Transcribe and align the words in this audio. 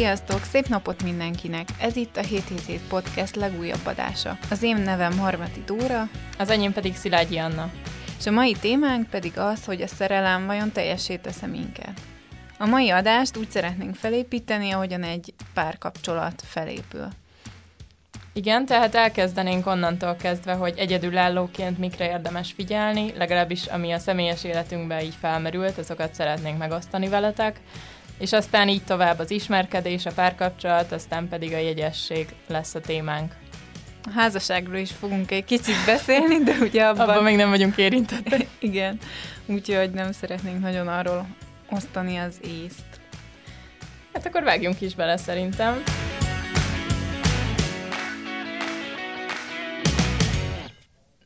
Sziasztok, 0.00 0.44
szép 0.44 0.66
napot 0.66 1.02
mindenkinek! 1.02 1.68
Ez 1.80 1.96
itt 1.96 2.16
a 2.16 2.20
777 2.20 2.80
Podcast 2.88 3.36
legújabb 3.36 3.86
adása. 3.86 4.38
Az 4.50 4.62
én 4.62 4.76
nevem 4.76 5.18
Harmati 5.18 5.62
Dóra. 5.66 6.08
Az 6.38 6.50
enyém 6.50 6.72
pedig 6.72 6.96
Szilágyi 6.96 7.38
Anna. 7.38 7.70
És 8.18 8.26
a 8.26 8.30
mai 8.30 8.52
témánk 8.60 9.10
pedig 9.10 9.38
az, 9.38 9.64
hogy 9.64 9.82
a 9.82 9.86
szerelem 9.86 10.46
vajon 10.46 10.72
teljessé 10.72 11.16
tesz 11.16 11.40
minket. 11.40 12.00
A 12.58 12.66
mai 12.66 12.90
adást 12.90 13.36
úgy 13.36 13.50
szeretnénk 13.50 13.94
felépíteni, 13.94 14.70
ahogyan 14.70 15.02
egy 15.02 15.34
párkapcsolat 15.54 16.42
felépül. 16.44 17.08
Igen, 18.32 18.66
tehát 18.66 18.94
elkezdenénk 18.94 19.66
onnantól 19.66 20.16
kezdve, 20.16 20.52
hogy 20.52 20.74
egyedülállóként 20.76 21.78
mikre 21.78 22.04
érdemes 22.04 22.52
figyelni, 22.52 23.12
legalábbis 23.16 23.66
ami 23.66 23.92
a 23.92 23.98
személyes 23.98 24.44
életünkben 24.44 25.00
így 25.00 25.16
felmerült, 25.20 25.78
azokat 25.78 26.14
szeretnénk 26.14 26.58
megosztani 26.58 27.08
veletek, 27.08 27.60
és 28.20 28.32
aztán 28.32 28.68
így 28.68 28.84
tovább 28.84 29.18
az 29.18 29.30
ismerkedés, 29.30 30.06
a 30.06 30.12
párkapcsolat, 30.12 30.92
aztán 30.92 31.28
pedig 31.28 31.52
a 31.52 31.58
jegyesség 31.58 32.28
lesz 32.46 32.74
a 32.74 32.80
témánk. 32.80 33.34
A 34.04 34.10
házasságról 34.14 34.76
is 34.76 34.90
fogunk 34.90 35.30
egy 35.30 35.44
kicsit 35.44 35.84
beszélni, 35.86 36.42
de 36.42 36.52
ugye 36.60 36.84
abban... 36.84 37.08
abban 37.08 37.22
még 37.22 37.36
nem 37.36 37.48
vagyunk 37.48 37.76
érintettek. 37.76 38.46
Igen, 38.58 38.98
úgyhogy 39.46 39.90
nem 39.90 40.12
szeretnénk 40.12 40.60
nagyon 40.60 40.88
arról 40.88 41.26
osztani 41.70 42.16
az 42.16 42.40
észt. 42.42 43.00
Hát 44.12 44.26
akkor 44.26 44.42
vágjunk 44.42 44.80
is 44.80 44.94
bele 44.94 45.16
szerintem. 45.16 45.82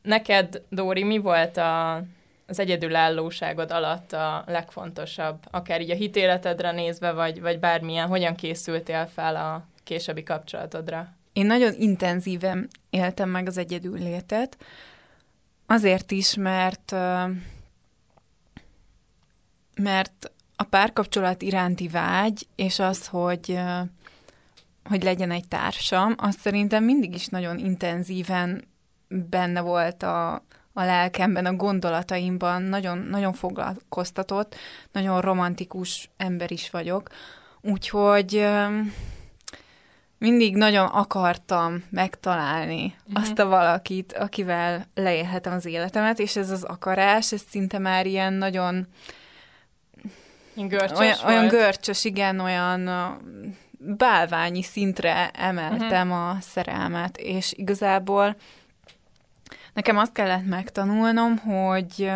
Neked, 0.01 0.61
Dóri, 0.69 1.03
mi 1.03 1.17
volt 1.17 1.57
a, 1.57 2.03
az 2.47 2.59
egyedülállóságod 2.59 3.71
alatt 3.71 4.13
a 4.13 4.43
legfontosabb, 4.47 5.37
akár 5.51 5.81
így 5.81 5.89
a 5.91 5.95
hitéletedre 5.95 6.71
nézve, 6.71 7.11
vagy, 7.11 7.41
vagy 7.41 7.59
bármilyen, 7.59 8.07
hogyan 8.07 8.35
készültél 8.35 9.05
fel 9.13 9.35
a 9.35 9.65
későbbi 9.83 10.23
kapcsolatodra? 10.23 11.13
Én 11.33 11.45
nagyon 11.45 11.73
intenzíven 11.77 12.67
éltem 12.89 13.29
meg 13.29 13.47
az 13.47 13.57
egyedüllétet, 13.57 14.57
azért 15.65 16.11
is, 16.11 16.35
mert 16.35 16.95
mert 19.75 20.31
a 20.55 20.63
párkapcsolat 20.63 21.41
iránti 21.41 21.87
vágy, 21.87 22.47
és 22.55 22.79
az, 22.79 23.07
hogy 23.07 23.59
hogy 24.89 25.03
legyen 25.03 25.31
egy 25.31 25.47
társam, 25.47 26.15
az 26.17 26.35
szerintem 26.41 26.83
mindig 26.83 27.13
is 27.13 27.27
nagyon 27.27 27.57
intenzíven 27.57 28.63
benne 29.07 29.61
volt 29.61 30.03
a, 30.03 30.43
a 30.77 30.83
lelkemben, 30.83 31.45
a 31.45 31.53
gondolataimban, 31.53 32.61
nagyon, 32.61 32.97
nagyon 32.97 33.33
foglalkoztatott, 33.33 34.55
nagyon 34.91 35.21
romantikus 35.21 36.09
ember 36.17 36.51
is 36.51 36.69
vagyok, 36.69 37.09
úgyhogy 37.61 38.47
mindig 40.17 40.55
nagyon 40.55 40.85
akartam 40.85 41.83
megtalálni 41.89 42.95
uh-huh. 43.07 43.23
azt 43.23 43.39
a 43.39 43.45
valakit, 43.45 44.13
akivel 44.13 44.87
leélhetem 44.93 45.53
az 45.53 45.65
életemet, 45.65 46.19
és 46.19 46.35
ez 46.35 46.49
az 46.49 46.63
akarás, 46.63 47.31
ez 47.31 47.41
szinte 47.49 47.77
már 47.79 48.05
ilyen 48.05 48.33
nagyon 48.33 48.87
görcsös 50.55 50.99
olyan, 50.99 51.17
olyan 51.25 51.47
görcsös, 51.47 52.03
igen, 52.03 52.39
olyan 52.39 52.89
bálványi 53.77 54.61
szintre 54.61 55.29
emeltem 55.29 56.11
uh-huh. 56.11 56.29
a 56.29 56.37
szerelmet, 56.41 57.17
és 57.17 57.53
igazából 57.53 58.35
nekem 59.75 59.97
azt 59.97 60.11
kellett 60.11 60.45
megtanulnom, 60.45 61.37
hogy 61.37 62.11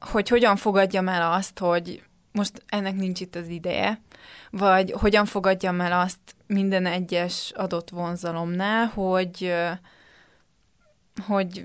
hogy 0.00 0.28
hogyan 0.28 0.56
fogadjam 0.56 1.08
el 1.08 1.32
azt, 1.32 1.58
hogy 1.58 2.02
most 2.32 2.62
ennek 2.68 2.94
nincs 2.94 3.20
itt 3.20 3.34
az 3.34 3.48
ideje, 3.48 4.00
vagy 4.50 4.90
hogyan 4.90 5.24
fogadjam 5.24 5.80
el 5.80 6.00
azt 6.00 6.18
minden 6.46 6.86
egyes 6.86 7.52
adott 7.54 7.90
vonzalomnál, 7.90 8.86
hogy 8.86 9.54
hogy 11.26 11.64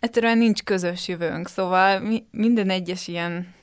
egyszerűen 0.00 0.38
nincs 0.38 0.62
közös 0.62 1.08
jövőnk, 1.08 1.48
szóval 1.48 2.00
mi, 2.00 2.26
minden 2.30 2.70
egyes 2.70 3.08
ilyen 3.08 3.54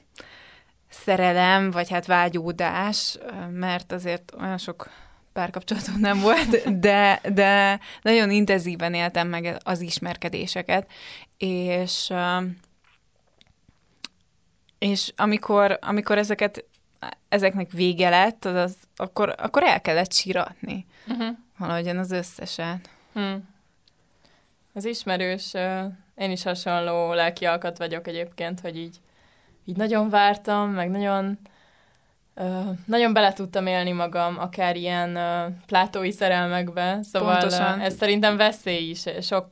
szerelem, 0.90 1.72
vagy 1.72 1.90
hát 1.90 2.06
vágyódás, 2.06 3.18
mert 3.52 3.92
azért 3.92 4.34
olyan 4.40 4.58
sok 4.58 4.90
párkapcsolatom 5.34 6.00
nem 6.00 6.20
volt, 6.20 6.80
de, 6.80 7.22
de 7.34 7.80
nagyon 8.02 8.32
intenzíven 8.32 8.94
éltem 8.94 9.28
meg 9.28 9.58
az 9.64 9.82
ismerkedéseket, 9.82 10.92
és 11.38 12.14
és 14.80 15.14
amikor, 15.16 15.78
amikor 15.82 16.18
ezeket, 16.18 16.66
ezeknek 17.30 17.72
vége 17.72 18.10
lett, 18.10 18.46
az, 18.46 18.56
az, 18.56 18.78
akkor, 18.96 19.36
akkor 19.38 19.64
el 19.64 19.82
kellett 19.82 20.14
síratni 20.14 20.86
uh-huh. 21.08 21.38
valahogyan 21.58 21.98
az 21.98 22.12
összeset. 22.12 22.90
Hmm. 23.14 23.50
Ez 24.74 24.86
ismerős. 24.86 25.54
Én 26.16 26.32
is 26.32 26.44
hasonló 26.44 27.14
lelki 27.14 27.46
alkat 27.46 27.78
vagyok 27.78 28.08
egyébként, 28.08 28.60
hogy 28.60 28.78
így, 28.78 28.98
így 29.66 29.76
nagyon 29.76 30.10
vártam, 30.10 30.70
meg 30.70 30.90
nagyon 30.90 31.40
nagyon 32.86 33.14
bele 33.14 33.34
tudtam 33.34 33.68
élni 33.68 33.92
magam, 33.92 34.40
akár 34.40 34.76
ilyen 34.76 35.16
uh, 35.16 35.54
plátói 35.66 36.12
szerelmekbe, 36.12 37.00
szóval 37.02 37.38
Pontosan. 37.38 37.80
ez 37.80 37.96
szerintem 37.96 38.38
veszély 38.38 38.90
is. 38.90 39.04
Sok, 39.22 39.48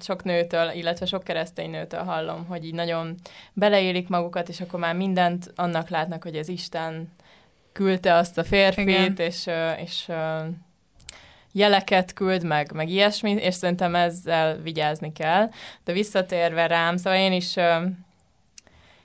sok 0.00 0.24
nőtől, 0.24 0.70
illetve 0.70 1.06
sok 1.06 1.24
keresztény 1.24 1.70
nőtől 1.70 2.02
hallom, 2.02 2.44
hogy 2.48 2.64
így 2.64 2.74
nagyon 2.74 3.14
beleélik 3.52 4.08
magukat, 4.08 4.48
és 4.48 4.60
akkor 4.60 4.80
már 4.80 4.94
mindent 4.94 5.52
annak 5.56 5.88
látnak, 5.88 6.22
hogy 6.22 6.36
ez 6.36 6.48
Isten 6.48 7.12
küldte 7.72 8.14
azt 8.14 8.38
a 8.38 8.44
férfit, 8.44 8.88
Igen. 8.88 9.14
és, 9.16 9.48
és 9.82 10.08
jeleket 11.52 12.12
küld 12.12 12.44
meg, 12.44 12.72
meg 12.72 12.88
ilyesmi, 12.88 13.30
és 13.30 13.54
szerintem 13.54 13.94
ezzel 13.94 14.56
vigyázni 14.56 15.12
kell. 15.12 15.50
De 15.84 15.92
visszatérve 15.92 16.66
rám, 16.66 16.96
szóval 16.96 17.18
én 17.18 17.32
is 17.32 17.56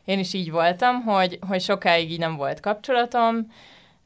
én 0.07 0.19
is 0.19 0.34
így 0.34 0.51
voltam, 0.51 1.01
hogy, 1.01 1.40
hogy 1.47 1.62
sokáig 1.62 2.12
így 2.12 2.19
nem 2.19 2.35
volt 2.35 2.59
kapcsolatom, 2.59 3.51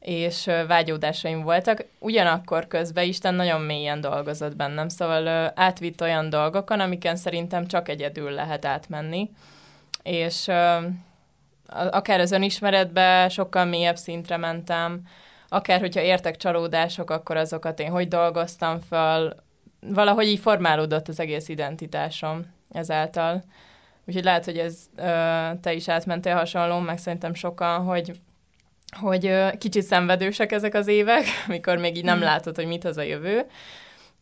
és 0.00 0.50
vágyódásaim 0.66 1.42
voltak. 1.42 1.84
Ugyanakkor 1.98 2.66
közben 2.66 3.04
Isten 3.04 3.34
nagyon 3.34 3.60
mélyen 3.60 4.00
dolgozott 4.00 4.56
bennem, 4.56 4.88
szóval 4.88 5.52
átvitt 5.54 6.00
olyan 6.00 6.30
dolgokon, 6.30 6.80
amiken 6.80 7.16
szerintem 7.16 7.66
csak 7.66 7.88
egyedül 7.88 8.30
lehet 8.30 8.64
átmenni. 8.64 9.30
És 10.02 10.48
akár 11.66 12.20
az 12.20 12.32
önismeretbe 12.32 13.28
sokkal 13.28 13.64
mélyebb 13.64 13.96
szintre 13.96 14.36
mentem, 14.36 15.02
akár 15.48 15.80
hogyha 15.80 16.00
értek 16.00 16.36
csalódások, 16.36 17.10
akkor 17.10 17.36
azokat 17.36 17.80
én 17.80 17.90
hogy 17.90 18.08
dolgoztam 18.08 18.80
fel, 18.88 19.36
valahogy 19.80 20.26
így 20.26 20.40
formálódott 20.40 21.08
az 21.08 21.20
egész 21.20 21.48
identitásom 21.48 22.46
ezáltal. 22.72 23.42
Úgyhogy 24.06 24.24
lehet, 24.24 24.44
hogy 24.44 24.58
ez 24.58 24.78
ö, 24.96 25.02
te 25.60 25.72
is 25.72 25.88
átmentél 25.88 26.34
hasonló, 26.34 26.78
meg 26.78 26.98
szerintem 26.98 27.34
sokan, 27.34 27.84
hogy 27.84 28.12
hogy 29.00 29.26
ö, 29.26 29.48
kicsit 29.58 29.82
szenvedősek 29.82 30.52
ezek 30.52 30.74
az 30.74 30.86
évek, 30.86 31.24
mikor 31.48 31.76
még 31.76 31.96
így 31.96 32.04
nem 32.04 32.18
mm. 32.18 32.22
látod, 32.22 32.56
hogy 32.56 32.66
mit 32.66 32.84
az 32.84 32.96
a 32.96 33.02
jövő, 33.02 33.46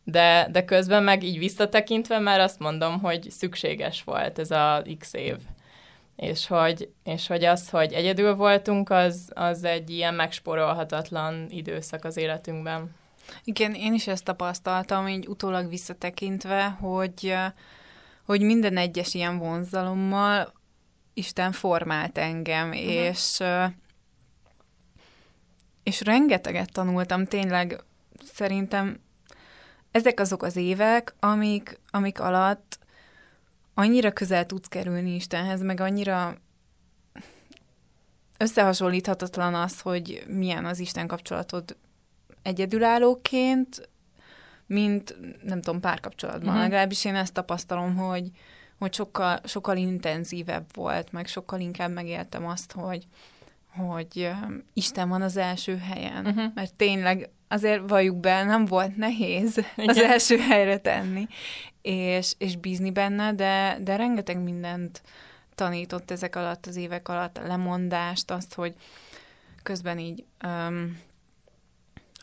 de, 0.03 0.47
de 0.51 0.65
közben 0.65 1.03
meg 1.03 1.23
így 1.23 1.37
visszatekintve 1.37 2.19
már 2.19 2.39
azt 2.39 2.59
mondom, 2.59 2.99
hogy 2.99 3.27
szükséges 3.29 4.03
volt 4.03 4.39
ez 4.39 4.51
a 4.51 4.83
x 4.99 5.13
év. 5.13 5.35
És 6.15 6.47
hogy, 6.47 6.89
és 7.03 7.27
hogy 7.27 7.43
az, 7.43 7.69
hogy 7.69 7.93
egyedül 7.93 8.35
voltunk, 8.35 8.89
az, 8.89 9.31
az 9.33 9.63
egy 9.63 9.89
ilyen 9.89 10.13
megsporolhatatlan 10.13 11.45
időszak 11.49 12.05
az 12.05 12.17
életünkben. 12.17 12.95
Igen, 13.43 13.73
én 13.73 13.93
is 13.93 14.07
ezt 14.07 14.23
tapasztaltam, 14.23 15.07
így 15.07 15.27
utólag 15.27 15.69
visszatekintve, 15.69 16.67
hogy 16.67 17.35
hogy 18.25 18.41
minden 18.41 18.77
egyes 18.77 19.13
ilyen 19.13 19.37
vonzalommal 19.37 20.53
Isten 21.13 21.51
formált 21.51 22.17
engem, 22.17 22.67
uh-huh. 22.67 22.83
és 22.83 23.43
és 25.83 26.01
rengeteget 26.01 26.71
tanultam, 26.71 27.25
tényleg 27.25 27.83
szerintem 28.33 28.99
ezek 29.91 30.19
azok 30.19 30.43
az 30.43 30.55
évek, 30.55 31.15
amik, 31.19 31.79
amik 31.89 32.19
alatt 32.19 32.79
annyira 33.73 34.11
közel 34.11 34.45
tudsz 34.45 34.67
kerülni 34.67 35.15
Istenhez, 35.15 35.61
meg 35.61 35.79
annyira 35.79 36.37
összehasonlíthatatlan 38.37 39.53
az, 39.53 39.79
hogy 39.79 40.23
milyen 40.27 40.65
az 40.65 40.79
Isten 40.79 41.07
kapcsolatod 41.07 41.77
egyedülállóként, 42.41 43.89
mint 44.71 45.15
nem 45.43 45.61
tudom, 45.61 45.79
párkapcsolatban. 45.79 46.47
Uh-huh. 46.47 46.61
Legalábbis 46.61 47.05
én 47.05 47.15
ezt 47.15 47.33
tapasztalom, 47.33 47.95
hogy, 47.95 48.29
hogy 48.79 48.93
sokkal, 48.93 49.39
sokkal 49.43 49.77
intenzívebb 49.77 50.65
volt, 50.73 51.11
meg 51.11 51.27
sokkal 51.27 51.59
inkább 51.59 51.91
megéltem 51.91 52.47
azt, 52.47 52.71
hogy, 52.71 53.07
hogy 53.75 54.31
Isten 54.73 55.09
van 55.09 55.21
az 55.21 55.37
első 55.37 55.77
helyen. 55.77 56.25
Uh-huh. 56.25 56.53
Mert 56.53 56.73
tényleg 56.73 57.29
azért 57.47 57.89
valljuk 57.89 58.17
be, 58.17 58.43
nem 58.43 58.65
volt 58.65 58.95
nehéz 58.95 59.57
Igen. 59.75 59.89
az 59.89 59.97
első 59.97 60.37
helyre 60.37 60.77
tenni, 60.77 61.27
és, 61.81 62.33
és 62.37 62.55
bízni 62.55 62.91
benne, 62.91 63.33
de, 63.33 63.77
de 63.81 63.95
rengeteg 63.95 64.43
mindent 64.43 65.01
tanított 65.55 66.11
ezek 66.11 66.35
alatt 66.35 66.65
az 66.65 66.75
évek 66.75 67.07
alatt, 67.07 67.37
a 67.37 67.47
lemondást, 67.47 68.31
azt, 68.31 68.53
hogy 68.53 68.75
közben 69.63 69.99
így 69.99 70.23
um, 70.43 70.99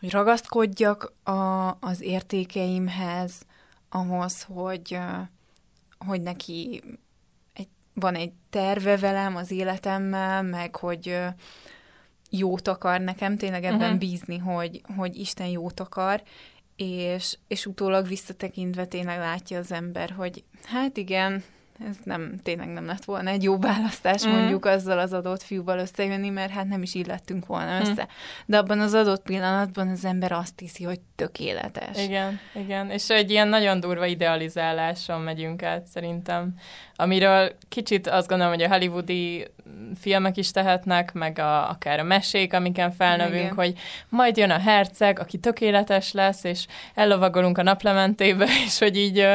hogy 0.01 0.11
ragaszkodjak 0.11 1.13
a, 1.23 1.69
az 1.69 2.01
értékeimhez, 2.01 3.43
ahhoz, 3.89 4.43
hogy, 4.43 4.99
hogy 6.07 6.23
neki 6.23 6.83
egy, 7.53 7.69
van 7.95 8.15
egy 8.15 8.33
terve 8.51 8.97
velem 8.97 9.37
az 9.37 9.51
életemmel, 9.51 10.43
meg 10.43 10.77
hogy 10.77 11.19
jót 12.31 12.69
akar 12.69 13.01
nekem, 13.01 13.37
tényleg 13.37 13.65
ebben 13.65 13.81
uh-huh. 13.81 13.99
bízni, 13.99 14.39
hogy, 14.39 14.83
hogy 14.97 15.17
Isten 15.17 15.47
jót 15.47 15.81
akar, 15.81 16.23
és, 16.77 17.39
és 17.49 17.67
utólag 17.67 18.07
visszatekintve 18.07 18.87
tényleg 18.87 19.19
látja 19.19 19.59
az 19.59 19.73
ember, 19.73 20.11
hogy 20.11 20.45
hát 20.65 20.97
igen, 20.97 21.45
ez 21.87 21.97
nem, 22.05 22.39
tényleg 22.43 22.69
nem 22.69 22.87
lett 22.87 23.05
volna 23.05 23.31
egy 23.31 23.43
jó 23.43 23.59
választás 23.59 24.27
mm. 24.27 24.31
mondjuk 24.31 24.65
azzal 24.65 24.99
az 24.99 25.13
adott 25.13 25.43
fiúval 25.43 25.79
összejönni, 25.79 26.29
mert 26.29 26.51
hát 26.51 26.69
nem 26.69 26.83
is 26.83 26.95
illettünk 26.95 27.47
volna 27.47 27.77
mm. 27.77 27.81
össze. 27.81 28.09
De 28.47 28.59
abban 28.59 28.81
az 28.81 28.95
adott 28.95 29.23
pillanatban 29.23 29.89
az 29.89 30.05
ember 30.05 30.33
azt 30.33 30.59
hiszi, 30.59 30.85
hogy 30.85 31.01
tökéletes. 31.17 32.05
Igen, 32.05 32.41
igen. 32.55 32.91
És 32.91 33.09
egy 33.09 33.31
ilyen 33.31 33.49
nagyon 33.49 33.81
durva 33.81 34.07
idealizáláson 34.07 35.21
megyünk 35.21 35.63
át 35.63 35.87
szerintem, 35.87 36.55
amiről 36.95 37.53
kicsit 37.69 38.07
azt 38.07 38.29
gondolom, 38.29 38.53
hogy 38.53 38.63
a 38.63 38.69
hollywoodi 38.69 39.47
filmek 40.01 40.37
is 40.37 40.51
tehetnek, 40.51 41.13
meg 41.13 41.39
a, 41.39 41.71
akár 41.71 41.99
a 41.99 42.03
mesék, 42.03 42.53
amiken 42.53 42.91
felnövünk, 42.91 43.43
igen. 43.43 43.55
hogy 43.55 43.75
majd 44.09 44.37
jön 44.37 44.51
a 44.51 44.59
herceg, 44.59 45.19
aki 45.19 45.39
tökéletes 45.39 46.13
lesz, 46.13 46.45
és 46.45 46.67
ellovagolunk 46.95 47.59
a 47.59 47.63
naplementébe, 47.63 48.47
és 48.67 48.79
hogy 48.79 48.97
így 48.97 49.27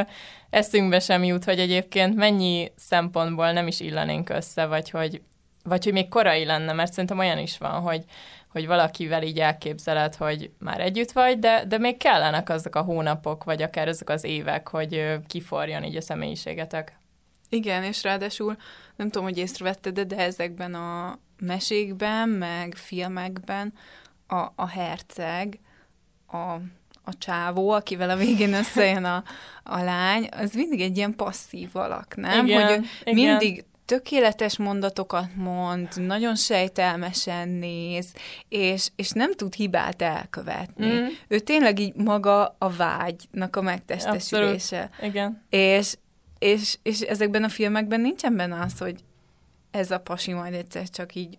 eszünkbe 0.53 0.99
sem 0.99 1.23
jut, 1.23 1.43
hogy 1.43 1.59
egyébként 1.59 2.15
mennyi 2.15 2.71
szempontból 2.75 3.51
nem 3.51 3.67
is 3.67 3.79
illenénk 3.79 4.29
össze, 4.29 4.65
vagy 4.65 4.89
hogy, 4.89 5.21
vagy 5.63 5.83
hogy 5.83 5.93
még 5.93 6.09
korai 6.09 6.45
lenne, 6.45 6.73
mert 6.73 6.91
szerintem 6.91 7.19
olyan 7.19 7.37
is 7.37 7.57
van, 7.57 7.81
hogy, 7.81 8.03
hogy 8.47 8.67
valakivel 8.67 9.23
így 9.23 9.39
elképzeled, 9.39 10.15
hogy 10.15 10.51
már 10.59 10.79
együtt 10.79 11.11
vagy, 11.11 11.39
de, 11.39 11.65
de 11.67 11.77
még 11.77 11.97
kellenek 11.97 12.49
azok 12.49 12.75
a 12.75 12.81
hónapok, 12.81 13.43
vagy 13.43 13.61
akár 13.61 13.87
azok 13.87 14.09
az 14.09 14.23
évek, 14.23 14.67
hogy 14.67 15.17
kiforjon 15.27 15.83
így 15.83 15.95
a 15.95 16.01
személyiségetek. 16.01 16.97
Igen, 17.49 17.83
és 17.83 18.03
ráadásul 18.03 18.55
nem 18.95 19.09
tudom, 19.09 19.27
hogy 19.27 19.37
észrevetted, 19.37 19.99
de 19.99 20.17
ezekben 20.17 20.73
a 20.73 21.19
mesékben, 21.39 22.29
meg 22.29 22.75
filmekben 22.75 23.73
a, 24.27 24.45
a 24.55 24.67
herceg, 24.67 25.59
a 26.27 26.55
a 27.03 27.17
csávó, 27.17 27.69
akivel 27.69 28.09
a 28.09 28.15
végén 28.15 28.53
összejön 28.63 29.03
a, 29.03 29.23
a 29.63 29.81
lány, 29.81 30.29
az 30.31 30.53
mindig 30.53 30.81
egy 30.81 30.97
ilyen 30.97 31.15
passzív 31.15 31.69
alak, 31.73 32.15
nem? 32.15 32.45
Igen, 32.45 32.67
hogy 32.67 32.85
igen. 33.03 33.13
mindig 33.13 33.63
tökéletes 33.85 34.57
mondatokat 34.57 35.35
mond, 35.35 35.87
nagyon 35.95 36.35
sejtelmesen 36.35 37.49
néz, 37.49 38.13
és, 38.49 38.87
és 38.95 39.09
nem 39.09 39.33
tud 39.33 39.53
hibát 39.53 40.01
elkövetni. 40.01 40.93
Mm. 40.93 41.05
Ő 41.27 41.39
tényleg 41.39 41.79
így 41.79 41.95
maga 41.95 42.55
a 42.57 42.69
vágynak 42.69 43.55
a 43.55 43.61
megtestesülése. 43.61 44.81
Abszolút. 44.81 45.13
Igen. 45.13 45.43
És, 45.49 45.95
és, 46.39 46.77
és 46.83 46.99
ezekben 46.99 47.43
a 47.43 47.49
filmekben 47.49 48.01
nincsen 48.01 48.35
benne 48.35 48.61
az, 48.61 48.77
hogy 48.77 49.03
ez 49.71 49.91
a 49.91 49.99
pasi 49.99 50.33
majd 50.33 50.53
egyszer 50.53 50.89
csak 50.89 51.15
így 51.15 51.37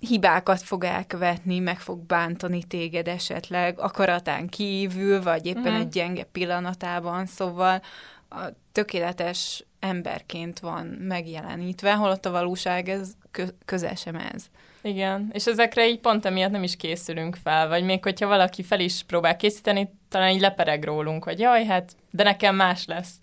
hibákat 0.00 0.62
fog 0.62 0.84
elkövetni, 0.84 1.58
meg 1.58 1.80
fog 1.80 1.98
bántani 1.98 2.62
téged 2.62 3.08
esetleg 3.08 3.78
akaratán 3.80 4.48
kívül, 4.48 5.22
vagy 5.22 5.46
éppen 5.46 5.72
mm. 5.72 5.80
egy 5.80 5.88
gyenge 5.88 6.24
pillanatában, 6.24 7.26
szóval 7.26 7.82
a 8.30 8.40
tökéletes 8.72 9.64
emberként 9.80 10.58
van 10.58 10.86
megjelenítve, 10.86 11.94
holott 11.94 12.26
a 12.26 12.30
valóság 12.30 12.88
ez 12.88 13.12
kö- 13.30 13.54
közel 13.64 13.94
sem 13.94 14.16
ez. 14.16 14.44
Igen, 14.82 15.30
és 15.32 15.46
ezekre 15.46 15.88
így 15.88 16.00
pont 16.00 16.24
emiatt 16.24 16.50
nem 16.50 16.62
is 16.62 16.76
készülünk 16.76 17.36
fel, 17.42 17.68
vagy 17.68 17.84
még 17.84 18.02
hogyha 18.02 18.26
valaki 18.26 18.62
fel 18.62 18.80
is 18.80 19.02
próbál 19.02 19.36
készíteni, 19.36 19.90
talán 20.08 20.30
így 20.30 20.40
lepereg 20.40 20.84
rólunk, 20.84 21.24
hogy 21.24 21.38
jaj, 21.38 21.64
hát, 21.64 21.96
de 22.10 22.22
nekem 22.22 22.56
más 22.56 22.84
lesz, 22.86 23.14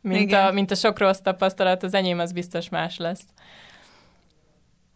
mint, 0.00 0.32
a, 0.32 0.52
mint 0.52 0.70
a 0.70 0.74
sok 0.74 0.98
rossz 0.98 1.18
tapasztalat, 1.18 1.82
az 1.82 1.94
enyém 1.94 2.18
az 2.18 2.32
biztos 2.32 2.68
más 2.68 2.96
lesz. 2.96 3.22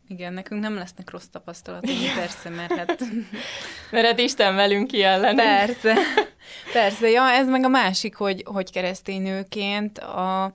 Igen, 0.08 0.32
nekünk 0.32 0.60
nem 0.60 0.74
lesznek 0.74 1.10
rossz 1.10 1.26
tapasztalatok, 1.26 1.90
persze, 2.14 2.48
mert 2.48 2.72
hát... 2.72 3.00
mert 3.92 4.06
hát 4.06 4.18
Isten 4.18 4.54
velünk 4.54 4.86
ki 4.86 5.00
Persze, 5.36 5.94
persze. 6.72 7.08
Ja, 7.08 7.28
ez 7.28 7.48
meg 7.48 7.64
a 7.64 7.68
másik, 7.68 8.16
hogy, 8.16 8.42
hogy 8.46 8.72
keresztény 8.72 9.22
nőként 9.22 9.98
a, 9.98 10.52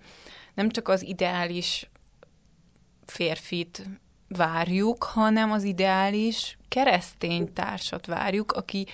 nem 0.54 0.70
csak 0.70 0.88
az 0.88 1.04
ideális 1.04 1.90
férfit 3.06 3.84
várjuk, 4.28 5.04
hanem 5.04 5.52
az 5.52 5.64
ideális 5.64 6.58
keresztény 6.68 7.54
társat 7.54 8.06
várjuk, 8.06 8.52
aki 8.52 8.88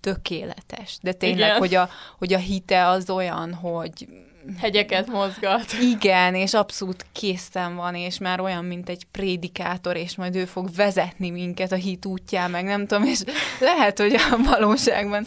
tökéletes. 0.00 0.98
De 1.02 1.12
tényleg, 1.12 1.56
hogy 1.56 1.74
a, 1.74 1.88
hogy 2.18 2.32
a 2.32 2.38
hite 2.38 2.86
az 2.86 3.10
olyan, 3.10 3.54
hogy 3.54 4.08
hegyeket 4.56 5.06
mozgat. 5.06 5.72
Igen, 5.80 6.34
és 6.34 6.54
abszolút 6.54 7.06
készen 7.12 7.76
van, 7.76 7.94
és 7.94 8.18
már 8.18 8.40
olyan, 8.40 8.64
mint 8.64 8.88
egy 8.88 9.04
prédikátor, 9.04 9.96
és 9.96 10.16
majd 10.16 10.36
ő 10.36 10.44
fog 10.44 10.74
vezetni 10.74 11.30
minket 11.30 11.72
a 11.72 11.76
hit 11.76 12.04
útján, 12.04 12.50
meg 12.50 12.64
nem 12.64 12.86
tudom, 12.86 13.04
és 13.04 13.22
lehet, 13.60 13.98
hogy 13.98 14.14
a 14.14 14.36
valóságban, 14.50 15.26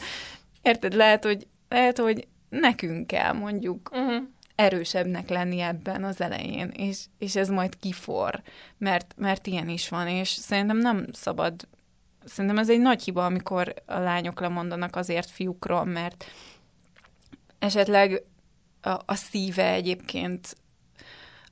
érted, 0.62 0.94
lehet, 0.94 1.24
hogy, 1.24 1.48
lehet, 1.70 1.98
hogy 1.98 2.28
nekünk 2.50 3.08
kell 3.08 3.34
mondjuk 3.34 3.90
uh-huh. 3.94 4.24
erősebbnek 4.56 5.30
lenni 5.30 5.60
ebben 5.60 6.04
az 6.04 6.22
elején, 6.22 6.72
és, 6.76 7.00
és 7.18 7.36
ez 7.36 7.50
majd 7.50 7.80
kifor, 7.80 8.42
mert, 8.78 9.14
mert 9.18 9.48
ilyen 9.48 9.70
is 9.70 9.90
van, 9.90 10.08
és 10.08 10.30
szerintem 10.30 10.78
nem 10.78 11.08
szabad, 11.12 11.68
szerintem 12.26 12.60
ez 12.60 12.70
egy 12.70 12.80
nagy 12.80 13.04
hiba, 13.04 13.26
amikor 13.26 13.74
a 13.86 14.00
lányok 14.00 14.40
lemondanak 14.40 14.96
azért 14.96 15.30
fiúkról, 15.30 15.86
mert 15.86 16.26
esetleg 17.60 18.24
a, 18.82 18.90
a 19.06 19.16
szíve 19.16 19.72
egyébként 19.72 20.56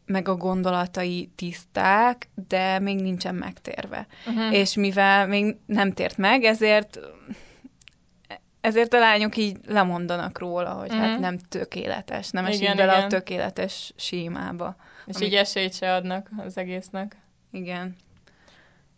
meg 0.06 0.28
a 0.28 0.36
gondolatai 0.36 1.32
tiszták, 1.36 2.30
de 2.48 2.80
még 2.80 3.02
nincsen 3.02 3.36
megtérve. 3.36 4.08
Uh-huh. 4.28 4.54
És 4.54 4.74
mivel 4.74 5.28
még 5.28 5.56
nem 5.66 5.92
tért 5.92 6.18
meg, 6.18 6.44
ezért 6.44 7.00
ezért 8.62 8.94
a 8.94 9.00
lányok 9.00 9.38
így 9.38 9.58
lemondanak 9.68 10.40
róla, 10.40 10.74
hogy 10.74 10.90
uh-huh. 10.90 11.06
hát 11.06 11.20
nem 11.20 11.38
tökéletes, 11.38 12.30
nem 12.30 12.46
esik 12.46 12.76
bele 12.76 12.94
igen. 12.94 13.06
a 13.06 13.08
tökéletes 13.08 13.94
sémába. 13.96 14.76
És 15.06 15.16
ami... 15.16 15.26
így 15.26 15.34
esélyt 15.34 15.74
se 15.74 15.94
adnak 15.94 16.30
az 16.38 16.58
egésznek. 16.58 17.18
Igen. 17.52 17.96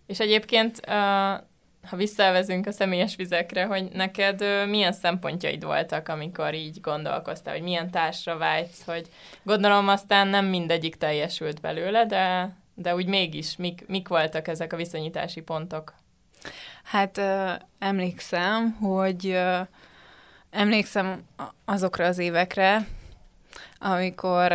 És 0.06 0.20
egyébként 0.20 0.80
uh, 0.88 1.44
ha 1.84 1.96
visszavezünk 1.96 2.68
a 2.68 2.72
személyes 2.72 3.16
vizekre, 3.16 3.66
hogy 3.66 3.84
neked 3.94 4.42
ö, 4.42 4.66
milyen 4.66 4.94
szempontjaid 4.94 5.64
voltak, 5.64 6.10
amikor 6.10 6.54
így 6.54 6.82
gondolkoztál, 6.82 7.54
hogy 7.54 7.64
milyen 7.64 7.92
társra 7.92 8.38
vágysz, 8.38 8.84
hogy 8.86 9.08
gondolom 9.44 9.88
aztán 9.88 10.28
nem 10.28 10.46
mindegyik 10.46 10.96
teljesült 10.96 11.62
belőle, 11.62 12.06
de, 12.06 12.56
de 12.74 12.96
úgy 12.96 13.06
mégis, 13.06 13.56
mik, 13.56 13.84
mik 13.88 14.08
voltak 14.08 14.48
ezek 14.48 14.74
a 14.74 14.78
viszonyítási 14.78 15.42
pontok? 15.42 15.94
Hát 16.84 17.18
ö, 17.18 17.52
emlékszem, 17.80 18.72
hogy 18.72 19.28
ö, 19.28 19.60
emlékszem 20.50 21.24
azokra 21.66 22.06
az 22.06 22.18
évekre, 22.18 22.88
amikor 23.80 24.54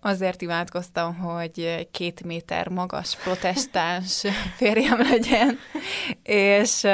azért 0.00 0.42
imádkoztam, 0.42 1.14
hogy 1.14 1.88
két 1.90 2.24
méter 2.24 2.68
magas 2.68 3.16
protestáns 3.16 4.22
férjem 4.58 4.98
legyen, 4.98 5.58
és, 6.22 6.86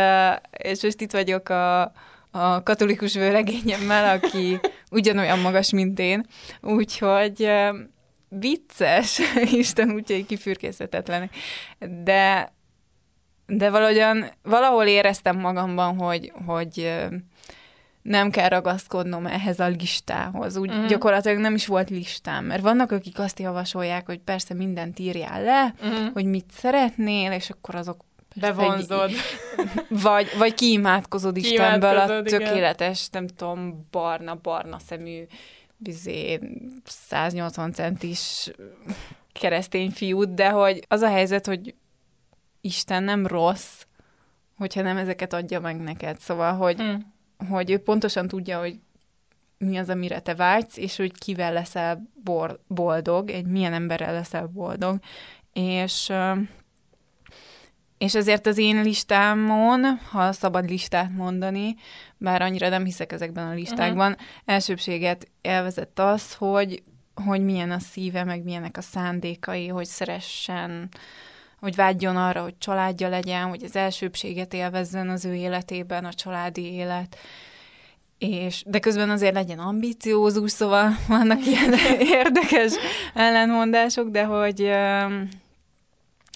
és 0.51 0.83
most 0.83 1.01
itt 1.01 1.13
vagyok 1.13 1.49
a, 1.49 1.83
a 2.31 2.63
katolikus 2.63 3.15
vőlegényemmel, 3.15 4.17
aki 4.17 4.61
ugyanolyan 4.91 5.39
magas, 5.39 5.71
mint 5.71 5.99
én, 5.99 6.27
úgyhogy 6.61 7.51
vicces, 8.29 9.21
Isten 9.51 9.91
útjai 9.91 10.27
kifürkészhetetlenek, 10.27 11.37
de 12.05 12.55
de 13.47 13.71
valahogyan, 13.71 14.31
valahol 14.43 14.87
éreztem 14.87 15.39
magamban, 15.39 15.97
hogy, 15.97 16.33
hogy 16.47 16.99
nem 18.07 18.31
kell 18.31 18.49
ragaszkodnom 18.49 19.27
ehhez 19.27 19.61
a 19.61 19.67
listához. 19.67 20.57
Úgy 20.57 20.73
mm. 20.73 20.87
gyakorlatilag 20.87 21.39
nem 21.39 21.55
is 21.55 21.67
volt 21.67 21.91
listám, 21.91 22.45
mert 22.45 22.63
vannak, 22.63 22.93
akik 22.93 23.19
azt 23.19 23.39
javasolják, 23.39 24.07
hogy 24.07 24.19
persze 24.19 24.55
mindent 24.55 24.99
írjál 24.99 25.43
le, 25.43 25.75
mm. 25.87 26.07
hogy 26.13 26.25
mit 26.25 26.51
szeretnél, 26.51 27.33
és 27.33 27.51
akkor 27.51 27.75
azok 27.75 28.05
Bevonzod. 28.41 29.11
Egy, 29.11 29.17
vagy, 30.03 30.29
vagy 30.39 30.55
kiimádkozod 30.55 31.37
Istenből 31.37 31.97
a 31.99 32.23
tökéletes, 32.23 33.07
igen. 33.09 33.23
nem 33.23 33.27
tudom, 33.37 33.87
barna-barna 33.91 34.79
szemű 34.79 35.23
bizé, 35.77 36.41
180 36.85 37.73
centis 37.73 38.51
keresztény 39.33 39.91
fiút, 39.91 40.35
de 40.35 40.49
hogy 40.49 40.85
az 40.89 41.01
a 41.01 41.09
helyzet, 41.09 41.47
hogy 41.47 41.75
Isten 42.61 43.03
nem 43.03 43.27
rossz, 43.27 43.83
hogyha 44.57 44.83
nem 44.83 44.97
ezeket 44.97 45.33
adja 45.33 45.61
meg 45.61 45.81
neked. 45.81 46.19
Szóval, 46.19 46.53
hogy 46.53 46.83
mm 46.83 46.95
hogy 47.49 47.71
ő 47.71 47.79
pontosan 47.79 48.29
tudja, 48.29 48.59
hogy 48.59 48.79
mi 49.59 49.77
az, 49.77 49.89
amire 49.89 50.21
te 50.21 50.35
vágysz, 50.35 50.77
és 50.77 50.97
hogy 50.97 51.19
kivel 51.19 51.53
leszel 51.53 52.11
boldog, 52.67 53.31
egy 53.31 53.47
milyen 53.47 53.73
emberrel 53.73 54.13
leszel 54.13 54.47
boldog, 54.47 54.99
és 55.53 56.13
és 57.99 58.15
ezért 58.15 58.47
az 58.47 58.59
én 58.59 58.83
listámon, 58.83 59.85
ha 60.11 60.33
szabad 60.33 60.69
listát 60.69 61.11
mondani, 61.11 61.75
bár 62.17 62.43
annyira 62.43 62.69
nem 62.69 62.85
hiszek 62.85 63.13
ezekben 63.13 63.47
a 63.47 63.55
listákban, 63.55 64.13
uh-huh. 64.13 64.27
elsőbséget 64.45 65.29
elvezett 65.43 65.99
az, 65.99 66.35
hogy, 66.35 66.83
hogy 67.25 67.41
milyen 67.41 67.71
a 67.71 67.79
szíve, 67.79 68.25
meg 68.25 68.43
milyenek 68.43 68.77
a 68.77 68.81
szándékai, 68.81 69.69
hogy 69.69 69.87
szeressen, 69.87 70.89
hogy 71.61 71.75
vágyjon 71.75 72.17
arra, 72.17 72.43
hogy 72.43 72.59
családja 72.59 73.09
legyen, 73.09 73.49
hogy 73.49 73.63
az 73.65 73.77
elsőbséget 73.77 74.55
élvezzen 74.55 75.09
az 75.09 75.25
ő 75.25 75.35
életében, 75.35 76.05
a 76.05 76.13
családi 76.13 76.73
élet, 76.73 77.17
és, 78.19 78.63
de 78.67 78.79
közben 78.79 79.11
azért 79.11 79.35
legyen 79.35 79.59
ambiciózus, 79.59 80.51
szóval 80.51 80.97
vannak 81.09 81.47
ilyen 81.47 81.75
érdekes 82.21 82.73
ellentmondások, 83.15 84.09
de 84.09 84.25
hogy 84.25 84.71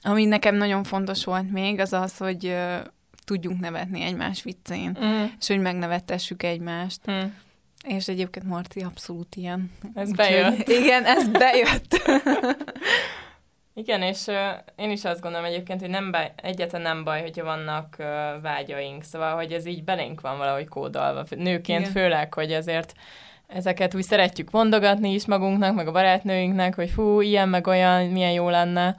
ami 0.03 0.25
nekem 0.25 0.55
nagyon 0.55 0.85
fontos 0.85 1.25
volt 1.25 1.51
még, 1.51 1.81
az 1.81 1.93
az, 1.93 2.17
hogy 2.17 2.57
tudjunk 3.25 3.61
nevetni 3.61 4.03
egymás 4.03 4.43
viccén, 4.43 4.99
mm. 5.05 5.25
és 5.41 5.47
hogy 5.47 5.61
megnevettessük 5.61 6.43
egymást. 6.43 7.01
Mm. 7.11 7.21
És 7.83 8.09
egyébként 8.09 8.47
Marci 8.47 8.81
abszolút 8.81 9.37
ilyen. 9.37 9.71
Ez 9.95 10.09
Úgy, 10.09 10.17
bejött. 10.17 10.69
Igen, 10.69 11.05
ez 11.05 11.29
bejött. 11.29 12.03
Igen, 13.81 14.03
és 14.03 14.27
uh, 14.27 14.35
én 14.77 14.91
is 14.91 15.05
azt 15.05 15.21
gondolom 15.21 15.47
egyébként, 15.47 15.81
hogy 15.81 15.91
nem 15.91 16.11
baj, 16.11 16.33
egyáltalán 16.37 16.95
nem 16.95 17.05
baj, 17.05 17.21
hogyha 17.21 17.45
vannak 17.45 17.97
uh, 17.99 18.07
vágyaink, 18.43 19.03
szóval, 19.03 19.35
hogy 19.35 19.53
ez 19.53 19.67
így 19.67 19.85
belénk 19.85 20.21
van 20.21 20.39
valahogy 20.39 20.69
kódolva, 20.69 21.25
nőként 21.37 21.81
Igen. 21.81 21.93
főleg, 21.93 22.35
hogy 22.35 22.53
azért 22.53 22.93
ezeket 23.47 23.95
úgy 23.95 24.03
szeretjük 24.03 24.51
mondogatni 24.51 25.13
is 25.13 25.27
magunknak, 25.27 25.75
meg 25.75 25.89
a 25.89 25.93
barátnőinknek, 25.93 26.75
hogy 26.75 26.91
fú, 26.91 27.21
ilyen 27.21 27.49
meg 27.49 27.67
olyan, 27.67 28.05
milyen 28.05 28.33
jó 28.33 28.49
lenne, 28.49 28.97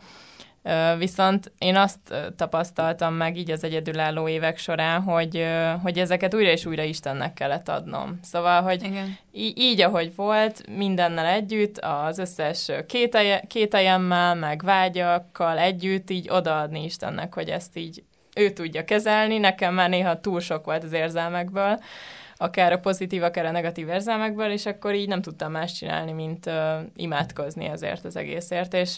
Viszont 0.97 1.51
én 1.57 1.75
azt 1.75 1.99
tapasztaltam 2.35 3.13
meg 3.13 3.37
így 3.37 3.51
az 3.51 3.63
egyedülálló 3.63 4.27
évek 4.27 4.57
során, 4.57 5.01
hogy, 5.01 5.45
hogy 5.81 5.99
ezeket 5.99 6.33
újra 6.33 6.49
és 6.49 6.65
újra 6.65 6.83
Istennek 6.83 7.33
kellett 7.33 7.69
adnom. 7.69 8.19
Szóval, 8.23 8.61
hogy 8.61 8.83
Igen. 8.83 9.17
Í- 9.31 9.57
így, 9.57 9.81
ahogy 9.81 10.15
volt, 10.15 10.67
mindennel 10.75 11.25
együtt, 11.25 11.77
az 11.77 12.17
összes 12.17 12.71
kételjemmel, 13.47 14.35
meg 14.35 14.63
vágyakkal 14.63 15.57
együtt 15.57 16.09
így 16.09 16.29
odaadni 16.29 16.83
Istennek, 16.83 17.33
hogy 17.33 17.49
ezt 17.49 17.77
így 17.77 18.03
ő 18.35 18.49
tudja 18.49 18.83
kezelni. 18.83 19.37
Nekem 19.37 19.73
már 19.73 19.89
néha 19.89 20.19
túl 20.19 20.39
sok 20.39 20.65
volt 20.65 20.83
az 20.83 20.93
érzelmekből, 20.93 21.79
akár 22.37 22.71
a 22.71 22.79
pozitív, 22.79 23.23
akár 23.23 23.45
a 23.45 23.51
negatív 23.51 23.87
érzelmekből, 23.87 24.51
és 24.51 24.65
akkor 24.65 24.93
így 24.93 25.07
nem 25.07 25.21
tudtam 25.21 25.51
más 25.51 25.71
csinálni, 25.71 26.11
mint 26.11 26.45
uh, 26.45 26.53
imádkozni 26.95 27.65
ezért 27.65 28.05
az 28.05 28.15
egészért, 28.15 28.73
és 28.73 28.97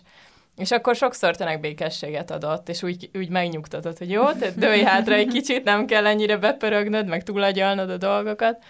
és 0.58 0.72
akkor 0.72 0.96
sokszor 0.96 1.36
tényleg 1.36 1.60
békességet 1.60 2.32
adott, 2.32 2.70
és 2.70 2.84
úgy, 2.84 3.10
úgy 3.14 3.30
megnyugtatott, 3.30 3.98
hogy 3.98 4.10
jó, 4.10 4.32
te 4.32 4.52
dőj 4.52 4.82
hátra 4.82 5.14
egy 5.14 5.28
kicsit, 5.28 5.64
nem 5.64 5.86
kell 5.86 6.06
ennyire 6.06 6.38
bepörögnöd, 6.38 7.08
meg 7.08 7.24
túlagyalnod 7.24 7.90
a 7.90 7.98
dolgokat. 7.98 8.64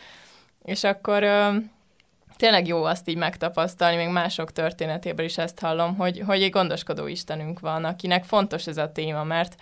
És 0.64 0.84
akkor 0.84 1.24
ö, 1.24 1.56
tényleg 2.38 2.68
jó 2.68 2.84
azt 2.84 3.10
így 3.10 3.18
megtapasztalni, 3.18 3.96
még 3.96 4.08
mások 4.08 4.52
történetéből 4.52 5.26
is 5.26 5.38
ezt 5.38 5.60
hallom, 5.60 5.96
hogy, 5.96 6.24
hogy 6.26 6.42
egy 6.44 6.50
gondoskodó 6.50 7.08
Istenünk 7.08 7.60
van, 7.60 7.86
akinek 7.86 8.24
fontos 8.24 8.68
ez 8.68 8.78
a 8.78 8.92
téma, 8.92 9.24
mert 9.24 9.56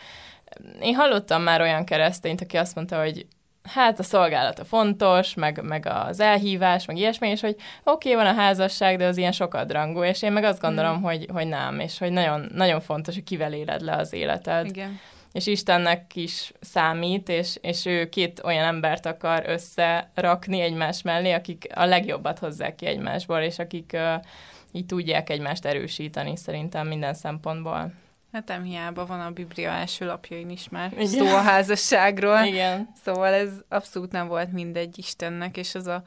én 0.81 0.95
hallottam 0.95 1.41
már 1.41 1.61
olyan 1.61 1.85
keresztényt, 1.85 2.41
aki 2.41 2.57
azt 2.57 2.75
mondta, 2.75 3.01
hogy 3.01 3.25
hát 3.63 3.99
a 3.99 4.03
szolgálata 4.03 4.65
fontos, 4.65 5.33
meg, 5.33 5.63
meg 5.63 5.85
az 5.85 6.19
elhívás, 6.19 6.85
meg 6.85 6.97
ilyesmi, 6.97 7.29
és 7.29 7.41
hogy 7.41 7.55
oké, 7.83 8.13
okay, 8.13 8.23
van 8.23 8.35
a 8.35 8.39
házasság, 8.39 8.97
de 8.97 9.05
az 9.05 9.17
ilyen 9.17 9.31
sokadrangú, 9.31 10.03
és 10.03 10.21
én 10.21 10.31
meg 10.31 10.43
azt 10.43 10.61
gondolom, 10.61 10.97
mm. 10.97 11.01
hogy, 11.01 11.27
hogy 11.33 11.47
nem, 11.47 11.79
és 11.79 11.97
hogy 11.97 12.11
nagyon, 12.11 12.49
nagyon 12.53 12.79
fontos, 12.79 13.13
hogy 13.13 13.23
kivel 13.23 13.53
éled 13.53 13.81
le 13.81 13.95
az 13.95 14.13
életed. 14.13 14.65
Igen. 14.65 14.99
És 15.31 15.47
Istennek 15.47 16.15
is 16.15 16.51
számít, 16.59 17.29
és, 17.29 17.57
és 17.61 17.85
ő 17.85 18.09
két 18.09 18.41
olyan 18.43 18.65
embert 18.65 19.05
akar 19.05 19.43
összerakni 19.47 20.61
egymás 20.61 21.01
mellé, 21.01 21.31
akik 21.31 21.67
a 21.73 21.85
legjobbat 21.85 22.39
hozzák 22.39 22.75
ki 22.75 22.85
egymásból, 22.85 23.39
és 23.39 23.59
akik 23.59 23.91
uh, 23.93 24.23
így 24.71 24.85
tudják 24.85 25.29
egymást 25.29 25.65
erősíteni 25.65 26.35
szerintem 26.35 26.87
minden 26.87 27.13
szempontból. 27.13 27.91
Hát 28.31 28.47
nem 28.47 28.63
hiába 28.63 29.05
van 29.05 29.19
a 29.19 29.31
Biblia 29.31 29.69
első 29.69 30.05
lapjain 30.05 30.49
is 30.49 30.69
már 30.69 30.93
Igen. 30.93 31.07
szó 31.07 31.25
a 31.25 31.41
házasságról. 31.41 32.43
Igen. 32.43 32.91
Szóval 33.03 33.33
ez 33.33 33.49
abszolút 33.69 34.11
nem 34.11 34.27
volt 34.27 34.51
mindegy 34.51 34.97
Istennek, 34.97 35.57
és 35.57 35.75
az, 35.75 35.87
a, 35.87 36.03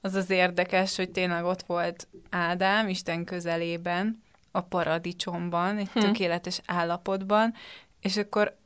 az 0.00 0.14
az 0.14 0.30
érdekes, 0.30 0.96
hogy 0.96 1.10
tényleg 1.10 1.44
ott 1.44 1.62
volt 1.62 2.08
Ádám 2.30 2.88
Isten 2.88 3.24
közelében, 3.24 4.22
a 4.50 4.60
paradicsomban, 4.60 5.76
egy 5.76 5.88
hm. 5.92 5.98
tökéletes 5.98 6.60
állapotban, 6.66 7.54
és 8.00 8.16
akkor 8.16 8.56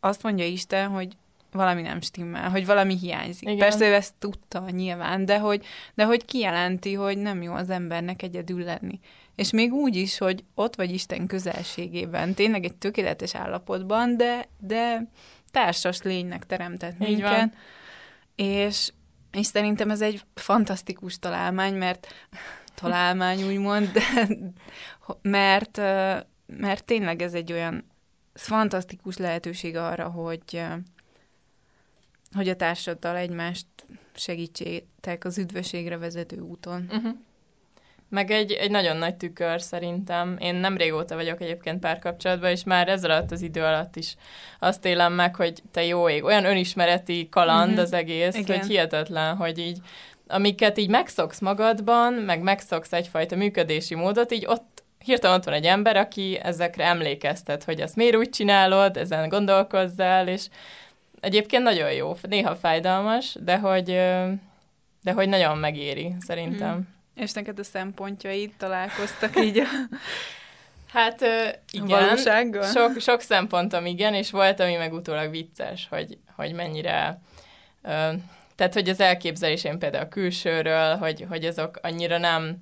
azt 0.00 0.22
mondja 0.22 0.44
Isten, 0.44 0.88
hogy 0.88 1.16
valami 1.52 1.82
nem 1.82 2.00
stimmel, 2.00 2.50
hogy 2.50 2.66
valami 2.66 2.98
hiányzik. 2.98 3.42
Igen. 3.42 3.58
Persze 3.58 3.88
ő 3.88 3.94
ezt 3.94 4.14
tudta 4.18 4.70
nyilván, 4.70 5.24
de 5.24 5.38
hogy, 5.38 5.64
de 5.94 6.04
hogy 6.04 6.24
kijelenti, 6.24 6.94
hogy 6.94 7.18
nem 7.18 7.42
jó 7.42 7.52
az 7.52 7.70
embernek 7.70 8.22
egyedül 8.22 8.64
lenni. 8.64 9.00
És 9.34 9.50
még 9.50 9.72
úgy 9.72 9.96
is, 9.96 10.18
hogy 10.18 10.44
ott 10.54 10.76
vagy 10.76 10.90
Isten 10.90 11.26
közelségében, 11.26 12.34
tényleg 12.34 12.64
egy 12.64 12.76
tökéletes 12.76 13.34
állapotban, 13.34 14.16
de, 14.16 14.48
de 14.58 15.08
társas 15.50 16.02
lénynek 16.02 16.46
teremtett 16.46 17.00
Így 17.00 17.08
minket. 17.08 17.38
Van. 17.38 17.52
És, 18.34 18.92
és 19.32 19.46
szerintem 19.46 19.90
ez 19.90 20.00
egy 20.00 20.22
fantasztikus 20.34 21.18
találmány, 21.18 21.74
mert 21.74 22.14
találmány 22.74 23.42
úgymond, 23.42 23.90
de, 23.92 24.28
mert, 25.22 25.76
mert 26.46 26.84
tényleg 26.84 27.22
ez 27.22 27.34
egy 27.34 27.52
olyan 27.52 27.84
fantasztikus 28.34 29.16
lehetőség 29.16 29.76
arra, 29.76 30.08
hogy, 30.08 30.62
hogy 32.32 32.48
a 32.48 32.56
társaddal 32.56 33.16
egymást 33.16 33.66
segítsétek 34.14 35.24
az 35.24 35.38
üdvösségre 35.38 35.96
vezető 35.96 36.40
úton. 36.40 36.86
Uh-huh. 36.90 37.16
Meg 38.08 38.30
egy, 38.30 38.52
egy 38.52 38.70
nagyon 38.70 38.96
nagy 38.96 39.14
tükör 39.14 39.60
szerintem. 39.60 40.36
Én 40.40 40.54
nem 40.54 40.76
régóta 40.76 41.14
vagyok 41.14 41.40
egyébként 41.40 41.80
párkapcsolatban, 41.80 42.50
és 42.50 42.64
már 42.64 42.88
ez 42.88 43.04
alatt 43.04 43.30
az 43.30 43.42
idő 43.42 43.62
alatt 43.62 43.96
is 43.96 44.16
azt 44.58 44.84
élem 44.84 45.12
meg, 45.12 45.36
hogy 45.36 45.62
te 45.70 45.84
jó 45.84 46.08
ég, 46.08 46.24
olyan 46.24 46.44
önismereti 46.44 47.28
kaland 47.30 47.70
mm-hmm. 47.70 47.80
az 47.80 47.92
egész, 47.92 48.36
Igen. 48.36 48.58
hogy 48.58 48.66
hihetetlen, 48.68 49.36
hogy 49.36 49.58
így 49.58 49.78
amiket 50.26 50.78
így 50.78 50.88
megszoksz 50.88 51.40
magadban, 51.40 52.12
meg 52.12 52.42
megszoksz 52.42 52.92
egyfajta 52.92 53.36
működési 53.36 53.94
módot, 53.94 54.32
így 54.32 54.46
ott 54.46 54.82
hirtelen 55.04 55.36
ott 55.36 55.44
van 55.44 55.54
egy 55.54 55.64
ember, 55.64 55.96
aki 55.96 56.38
ezekre 56.42 56.84
emlékeztet, 56.84 57.64
hogy 57.64 57.80
azt 57.80 57.96
miért 57.96 58.16
úgy 58.16 58.30
csinálod, 58.30 58.96
ezen 58.96 59.28
gondolkozzál, 59.28 60.28
és 60.28 60.46
egyébként 61.20 61.62
nagyon 61.62 61.92
jó, 61.92 62.16
néha 62.22 62.56
fájdalmas, 62.56 63.36
de 63.40 63.58
hogy, 63.58 63.84
de 65.02 65.12
hogy 65.14 65.28
nagyon 65.28 65.58
megéri, 65.58 66.14
szerintem. 66.18 66.76
Mm. 66.76 66.93
És 67.14 67.32
neked 67.32 67.58
a 67.58 67.64
szempontjaid 67.64 68.52
találkoztak 68.56 69.40
így 69.44 69.58
a... 69.58 69.64
Hát 70.92 71.20
igen, 71.70 71.86
Valósággal? 71.86 72.72
sok, 72.72 73.00
sok 73.00 73.20
szempontom 73.20 73.86
igen, 73.86 74.14
és 74.14 74.30
volt, 74.30 74.60
ami 74.60 74.74
meg 74.74 74.92
utólag 74.92 75.30
vicces, 75.30 75.86
hogy, 75.90 76.18
hogy 76.36 76.52
mennyire... 76.52 77.20
tehát, 78.54 78.72
hogy 78.72 78.88
az 78.88 79.00
elképzelésém 79.00 79.78
például 79.78 80.04
a 80.04 80.08
külsőről, 80.08 80.96
hogy, 80.96 81.26
hogy 81.28 81.44
azok 81.44 81.78
annyira 81.82 82.18
nem 82.18 82.58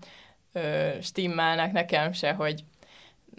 stimmelnek 1.01 1.73
nekem 1.73 2.13
se, 2.13 2.33
hogy 2.33 2.65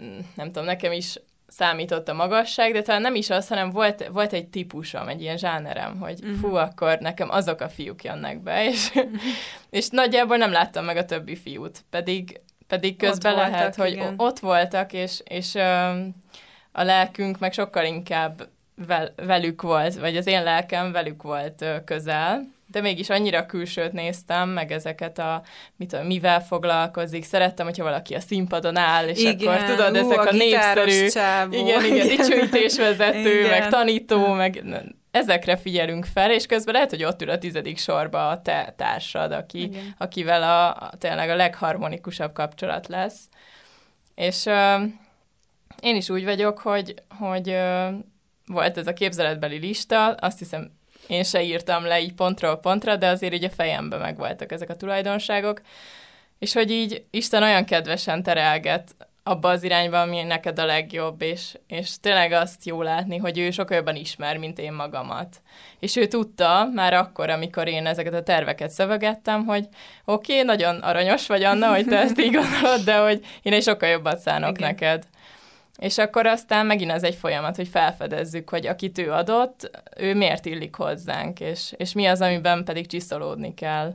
mm, 0.01 0.19
nem 0.35 0.47
tudom, 0.47 0.65
nekem 0.65 0.91
is 0.91 1.19
számított 1.53 2.07
a 2.07 2.13
magasság, 2.13 2.73
de 2.73 2.81
talán 2.81 3.01
nem 3.01 3.15
is 3.15 3.29
az, 3.29 3.47
hanem 3.47 3.69
volt, 3.69 4.07
volt 4.07 4.33
egy 4.33 4.47
típusom, 4.47 5.07
egy 5.07 5.21
ilyen 5.21 5.37
zsánerem, 5.37 5.99
hogy 5.99 6.19
uh-huh. 6.23 6.39
fú, 6.39 6.55
akkor 6.55 6.97
nekem 6.99 7.29
azok 7.29 7.61
a 7.61 7.69
fiúk 7.69 8.03
jönnek 8.03 8.43
be, 8.43 8.65
és, 8.69 8.89
uh-huh. 8.95 9.21
és 9.69 9.89
nagyjából 9.89 10.37
nem 10.37 10.51
láttam 10.51 10.85
meg 10.85 10.97
a 10.97 11.05
többi 11.05 11.35
fiút, 11.35 11.83
pedig, 11.89 12.41
pedig 12.67 12.97
közben 12.97 13.31
ott 13.31 13.37
lehet, 13.37 13.59
voltak, 13.59 13.75
hogy 13.75 13.91
igen. 13.91 14.13
ott 14.17 14.39
voltak, 14.39 14.93
és, 14.93 15.21
és 15.23 15.55
a 16.71 16.83
lelkünk 16.83 17.39
meg 17.39 17.53
sokkal 17.53 17.85
inkább 17.85 18.47
vel, 18.87 19.13
velük 19.15 19.61
volt, 19.61 19.95
vagy 19.95 20.17
az 20.17 20.27
én 20.27 20.43
lelkem 20.43 20.91
velük 20.91 21.21
volt 21.21 21.65
közel, 21.85 22.51
de 22.73 22.81
mégis 22.81 23.09
annyira 23.09 23.45
külsőt 23.45 23.91
néztem, 23.91 24.49
meg 24.49 24.71
ezeket 24.71 25.19
a, 25.19 25.41
mit 25.75 25.89
tudom, 25.89 26.05
mivel 26.05 26.41
foglalkozik. 26.41 27.23
Szerettem, 27.23 27.65
hogyha 27.65 27.83
valaki 27.83 28.13
a 28.13 28.19
színpadon 28.19 28.75
áll, 28.77 29.07
és 29.07 29.19
igen, 29.19 29.53
akkor 29.53 29.63
tudod, 29.63 29.91
ú, 29.91 29.95
ezek 29.95 30.17
a, 30.17 30.29
a 30.29 30.31
népszerű, 30.31 31.07
csávó. 31.07 31.53
igen, 31.53 31.85
igen, 31.85 32.07
dicsőítésvezető, 32.07 33.39
igen. 33.39 33.49
meg 33.49 33.69
tanító, 33.69 34.27
meg 34.27 34.63
ezekre 35.11 35.57
figyelünk 35.57 36.05
fel, 36.05 36.31
és 36.31 36.45
közben 36.45 36.73
lehet, 36.73 36.89
hogy 36.89 37.03
ott 37.03 37.21
ül 37.21 37.29
a 37.29 37.37
tizedik 37.37 37.77
sorba 37.77 38.29
a 38.29 38.41
te 38.41 38.73
társad, 38.77 39.31
aki, 39.31 39.71
akivel 39.97 40.43
a, 40.43 40.69
a, 40.69 40.91
tényleg 40.97 41.29
a 41.29 41.35
legharmonikusabb 41.35 42.33
kapcsolat 42.33 42.87
lesz. 42.87 43.19
És 44.15 44.45
uh, 44.45 44.81
én 45.81 45.95
is 45.95 46.09
úgy 46.09 46.23
vagyok, 46.23 46.59
hogy, 46.59 46.93
hogy 47.19 47.49
uh, 47.49 47.93
volt 48.45 48.77
ez 48.77 48.87
a 48.87 48.93
képzeletbeli 48.93 49.57
lista, 49.57 50.07
azt 50.07 50.39
hiszem 50.39 50.71
én 51.13 51.23
se 51.23 51.43
írtam 51.43 51.85
le 51.85 52.01
így 52.01 52.13
pontról 52.13 52.57
pontra, 52.57 52.95
de 52.95 53.07
azért 53.07 53.33
így 53.33 53.43
a 53.43 53.49
fejemben 53.49 53.99
megvoltak 53.99 54.51
ezek 54.51 54.69
a 54.69 54.75
tulajdonságok, 54.75 55.61
és 56.39 56.53
hogy 56.53 56.71
így 56.71 57.03
Isten 57.09 57.43
olyan 57.43 57.65
kedvesen 57.65 58.23
terelget 58.23 58.95
abba 59.23 59.49
az 59.49 59.63
irányba, 59.63 60.01
ami 60.01 60.23
neked 60.23 60.59
a 60.59 60.65
legjobb, 60.65 61.21
és, 61.21 61.57
és 61.67 61.99
tényleg 62.01 62.31
azt 62.31 62.65
jó 62.65 62.81
látni, 62.81 63.17
hogy 63.17 63.37
ő 63.37 63.51
sokkal 63.51 63.77
jobban 63.77 63.95
ismer, 63.95 64.37
mint 64.37 64.59
én 64.59 64.73
magamat. 64.73 65.41
És 65.79 65.95
ő 65.95 66.05
tudta 66.05 66.69
már 66.73 66.93
akkor, 66.93 67.29
amikor 67.29 67.67
én 67.67 67.85
ezeket 67.85 68.13
a 68.13 68.23
terveket 68.23 68.69
szövegettem, 68.69 69.45
hogy 69.45 69.67
oké, 70.05 70.33
okay, 70.33 70.45
nagyon 70.45 70.79
aranyos 70.79 71.27
vagy 71.27 71.43
Anna, 71.43 71.67
hogy 71.67 71.85
te 71.85 71.97
ezt 71.97 72.19
így 72.19 72.33
gondolod, 72.33 72.81
de 72.85 72.97
hogy 72.97 73.25
én 73.41 73.53
egy 73.53 73.63
sokkal 73.63 73.89
jobbat 73.89 74.19
szánok 74.19 74.57
Igen. 74.57 74.69
neked. 74.69 75.03
És 75.77 75.97
akkor 75.97 76.25
aztán 76.25 76.65
megint 76.65 76.91
ez 76.91 77.03
egy 77.03 77.15
folyamat, 77.15 77.55
hogy 77.55 77.67
felfedezzük, 77.67 78.49
hogy 78.49 78.67
akit 78.67 78.97
ő 78.97 79.11
adott, 79.11 79.71
ő 79.97 80.15
miért 80.15 80.45
illik 80.45 80.75
hozzánk, 80.75 81.39
és, 81.39 81.73
és 81.77 81.93
mi 81.93 82.05
az, 82.05 82.21
amiben 82.21 82.63
pedig 82.63 82.87
csiszolódni 82.87 83.53
kell. 83.53 83.93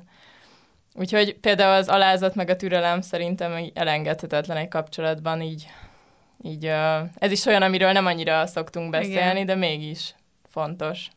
Úgyhogy 0.94 1.36
például 1.40 1.74
az 1.74 1.88
alázat 1.88 2.34
meg 2.34 2.48
a 2.48 2.56
türelem 2.56 3.00
szerintem 3.00 3.70
elengedhetetlen 3.74 4.56
egy 4.56 4.68
kapcsolatban, 4.68 5.40
így, 5.40 5.66
így 6.42 6.64
ez 7.14 7.30
is 7.30 7.46
olyan, 7.46 7.62
amiről 7.62 7.92
nem 7.92 8.06
annyira 8.06 8.46
szoktunk 8.46 8.90
beszélni, 8.90 9.40
Igen. 9.40 9.46
de 9.46 9.54
mégis 9.54 10.14
fontos. 10.48 11.08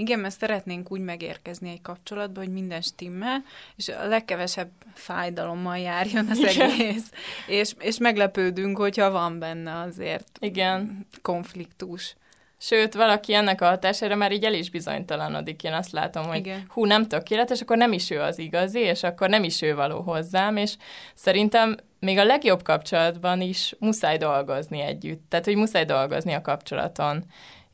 Igen, 0.00 0.18
mert 0.18 0.38
szeretnénk 0.38 0.90
úgy 0.90 1.00
megérkezni 1.00 1.70
egy 1.70 1.80
kapcsolatba, 1.80 2.40
hogy 2.40 2.52
minden 2.52 2.80
stimmel, 2.80 3.44
és 3.76 3.88
a 3.88 4.06
legkevesebb 4.06 4.70
fájdalommal 4.94 5.78
járjon 5.78 6.26
az 6.28 6.38
Igen. 6.38 6.70
egész, 6.70 7.10
és, 7.46 7.72
és 7.78 7.98
meglepődünk, 7.98 8.76
hogyha 8.78 9.10
van 9.10 9.38
benne 9.38 9.78
azért 9.78 10.28
Igen. 10.40 11.06
konfliktus. 11.22 12.16
Sőt, 12.60 12.94
valaki 12.94 13.34
ennek 13.34 13.60
a 13.60 13.66
hatására 13.66 14.14
már 14.14 14.32
így 14.32 14.44
el 14.44 14.54
is 14.54 14.70
bizonytalanodik. 14.70 15.62
Én 15.62 15.72
azt 15.72 15.92
látom, 15.92 16.24
hogy 16.24 16.36
Igen. 16.36 16.64
hú, 16.68 16.84
nem 16.84 17.08
tökéletes, 17.08 17.60
akkor 17.60 17.76
nem 17.76 17.92
is 17.92 18.10
ő 18.10 18.20
az 18.20 18.38
igazi, 18.38 18.80
és 18.80 19.02
akkor 19.02 19.28
nem 19.28 19.44
is 19.44 19.62
ő 19.62 19.74
való 19.74 20.00
hozzám, 20.00 20.56
és 20.56 20.76
szerintem 21.14 21.76
még 22.00 22.18
a 22.18 22.24
legjobb 22.24 22.62
kapcsolatban 22.62 23.40
is 23.40 23.74
muszáj 23.78 24.16
dolgozni 24.16 24.80
együtt. 24.80 25.22
Tehát, 25.28 25.44
hogy 25.44 25.56
muszáj 25.56 25.84
dolgozni 25.84 26.32
a 26.32 26.40
kapcsolaton. 26.40 27.24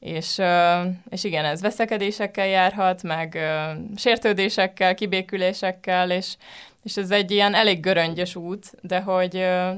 És, 0.05 0.41
és 1.09 1.25
igen, 1.25 1.45
ez 1.45 1.61
veszekedésekkel 1.61 2.47
járhat, 2.47 3.03
meg 3.03 3.39
sértődésekkel, 3.97 4.95
kibékülésekkel, 4.95 6.11
és, 6.11 6.37
és 6.83 6.97
ez 6.97 7.11
egy 7.11 7.31
ilyen 7.31 7.55
elég 7.55 7.81
göröngyös 7.81 8.37
út, 8.37 8.73
de 8.81 9.01
hogy, 9.01 9.31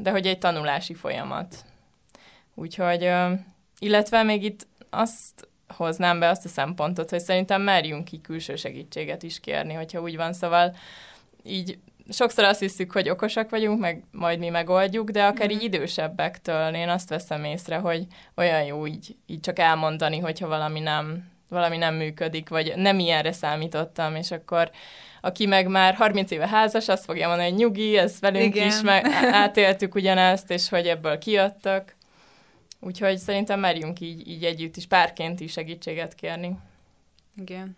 de 0.03 0.11
hogy 0.11 0.27
egy 0.27 0.39
tanulási 0.39 0.95
folyamat. 0.95 1.65
Úgyhogy, 2.55 3.11
illetve 3.79 4.23
még 4.23 4.43
itt 4.43 4.67
azt 4.91 5.49
hoznám 5.69 6.19
be 6.19 6.29
azt 6.29 6.45
a 6.45 6.49
szempontot, 6.49 7.11
hogy 7.11 7.21
szerintem 7.21 7.63
merjünk 7.63 8.05
ki 8.05 8.21
külső 8.21 8.57
segítséget 8.57 9.23
is 9.23 9.41
kérni, 9.41 9.73
hogyha 9.73 10.01
úgy 10.01 10.17
van, 10.17 10.33
szóval 10.33 10.77
így 11.43 11.79
sokszor 12.09 12.45
azt 12.45 12.61
hiszük, 12.61 12.93
hogy 12.93 13.09
okosak 13.09 13.51
vagyunk, 13.51 13.81
meg 13.81 14.05
majd 14.11 14.39
mi 14.39 14.49
megoldjuk, 14.49 15.11
de 15.11 15.25
akár 15.25 15.51
így 15.51 15.57
mhm. 15.57 15.65
idősebbektől 15.65 16.75
én 16.75 16.89
azt 16.89 17.09
veszem 17.09 17.45
észre, 17.45 17.77
hogy 17.77 18.07
olyan 18.35 18.63
jó 18.63 18.87
így, 18.87 19.17
így 19.27 19.41
csak 19.41 19.59
elmondani, 19.59 20.19
hogyha 20.19 20.49
valami 20.49 20.81
nem, 20.81 21.31
valami 21.49 21.77
nem 21.77 21.95
működik, 21.95 22.49
vagy 22.49 22.73
nem 22.77 22.99
ilyenre 22.99 23.33
számítottam, 23.33 24.15
és 24.15 24.31
akkor 24.31 24.71
aki 25.21 25.47
meg 25.47 25.67
már 25.67 25.95
30 25.95 26.31
éve 26.31 26.49
házas, 26.49 26.89
azt 26.89 27.05
fogja 27.05 27.29
mondani, 27.29 27.49
hogy 27.49 27.59
nyugi, 27.59 27.97
ez 27.97 28.21
velünk 28.21 28.55
Igen. 28.55 28.67
is, 28.67 28.81
meg 28.81 29.07
átéltük 29.43 29.95
ugyanezt, 29.95 30.51
és 30.51 30.69
hogy 30.69 30.87
ebből 30.87 31.19
kijöttök. 31.19 31.95
Úgyhogy 32.81 33.19
szerintem 33.19 33.61
merjünk 33.61 34.01
így, 34.01 34.29
így 34.29 34.45
együtt 34.45 34.77
is, 34.77 34.87
párként 34.87 35.41
is 35.41 35.53
segítséget 35.53 36.15
kérni. 36.15 36.59
Igen. 37.37 37.77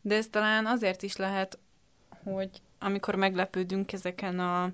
De 0.00 0.14
ez 0.14 0.26
talán 0.30 0.66
azért 0.66 1.02
is 1.02 1.16
lehet, 1.16 1.58
hogy 2.24 2.50
amikor 2.82 3.14
meglepődünk 3.14 3.92
ezeken 3.92 4.38
a 4.38 4.70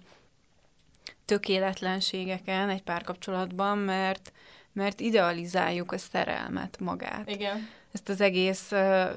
tökéletlenségeken 1.25 2.69
egy 2.69 2.83
párkapcsolatban, 2.83 3.79
mert, 3.79 4.33
mert 4.73 5.01
idealizáljuk 5.01 5.93
a 5.93 5.99
szerelmet 5.99 6.79
magát. 6.81 7.31
Igen. 7.31 7.69
Ezt 7.93 8.09
az 8.09 8.21
egész 8.21 8.73
uh, 8.73 9.09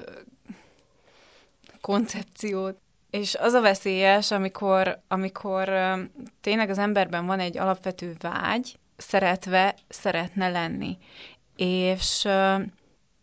koncepciót. 1.80 2.76
És 3.10 3.34
az 3.34 3.52
a 3.52 3.60
veszélyes, 3.60 4.30
amikor, 4.30 5.00
amikor 5.08 5.68
uh, 5.68 6.00
tényleg 6.40 6.70
az 6.70 6.78
emberben 6.78 7.26
van 7.26 7.40
egy 7.40 7.58
alapvető 7.58 8.16
vágy, 8.20 8.78
szeretve 8.96 9.74
szeretne 9.88 10.48
lenni. 10.50 10.98
És 11.56 12.24
uh, 12.24 12.62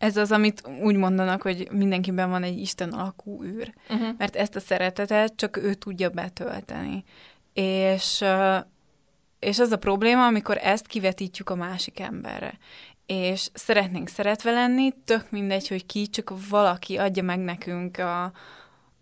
ez 0.00 0.16
az, 0.16 0.32
amit 0.32 0.68
úgy 0.82 0.96
mondanak, 0.96 1.42
hogy 1.42 1.68
mindenkiben 1.70 2.30
van 2.30 2.42
egy 2.42 2.58
Isten 2.58 2.92
alakú 2.92 3.44
űr, 3.44 3.74
uh-huh. 3.88 4.08
mert 4.18 4.36
ezt 4.36 4.56
a 4.56 4.60
szeretetet 4.60 5.32
csak 5.36 5.56
ő 5.56 5.74
tudja 5.74 6.10
betölteni. 6.10 7.04
És, 7.52 8.24
és 9.38 9.58
az 9.58 9.72
a 9.72 9.78
probléma, 9.78 10.26
amikor 10.26 10.58
ezt 10.62 10.86
kivetítjük 10.86 11.50
a 11.50 11.54
másik 11.54 12.00
emberre. 12.00 12.58
És 13.06 13.48
szeretnénk 13.54 14.08
szeretve 14.08 14.50
lenni, 14.50 14.94
tök 15.04 15.30
mindegy, 15.30 15.68
hogy 15.68 15.86
ki, 15.86 16.06
csak 16.06 16.32
valaki 16.48 16.96
adja 16.96 17.22
meg 17.22 17.38
nekünk 17.38 17.98
a, 17.98 18.32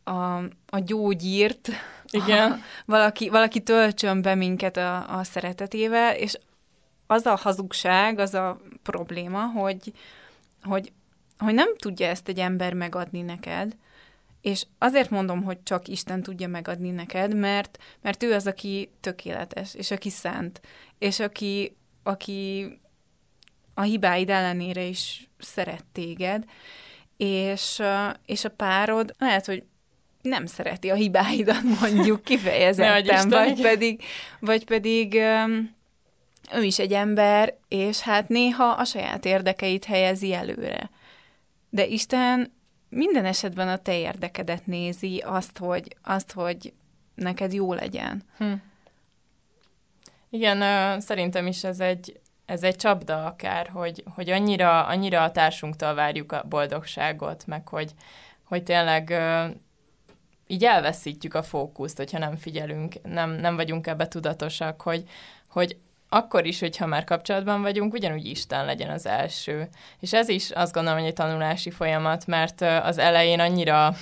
a, 0.04 0.36
a 0.66 0.78
gyógyírt, 0.84 1.68
Igen. 2.10 2.52
A, 2.52 2.58
valaki, 2.92 3.28
valaki 3.28 3.60
töltsön 3.60 4.22
be 4.22 4.34
minket 4.34 4.76
a, 4.76 5.18
a 5.18 5.24
szeretetével, 5.24 6.14
és 6.14 6.38
az 7.06 7.26
a 7.26 7.36
hazugság, 7.36 8.18
az 8.18 8.34
a 8.34 8.60
probléma, 8.82 9.46
hogy, 9.46 9.92
hogy, 10.62 10.92
hogy 11.38 11.54
nem 11.54 11.76
tudja 11.76 12.06
ezt 12.06 12.28
egy 12.28 12.38
ember 12.38 12.74
megadni 12.74 13.20
neked, 13.20 13.76
és 14.40 14.66
azért 14.78 15.10
mondom, 15.10 15.42
hogy 15.42 15.62
csak 15.62 15.88
Isten 15.88 16.22
tudja 16.22 16.48
megadni 16.48 16.90
neked, 16.90 17.34
mert, 17.34 17.78
mert 18.02 18.22
ő 18.22 18.32
az, 18.32 18.46
aki 18.46 18.90
tökéletes, 19.00 19.74
és 19.74 19.90
aki 19.90 20.10
szent, 20.10 20.60
és 20.98 21.20
aki, 21.20 21.76
aki 22.02 22.66
a 23.74 23.82
hibáid 23.82 24.30
ellenére 24.30 24.82
is 24.82 25.28
szeret 25.38 25.84
téged, 25.92 26.44
és, 27.16 27.82
és 28.26 28.44
a 28.44 28.50
párod 28.50 29.14
lehet, 29.18 29.46
hogy 29.46 29.64
nem 30.22 30.46
szereti 30.46 30.90
a 30.90 30.94
hibáidat, 30.94 31.62
mondjuk 31.80 32.22
kifejezetten, 32.30 33.28
vagy 33.28 33.60
pedig, 33.60 34.02
vagy 34.40 34.64
pedig 34.64 35.20
ő 36.54 36.62
is 36.62 36.78
egy 36.78 36.92
ember, 36.92 37.56
és 37.68 38.00
hát 38.00 38.28
néha 38.28 38.64
a 38.64 38.84
saját 38.84 39.24
érdekeit 39.24 39.84
helyezi 39.84 40.32
előre. 40.32 40.90
De 41.70 41.86
Isten 41.86 42.52
minden 42.88 43.24
esetben 43.24 43.68
a 43.68 43.76
te 43.76 43.98
érdekedet 43.98 44.66
nézi, 44.66 45.18
azt, 45.18 45.58
hogy, 45.58 45.96
azt, 46.02 46.32
hogy 46.32 46.72
neked 47.14 47.52
jó 47.52 47.72
legyen. 47.72 48.22
Hm. 48.36 48.52
Igen, 50.30 51.00
szerintem 51.00 51.46
is 51.46 51.64
ez 51.64 51.80
egy, 51.80 52.20
ez 52.46 52.62
egy 52.62 52.76
csapda 52.76 53.26
akár, 53.26 53.68
hogy, 53.68 54.04
hogy 54.14 54.30
annyira, 54.30 54.86
annyira 54.86 55.22
a 55.22 55.32
társunktól 55.32 55.94
várjuk 55.94 56.32
a 56.32 56.44
boldogságot, 56.48 57.46
meg 57.46 57.68
hogy, 57.68 57.92
hogy 58.44 58.62
tényleg 58.62 59.08
uh, 59.10 59.54
így 60.46 60.64
elveszítjük 60.64 61.34
a 61.34 61.42
fókuszt, 61.42 61.96
hogyha 61.96 62.18
nem 62.18 62.36
figyelünk, 62.36 62.94
nem, 63.02 63.30
nem 63.30 63.56
vagyunk 63.56 63.86
ebbe 63.86 64.08
tudatosak, 64.08 64.82
hogy, 64.82 65.04
hogy 65.48 65.76
akkor 66.08 66.46
is, 66.46 66.60
hogyha 66.60 66.86
már 66.86 67.04
kapcsolatban 67.04 67.62
vagyunk, 67.62 67.92
ugyanúgy 67.92 68.26
Isten 68.26 68.64
legyen 68.64 68.90
az 68.90 69.06
első. 69.06 69.68
És 70.00 70.12
ez 70.12 70.28
is 70.28 70.50
azt 70.50 70.72
gondolom, 70.72 70.98
hogy 70.98 71.08
egy 71.08 71.14
tanulási 71.14 71.70
folyamat, 71.70 72.26
mert 72.26 72.60
az 72.60 72.98
elején 72.98 73.40
annyira 73.40 73.94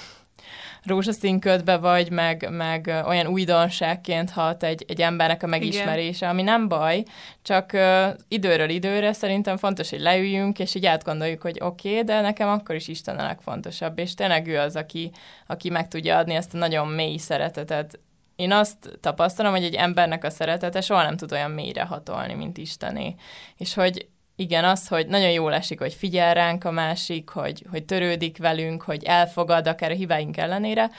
rózsaszín 0.87 1.41
ködbe 1.41 1.77
vagy, 1.77 2.11
meg, 2.11 2.49
meg 2.51 3.03
olyan 3.07 3.27
újdonságként 3.27 4.31
hat 4.31 4.63
egy, 4.63 4.85
egy 4.89 5.01
embernek 5.01 5.43
a 5.43 5.47
megismerése, 5.47 6.17
Igen. 6.17 6.29
ami 6.29 6.43
nem 6.43 6.69
baj, 6.69 7.03
csak 7.43 7.71
uh, 7.75 8.07
időről 8.29 8.69
időre 8.69 9.13
szerintem 9.13 9.57
fontos, 9.57 9.91
hogy 9.91 10.01
leüljünk, 10.01 10.59
és 10.59 10.75
így 10.75 10.87
átgondoljuk, 10.87 11.43
hogy 11.43 11.59
oké, 11.61 11.91
okay, 11.91 12.05
de 12.05 12.21
nekem 12.21 12.49
akkor 12.49 12.75
is 12.75 12.89
Isten 12.89 13.19
a 13.19 13.23
legfontosabb, 13.23 13.99
és 13.99 14.15
tényleg 14.15 14.47
ő 14.47 14.59
az, 14.59 14.77
aki, 14.77 15.11
aki 15.47 15.71
meg 15.71 15.89
tudja 15.89 16.17
adni 16.17 16.35
ezt 16.35 16.55
a 16.55 16.59
nagyon 16.59 16.89
mély 16.89 17.17
szeretetet 17.17 17.99
én 18.37 18.53
azt 18.53 18.99
tapasztalom, 19.01 19.53
hogy 19.53 19.65
egy 19.65 19.75
embernek 19.75 20.25
a 20.25 20.31
szeretete 20.31 20.81
soha 20.81 21.03
nem 21.03 21.17
tud 21.17 21.33
olyan 21.33 21.51
mélyre 21.51 21.83
hatolni, 21.83 22.35
mint 22.35 22.59
Istené. 22.59 23.15
És 23.57 23.75
hogy 23.75 24.09
igen, 24.37 24.65
az, 24.65 24.89
hogy 24.89 25.07
nagyon 25.07 25.31
jól 25.31 25.55
esik, 25.55 25.79
hogy 25.79 25.95
figyel 25.95 26.35
ránk 26.35 26.65
a 26.65 26.71
másik, 26.71 27.29
hogy, 27.29 27.65
hogy 27.71 27.85
törődik 27.85 28.39
velünk, 28.39 28.83
hogy 28.83 29.05
elfogad 29.05 29.67
akár 29.67 29.91
a 29.91 29.95
hibáink 29.95 30.37
ellenére, 30.37 30.91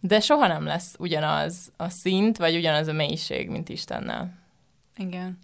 de 0.00 0.20
soha 0.20 0.46
nem 0.46 0.64
lesz 0.64 0.94
ugyanaz 0.98 1.72
a 1.76 1.88
szint, 1.88 2.36
vagy 2.36 2.56
ugyanaz 2.56 2.86
a 2.86 2.92
mélység, 2.92 3.48
mint 3.48 3.68
Istennel. 3.68 4.32
Igen. 4.96 5.38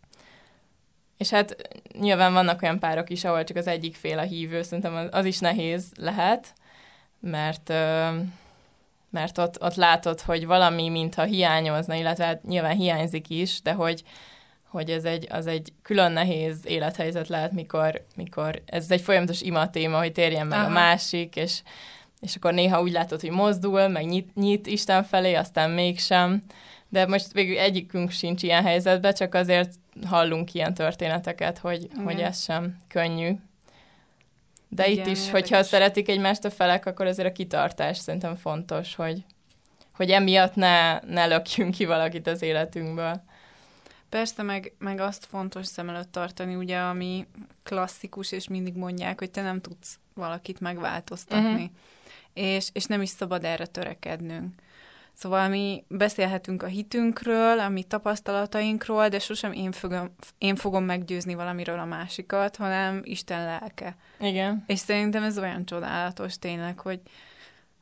És 1.16 1.30
hát 1.30 1.56
nyilván 1.98 2.32
vannak 2.32 2.62
olyan 2.62 2.78
párok 2.78 3.10
is, 3.10 3.24
ahol 3.24 3.44
csak 3.44 3.56
az 3.56 3.66
egyik 3.66 3.94
fél 3.94 4.18
a 4.18 4.22
hívő, 4.22 4.62
szerintem 4.62 4.94
az, 4.94 5.08
az 5.10 5.24
is 5.24 5.38
nehéz 5.38 5.92
lehet, 5.96 6.54
mert 7.20 7.72
mert 9.12 9.38
ott, 9.38 9.62
ott 9.62 9.74
látod, 9.74 10.20
hogy 10.20 10.46
valami 10.46 10.88
mintha 10.88 11.22
hiányozna, 11.22 11.94
illetve 11.94 12.24
hát 12.24 12.42
nyilván 12.42 12.76
hiányzik 12.76 13.30
is, 13.30 13.62
de 13.62 13.72
hogy, 13.72 14.02
hogy 14.68 14.90
ez 14.90 15.04
egy, 15.04 15.26
az 15.30 15.46
egy 15.46 15.72
külön 15.82 16.12
nehéz 16.12 16.60
élethelyzet 16.64 17.28
lehet, 17.28 17.52
mikor, 17.52 18.04
mikor 18.16 18.62
ez 18.66 18.90
egy 18.90 19.00
folyamatos 19.00 19.40
ima 19.40 19.70
téma, 19.70 19.98
hogy 19.98 20.12
térjen 20.12 20.46
meg 20.46 20.58
Aha. 20.58 20.68
a 20.68 20.72
másik, 20.72 21.36
és, 21.36 21.62
és 22.20 22.36
akkor 22.36 22.52
néha 22.52 22.82
úgy 22.82 22.92
látod, 22.92 23.20
hogy 23.20 23.30
mozdul, 23.30 23.88
meg 23.88 24.06
nyit, 24.06 24.34
nyit 24.34 24.66
Isten 24.66 25.04
felé, 25.04 25.34
aztán 25.34 25.70
mégsem, 25.70 26.42
de 26.88 27.06
most 27.06 27.32
végül 27.32 27.58
egyikünk 27.58 28.10
sincs 28.10 28.42
ilyen 28.42 28.64
helyzetben, 28.64 29.14
csak 29.14 29.34
azért 29.34 29.72
hallunk 30.06 30.54
ilyen 30.54 30.74
történeteket, 30.74 31.58
hogy, 31.58 31.88
hogy 32.04 32.20
ez 32.20 32.42
sem 32.42 32.78
könnyű. 32.88 33.36
De 34.74 34.88
Igen, 34.88 35.06
itt 35.06 35.12
is, 35.12 35.18
érdekes. 35.18 35.30
hogyha 35.30 35.62
szeretik 35.62 36.08
egymást 36.08 36.44
a 36.44 36.50
felek, 36.50 36.86
akkor 36.86 37.06
azért 37.06 37.28
a 37.28 37.32
kitartás 37.32 37.98
szerintem 37.98 38.36
fontos, 38.36 38.94
hogy, 38.94 39.24
hogy 39.94 40.10
emiatt 40.10 40.54
ne, 40.54 41.00
ne 41.00 41.26
lökjünk 41.26 41.74
ki 41.74 41.84
valakit 41.84 42.26
az 42.26 42.42
életünkből. 42.42 43.22
Persze, 44.08 44.42
meg, 44.42 44.72
meg 44.78 45.00
azt 45.00 45.24
fontos 45.24 45.66
szem 45.66 45.88
előtt 45.88 46.12
tartani, 46.12 46.54
ugye, 46.54 46.78
ami 46.78 47.26
klasszikus, 47.62 48.32
és 48.32 48.48
mindig 48.48 48.74
mondják, 48.74 49.18
hogy 49.18 49.30
te 49.30 49.42
nem 49.42 49.60
tudsz 49.60 49.98
valakit 50.14 50.60
megváltoztatni. 50.60 51.52
Uh-huh. 51.52 51.70
És, 52.34 52.68
és 52.72 52.84
nem 52.84 53.02
is 53.02 53.08
szabad 53.08 53.44
erre 53.44 53.66
törekednünk. 53.66 54.54
Szóval 55.14 55.48
mi 55.48 55.84
beszélhetünk 55.88 56.62
a 56.62 56.66
hitünkről, 56.66 57.58
a 57.58 57.68
mi 57.68 57.82
tapasztalatainkról, 57.82 59.08
de 59.08 59.18
sosem 59.18 59.52
én 59.52 59.72
fogom, 59.72 60.14
én 60.38 60.56
fogom 60.56 60.84
meggyőzni 60.84 61.34
valamiről 61.34 61.78
a 61.78 61.84
másikat, 61.84 62.56
hanem 62.56 63.00
Isten 63.04 63.44
lelke. 63.44 63.96
Igen. 64.20 64.64
És 64.66 64.78
szerintem 64.78 65.22
ez 65.22 65.38
olyan 65.38 65.64
csodálatos 65.64 66.38
tényleg, 66.38 66.78
hogy, 66.78 67.00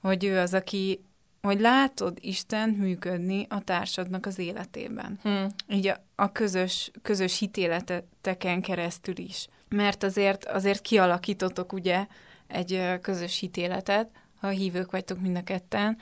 hogy 0.00 0.24
ő 0.24 0.38
az, 0.38 0.54
aki 0.54 1.04
hogy 1.42 1.60
látod 1.60 2.18
Isten 2.20 2.68
működni 2.68 3.46
a 3.48 3.64
társadnak 3.64 4.26
az 4.26 4.38
életében. 4.38 5.18
Hmm. 5.22 5.46
Így 5.68 5.86
a, 5.86 6.04
a 6.14 6.32
közös, 6.32 6.90
közös 7.02 7.38
hitéleteken 7.38 8.60
keresztül 8.60 9.18
is. 9.18 9.48
Mert 9.68 10.02
azért, 10.02 10.44
azért 10.44 10.80
kialakítotok 10.80 11.72
ugye 11.72 12.06
egy 12.46 12.98
közös 13.00 13.38
hitéletet, 13.38 14.10
ha 14.40 14.48
hívők 14.48 14.90
vagytok 14.90 15.20
mind 15.20 15.36
a 15.36 15.42
ketten. 15.42 15.98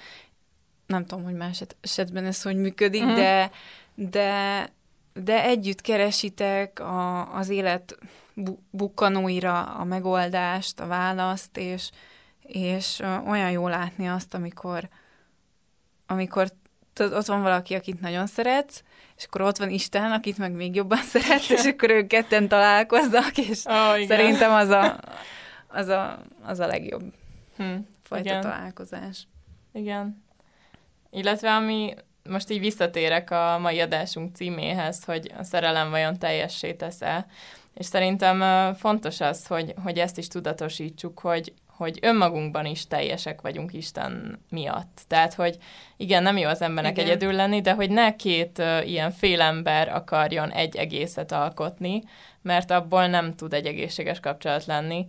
Nem 0.89 1.07
tudom, 1.07 1.25
hogy 1.25 1.35
más 1.35 1.63
esetben 1.81 2.25
ez 2.25 2.43
hogy 2.43 2.57
működik, 2.57 3.03
hmm. 3.03 3.15
de, 3.15 3.51
de, 3.95 4.65
de 5.13 5.43
együtt 5.43 5.81
keresitek 5.81 6.81
a, 6.81 7.35
az 7.35 7.49
élet 7.49 7.99
bukkanóira 8.71 9.63
a 9.63 9.85
megoldást, 9.85 10.81
a 10.81 10.87
választ, 10.87 11.57
és, 11.57 11.91
és 12.43 13.03
olyan 13.27 13.51
jó 13.51 13.69
látni 13.69 14.09
azt, 14.09 14.35
amikor, 14.35 14.89
amikor 16.07 16.49
tudod, 16.93 17.13
ott 17.13 17.27
van 17.27 17.43
valaki, 17.43 17.75
akit 17.75 18.01
nagyon 18.01 18.27
szeretsz, 18.27 18.83
és 19.17 19.25
akkor 19.25 19.41
ott 19.41 19.57
van 19.57 19.71
Isten, 19.71 20.13
akit 20.13 20.39
meg 20.39 20.53
még 20.53 20.75
jobban 20.75 21.03
szeretsz, 21.13 21.51
és 21.51 21.65
akkor 21.65 21.91
ők 21.91 22.07
ketten 22.07 22.49
találkoznak, 22.49 23.39
és 23.39 23.65
oh, 23.65 24.07
szerintem 24.07 24.53
az 24.53 24.69
a, 24.69 25.01
az 25.67 25.89
a, 25.89 26.23
az 26.43 26.59
a 26.59 26.67
legjobb 26.67 27.13
hm, 27.57 27.77
fajta 28.03 28.29
igen. 28.29 28.41
találkozás. 28.41 29.27
Igen. 29.73 30.27
Illetve 31.11 31.55
ami 31.55 31.95
most 32.29 32.51
így 32.51 32.61
visszatérek 32.61 33.31
a 33.31 33.59
mai 33.59 33.81
adásunk 33.81 34.37
címéhez, 34.37 35.05
hogy 35.05 35.33
a 35.39 35.43
szerelem 35.43 35.91
vajon 35.91 36.19
teljessé 36.19 36.73
tesz-e, 36.73 37.27
és 37.75 37.87
szerintem 37.87 38.75
fontos 38.75 39.21
az, 39.21 39.47
hogy, 39.47 39.75
hogy 39.83 39.99
ezt 39.99 40.19
is 40.19 40.29
tudatosítsuk, 40.29 41.19
hogy, 41.19 41.53
hogy 41.67 41.99
önmagunkban 42.03 42.67
is 42.67 42.87
teljesek 42.87 43.41
vagyunk 43.41 43.73
Isten 43.73 44.45
miatt. 44.51 45.01
Tehát, 45.07 45.35
hogy 45.35 45.59
igen, 45.97 46.23
nem 46.23 46.37
jó 46.37 46.49
az 46.49 46.63
embernek 46.63 46.93
igen. 46.93 47.05
egyedül 47.05 47.33
lenni, 47.33 47.61
de 47.61 47.73
hogy 47.73 47.91
ne 47.91 48.17
két 48.17 48.59
uh, 48.59 48.89
ilyen 48.89 49.11
félember 49.11 49.89
akarjon 49.89 50.51
egy 50.51 50.77
egészet 50.77 51.33
alkotni, 51.33 52.03
mert 52.43 52.71
abból 52.71 53.07
nem 53.07 53.35
tud 53.35 53.53
egy 53.53 53.67
egészséges 53.67 54.21
kapcsolat 54.21 54.65
lenni, 54.65 55.07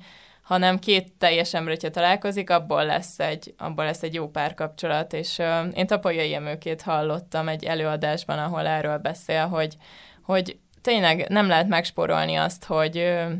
hanem 0.49 0.79
két 0.79 1.11
teljes 1.17 1.53
ember, 1.53 1.77
találkozik, 1.77 2.49
abból 2.49 2.85
lesz 2.85 3.19
egy, 3.19 3.53
abból 3.57 3.85
lesz 3.85 4.03
egy 4.03 4.13
jó 4.13 4.27
párkapcsolat, 4.27 5.13
és 5.13 5.37
uh, 5.37 5.65
én 5.73 5.87
Tapolyai 5.87 6.33
Emőkét 6.33 6.81
hallottam 6.81 7.47
egy 7.47 7.63
előadásban, 7.63 8.39
ahol 8.39 8.67
erről 8.67 8.97
beszél, 8.97 9.47
hogy, 9.47 9.77
hogy 10.21 10.57
tényleg 10.81 11.25
nem 11.27 11.47
lehet 11.47 11.67
megsporolni 11.67 12.35
azt, 12.35 12.65
hogy 12.65 12.97
uh, 12.97 13.31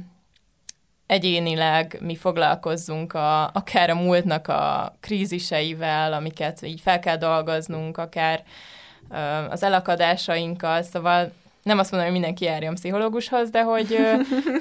egyénileg 1.06 1.98
mi 2.02 2.16
foglalkozzunk 2.16 3.14
a, 3.14 3.48
akár 3.48 3.90
a 3.90 3.96
múltnak 3.96 4.48
a 4.48 4.96
kríziseivel, 5.00 6.14
amiket 6.14 6.62
így 6.62 6.82
fel 6.82 7.00
kell 7.00 7.18
dolgoznunk, 7.18 7.98
akár 7.98 8.44
az 9.50 9.64
elakadásainkkal, 9.64 10.82
szóval 10.82 11.32
nem 11.64 11.80
azt 11.80 11.92
mondom, 11.92 12.10
hogy 12.10 12.20
mindenki 12.20 12.46
járjon 12.46 12.74
pszichológushoz, 12.74 13.50
de 13.50 13.62
hogy... 13.62 13.88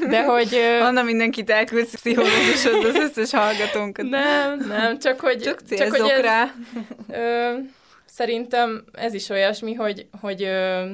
De 0.08 0.24
hogy 0.24 0.54
Anna 0.88 1.02
mindenkit 1.02 1.50
elküldsz 1.50 1.94
pszichológushoz, 1.94 2.84
az 2.84 2.94
összes 2.94 3.30
hallgatónkat. 3.30 4.06
Nem, 4.06 4.58
nem, 4.68 4.98
csak 4.98 5.20
hogy... 5.20 5.38
Csak, 5.38 5.62
csak 5.68 5.96
hogy 5.96 6.10
ez, 6.10 6.20
rá. 6.20 6.50
Ö, 7.08 7.52
szerintem 8.06 8.84
ez 8.92 9.14
is 9.14 9.28
olyasmi, 9.28 9.74
hogy, 9.74 10.06
hogy 10.20 10.42
ö, 10.42 10.84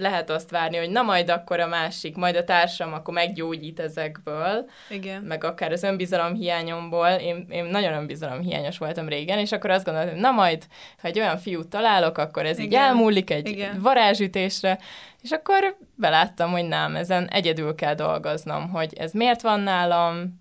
lehet 0.00 0.30
azt 0.30 0.50
várni, 0.50 0.76
hogy 0.76 0.90
na 0.90 1.02
majd 1.02 1.30
akkor 1.30 1.60
a 1.60 1.66
másik, 1.66 2.16
majd 2.16 2.36
a 2.36 2.44
társam 2.44 2.92
akkor 2.92 3.14
meggyógyít 3.14 3.80
ezekből, 3.80 4.68
Igen. 4.90 5.22
meg 5.22 5.44
akár 5.44 5.72
az 5.72 5.82
önbizalom 5.82 6.34
hiányomból. 6.34 7.08
Én, 7.08 7.46
én 7.50 7.64
nagyon 7.64 7.92
önbizalom 7.92 8.40
hiányos 8.40 8.78
voltam 8.78 9.08
régen, 9.08 9.38
és 9.38 9.52
akkor 9.52 9.70
azt 9.70 9.84
gondoltam, 9.84 10.18
na 10.18 10.30
majd, 10.30 10.66
ha 11.00 11.08
egy 11.08 11.18
olyan 11.18 11.38
fiút 11.38 11.68
találok, 11.68 12.18
akkor 12.18 12.46
ez 12.46 12.58
Igen. 12.58 12.70
így 12.70 12.74
elmúlik 12.74 13.30
egy 13.30 13.48
Igen. 13.48 13.80
varázsütésre, 13.80 14.78
és 15.22 15.30
akkor 15.30 15.76
beláttam, 15.94 16.50
hogy 16.50 16.64
nem, 16.68 16.96
ezen 16.96 17.28
egyedül 17.28 17.74
kell 17.74 17.94
dolgoznom, 17.94 18.70
hogy 18.70 18.94
ez 18.94 19.12
miért 19.12 19.40
van 19.42 19.60
nálam, 19.60 20.40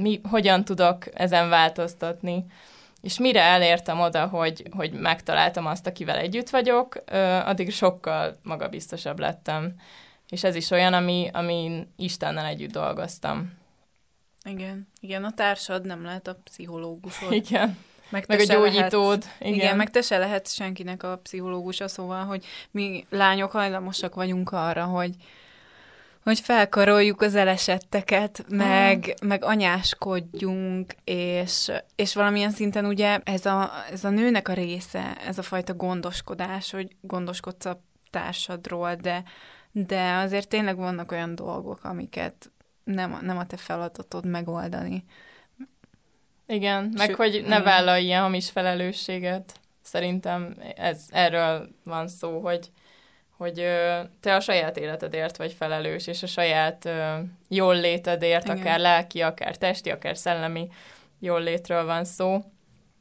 mi, 0.00 0.20
hogyan 0.30 0.64
tudok 0.64 1.04
ezen 1.14 1.48
változtatni. 1.48 2.44
És 3.02 3.18
mire 3.18 3.42
elértem 3.42 4.00
oda, 4.00 4.26
hogy, 4.26 4.62
hogy 4.70 4.92
megtaláltam 4.92 5.66
azt, 5.66 5.86
akivel 5.86 6.16
együtt 6.16 6.50
vagyok, 6.50 7.02
addig 7.44 7.72
sokkal 7.72 8.36
magabiztosabb 8.42 9.18
lettem. 9.18 9.74
És 10.28 10.44
ez 10.44 10.54
is 10.54 10.70
olyan, 10.70 10.92
ami, 10.92 11.30
ami 11.32 11.86
Istennel 11.96 12.46
együtt 12.46 12.72
dolgoztam. 12.72 13.58
Igen, 14.44 14.88
igen, 15.00 15.24
a 15.24 15.32
társad 15.32 15.86
nem 15.86 16.04
lehet 16.04 16.26
a 16.26 16.38
pszichológusod. 16.44 17.32
Igen. 17.32 17.78
Meg, 18.10 18.24
meg 18.28 18.40
a 18.40 18.44
gyógyítód. 18.44 19.18
Lehetsz, 19.18 19.40
igen. 19.40 19.54
igen, 19.54 19.76
meg 19.76 19.90
te 19.90 20.02
se 20.02 20.18
lehetsz 20.18 20.52
senkinek 20.52 21.02
a 21.02 21.18
pszichológusa, 21.22 21.88
szóval, 21.88 22.24
hogy 22.24 22.44
mi 22.70 23.06
lányok 23.10 23.50
hajlamosak 23.50 24.14
vagyunk 24.14 24.52
arra, 24.52 24.84
hogy, 24.84 25.14
hogy 26.22 26.40
felkaroljuk 26.40 27.20
az 27.20 27.34
elesetteket, 27.34 28.44
meg, 28.48 29.14
meg 29.22 29.44
anyáskodjunk, 29.44 30.94
és, 31.04 31.72
és 31.96 32.14
valamilyen 32.14 32.50
szinten 32.50 32.84
ugye 32.84 33.18
ez 33.24 33.46
a, 33.46 33.70
ez 33.90 34.04
a 34.04 34.10
nőnek 34.10 34.48
a 34.48 34.52
része, 34.52 35.16
ez 35.26 35.38
a 35.38 35.42
fajta 35.42 35.74
gondoskodás, 35.74 36.70
hogy 36.70 36.96
gondoskodsz 37.00 37.64
a 37.64 37.82
társadról, 38.10 38.94
de, 38.94 39.22
de 39.72 40.12
azért 40.12 40.48
tényleg 40.48 40.76
vannak 40.76 41.12
olyan 41.12 41.34
dolgok, 41.34 41.84
amiket 41.84 42.50
nem, 42.84 43.18
nem 43.22 43.38
a 43.38 43.46
te 43.46 43.56
feladatod 43.56 44.26
megoldani. 44.26 45.04
Igen, 46.46 46.92
meg 46.96 47.08
Sőt, 47.08 47.16
hogy 47.16 47.44
ne 47.46 47.62
vállalj 47.62 48.02
ilyen 48.02 48.22
hamis 48.22 48.50
felelősséget. 48.50 49.52
Szerintem 49.82 50.56
ez, 50.76 51.06
erről 51.10 51.68
van 51.84 52.08
szó, 52.08 52.40
hogy 52.40 52.70
hogy 53.40 53.66
te 54.20 54.34
a 54.34 54.40
saját 54.40 54.76
életedért 54.76 55.36
vagy 55.36 55.52
felelős, 55.52 56.06
és 56.06 56.22
a 56.22 56.26
saját 56.26 56.88
jól 57.48 57.76
létedért, 57.80 58.44
Igen. 58.44 58.58
akár 58.58 58.80
lelki, 58.80 59.20
akár 59.20 59.56
testi, 59.56 59.90
akár 59.90 60.16
szellemi 60.16 60.68
jól 61.18 61.42
létről 61.42 61.84
van 61.84 62.04
szó. 62.04 62.44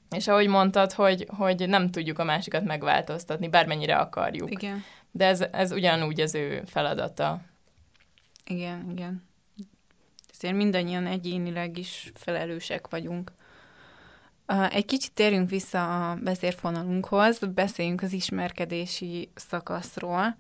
És 0.09 0.27
ahogy 0.27 0.47
mondtad, 0.47 0.91
hogy, 0.91 1.27
hogy 1.37 1.67
nem 1.69 1.91
tudjuk 1.91 2.19
a 2.19 2.23
másikat 2.23 2.63
megváltoztatni, 2.63 3.47
bármennyire 3.47 3.95
akarjuk. 3.95 4.51
Igen. 4.51 4.83
De 5.11 5.25
ez, 5.25 5.41
ez 5.51 5.71
ugyanúgy 5.71 6.21
az 6.21 6.35
ő 6.35 6.63
feladata. 6.65 7.41
Igen, 8.45 8.89
igen. 8.91 9.27
Ezért 10.33 10.55
mindannyian 10.55 11.05
egyénileg 11.05 11.77
is 11.77 12.11
felelősek 12.15 12.87
vagyunk. 12.87 13.31
Egy 14.69 14.85
kicsit 14.85 15.13
térjünk 15.13 15.49
vissza 15.49 16.11
a 16.11 16.17
vezérfonalunkhoz, 16.23 17.39
beszéljünk 17.53 18.01
az 18.01 18.13
ismerkedési 18.13 19.29
szakaszról. 19.35 20.35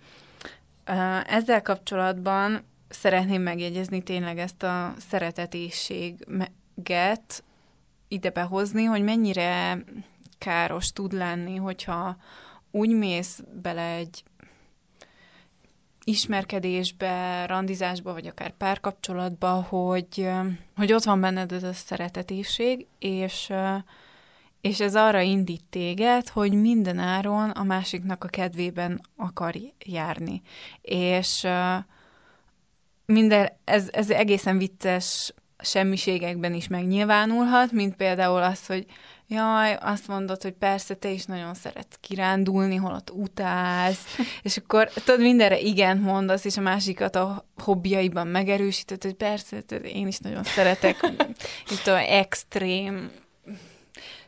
Ezzel 1.25 1.61
kapcsolatban 1.61 2.63
szeretném 2.89 3.41
megjegyezni 3.41 4.03
tényleg 4.03 4.39
ezt 4.39 4.63
a 4.63 4.93
szeretetésséget 5.09 7.43
ide 8.07 8.29
behozni, 8.29 8.83
hogy 8.83 9.01
mennyire 9.01 9.83
káros 10.37 10.91
tud 10.91 11.13
lenni, 11.13 11.55
hogyha 11.55 12.17
úgy 12.71 12.89
mész 12.89 13.43
bele 13.61 13.95
egy 13.95 14.23
ismerkedésbe, 16.03 17.45
randizásba, 17.45 18.13
vagy 18.13 18.27
akár 18.27 18.51
párkapcsolatba, 18.51 19.49
hogy, 19.49 20.29
hogy 20.75 20.93
ott 20.93 21.03
van 21.03 21.21
benned 21.21 21.51
ez 21.51 21.63
a 21.63 21.73
szeretetéség, 21.73 22.85
és, 22.99 23.53
és 24.61 24.79
ez 24.79 24.95
arra 24.95 25.21
indít 25.21 25.63
téged, 25.69 26.27
hogy 26.27 26.53
minden 26.53 26.97
áron 26.97 27.49
a 27.49 27.63
másiknak 27.63 28.23
a 28.23 28.27
kedvében 28.27 29.01
akar 29.15 29.55
járni. 29.79 30.41
És 30.81 31.47
minden, 33.05 33.51
ez, 33.63 33.87
ez 33.91 34.09
egészen 34.09 34.57
vicces 34.57 35.33
semmiségekben 35.61 36.53
is 36.53 36.67
megnyilvánulhat, 36.67 37.71
mint 37.71 37.95
például 37.95 38.41
az, 38.41 38.65
hogy 38.65 38.85
jaj, 39.27 39.77
azt 39.81 40.07
mondod, 40.07 40.41
hogy 40.41 40.53
persze, 40.53 40.93
te 40.93 41.09
is 41.09 41.25
nagyon 41.25 41.53
szeretsz 41.53 41.97
kirándulni, 42.01 42.75
holott 42.75 43.11
utálsz, 43.11 44.17
és 44.43 44.57
akkor 44.57 44.89
tudod, 44.89 45.19
mindenre 45.19 45.59
igent 45.59 46.01
mondasz, 46.01 46.45
és 46.45 46.57
a 46.57 46.61
másikat 46.61 47.15
a 47.15 47.45
hobbiaiban 47.63 48.27
megerősíted, 48.27 49.03
hogy 49.03 49.13
persze, 49.13 49.63
én 49.83 50.07
is 50.07 50.17
nagyon 50.17 50.43
szeretek, 50.43 50.95
itt 51.73 51.87
a 51.87 51.97
extrém 51.97 53.11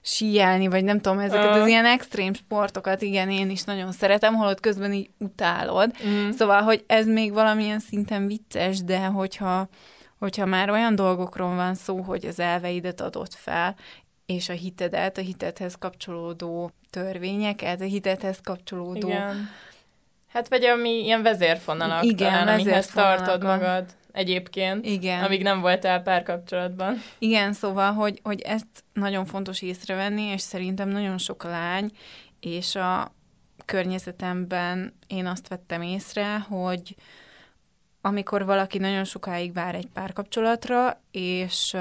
síelni, 0.01 0.67
vagy 0.67 0.83
nem 0.83 0.99
tudom, 0.99 1.19
ezeket 1.19 1.55
az 1.55 1.67
ilyen 1.67 1.85
extrém 1.85 2.33
sportokat, 2.33 3.01
igen, 3.01 3.29
én 3.29 3.49
is 3.49 3.63
nagyon 3.63 3.91
szeretem, 3.91 4.33
holott 4.33 4.59
közben 4.59 4.93
így 4.93 5.09
utálod. 5.17 5.91
Mm. 6.07 6.29
Szóval, 6.29 6.61
hogy 6.61 6.83
ez 6.87 7.05
még 7.05 7.33
valamilyen 7.33 7.79
szinten 7.79 8.27
vicces, 8.27 8.83
de 8.83 9.05
hogyha 9.05 9.69
hogyha 10.21 10.45
már 10.45 10.69
olyan 10.69 10.95
dolgokról 10.95 11.55
van 11.55 11.75
szó, 11.75 12.01
hogy 12.01 12.25
az 12.25 12.39
elveidet 12.39 13.01
adott 13.01 13.33
fel, 13.33 13.75
és 14.25 14.49
a 14.49 14.53
hitedet, 14.53 15.17
a 15.17 15.21
hitedhez 15.21 15.75
kapcsolódó 15.75 16.71
törvényeket, 16.89 17.81
a 17.81 17.83
hitedhez 17.83 18.39
kapcsolódó... 18.43 19.07
Igen. 19.07 19.49
Hát 20.27 20.47
vagy 20.47 20.63
ami 20.63 20.89
ilyen 20.89 21.21
vezérfonalak 21.21 22.03
Igen, 22.03 22.31
talán, 22.31 22.47
amihez 22.47 22.87
tartod 22.87 23.43
magad 23.43 23.85
egyébként, 24.11 24.85
Igen. 24.85 25.23
amíg 25.23 25.43
nem 25.43 25.61
voltál 25.61 26.01
párkapcsolatban. 26.01 27.01
Igen, 27.19 27.53
szóval, 27.53 27.93
hogy, 27.93 28.19
hogy 28.23 28.41
ezt 28.41 28.83
nagyon 28.93 29.25
fontos 29.25 29.61
észrevenni, 29.61 30.21
és 30.21 30.41
szerintem 30.41 30.89
nagyon 30.89 31.17
sok 31.17 31.43
lány, 31.43 31.91
és 32.39 32.75
a 32.75 33.15
környezetemben 33.65 34.93
én 35.07 35.25
azt 35.25 35.47
vettem 35.47 35.81
észre, 35.81 36.37
hogy 36.37 36.95
amikor 38.01 38.45
valaki 38.45 38.77
nagyon 38.77 39.03
sokáig 39.03 39.53
vár 39.53 39.75
egy 39.75 39.87
párkapcsolatra, 39.93 41.01
és 41.11 41.75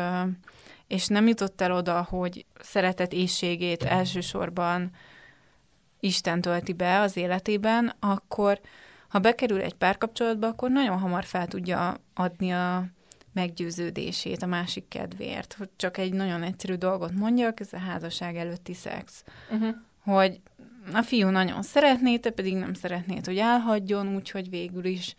és 0.91 1.07
nem 1.07 1.27
jutott 1.27 1.61
el 1.61 1.73
oda, 1.73 2.03
hogy 2.03 2.45
szeretet 2.61 3.13
éjségét 3.13 3.83
elsősorban 3.83 4.91
Isten 6.01 6.41
tölti 6.41 6.73
be 6.73 7.01
az 7.01 7.17
életében, 7.17 7.95
akkor 8.01 8.61
ha 9.09 9.19
bekerül 9.19 9.61
egy 9.61 9.75
párkapcsolatba, 9.75 10.47
akkor 10.47 10.71
nagyon 10.71 10.99
hamar 10.99 11.25
fel 11.25 11.47
tudja 11.47 11.97
adni 12.15 12.51
a 12.51 12.87
meggyőződését 13.33 14.43
a 14.43 14.47
másik 14.47 14.89
kedvéért. 14.89 15.55
Hogy 15.59 15.69
csak 15.77 15.99
egy 15.99 16.13
nagyon 16.13 16.43
egyszerű 16.43 16.75
dolgot 16.75 17.13
mondjak, 17.13 17.61
ez 17.61 17.73
a 17.73 17.79
házasság 17.79 18.37
előtti 18.37 18.75
szex. 18.75 19.25
Uh-huh. 19.51 19.75
Hogy 20.05 20.41
a 20.93 21.03
fiú 21.03 21.29
nagyon 21.29 21.63
szeretné, 21.63 22.19
te 22.19 22.31
pedig 22.31 22.55
nem 22.55 22.75
szeretnéd, 22.75 23.27
hogy 23.27 23.39
elhagyjon, 23.39 24.15
úgyhogy 24.15 24.51
végül 24.51 24.85
is 24.85 25.15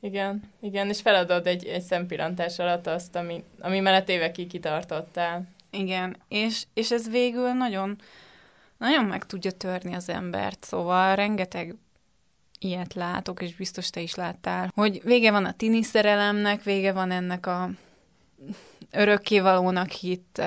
igen, 0.00 0.42
igen, 0.60 0.88
és 0.88 1.00
feladod 1.00 1.46
egy, 1.46 1.66
egy 1.66 1.82
szempillantás 1.82 2.58
alatt 2.58 2.86
azt, 2.86 3.16
ami, 3.16 3.44
ami 3.60 3.80
mellett 3.80 4.08
évekig 4.08 4.46
kitartottál. 4.46 5.42
Igen, 5.70 6.16
és, 6.28 6.64
és 6.74 6.90
ez 6.90 7.10
végül 7.10 7.52
nagyon, 7.52 7.98
nagyon 8.78 9.04
meg 9.04 9.26
tudja 9.26 9.50
törni 9.50 9.94
az 9.94 10.08
embert, 10.08 10.64
szóval 10.64 11.16
rengeteg 11.16 11.74
ilyet 12.58 12.94
látok, 12.94 13.42
és 13.42 13.56
biztos 13.56 13.90
te 13.90 14.00
is 14.00 14.14
láttál, 14.14 14.72
hogy 14.74 15.00
vége 15.04 15.30
van 15.30 15.44
a 15.44 15.52
tini 15.52 15.82
szerelemnek, 15.82 16.62
vége 16.62 16.92
van 16.92 17.10
ennek 17.10 17.46
a 17.46 17.70
örökkévalónak 18.90 19.90
hitt 19.90 20.42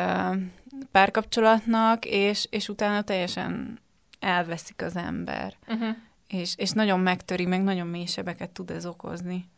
párkapcsolatnak, 0.91 2.05
és, 2.05 2.47
és 2.49 2.69
utána 2.69 3.01
teljesen 3.01 3.79
elveszik 4.19 4.81
az 4.81 4.95
ember. 4.95 5.53
Uh-huh. 5.67 5.95
És, 6.31 6.53
és 6.57 6.71
nagyon 6.71 6.99
megtöri, 6.99 7.45
meg 7.45 7.63
nagyon 7.63 7.87
mély 7.87 8.05
sebeket 8.05 8.49
tud 8.49 8.69
ez 8.71 8.85
okozni. 8.85 9.49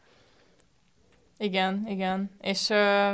Igen, 1.38 1.84
igen. 1.88 2.32
És 2.42 2.70
ö, 2.70 3.14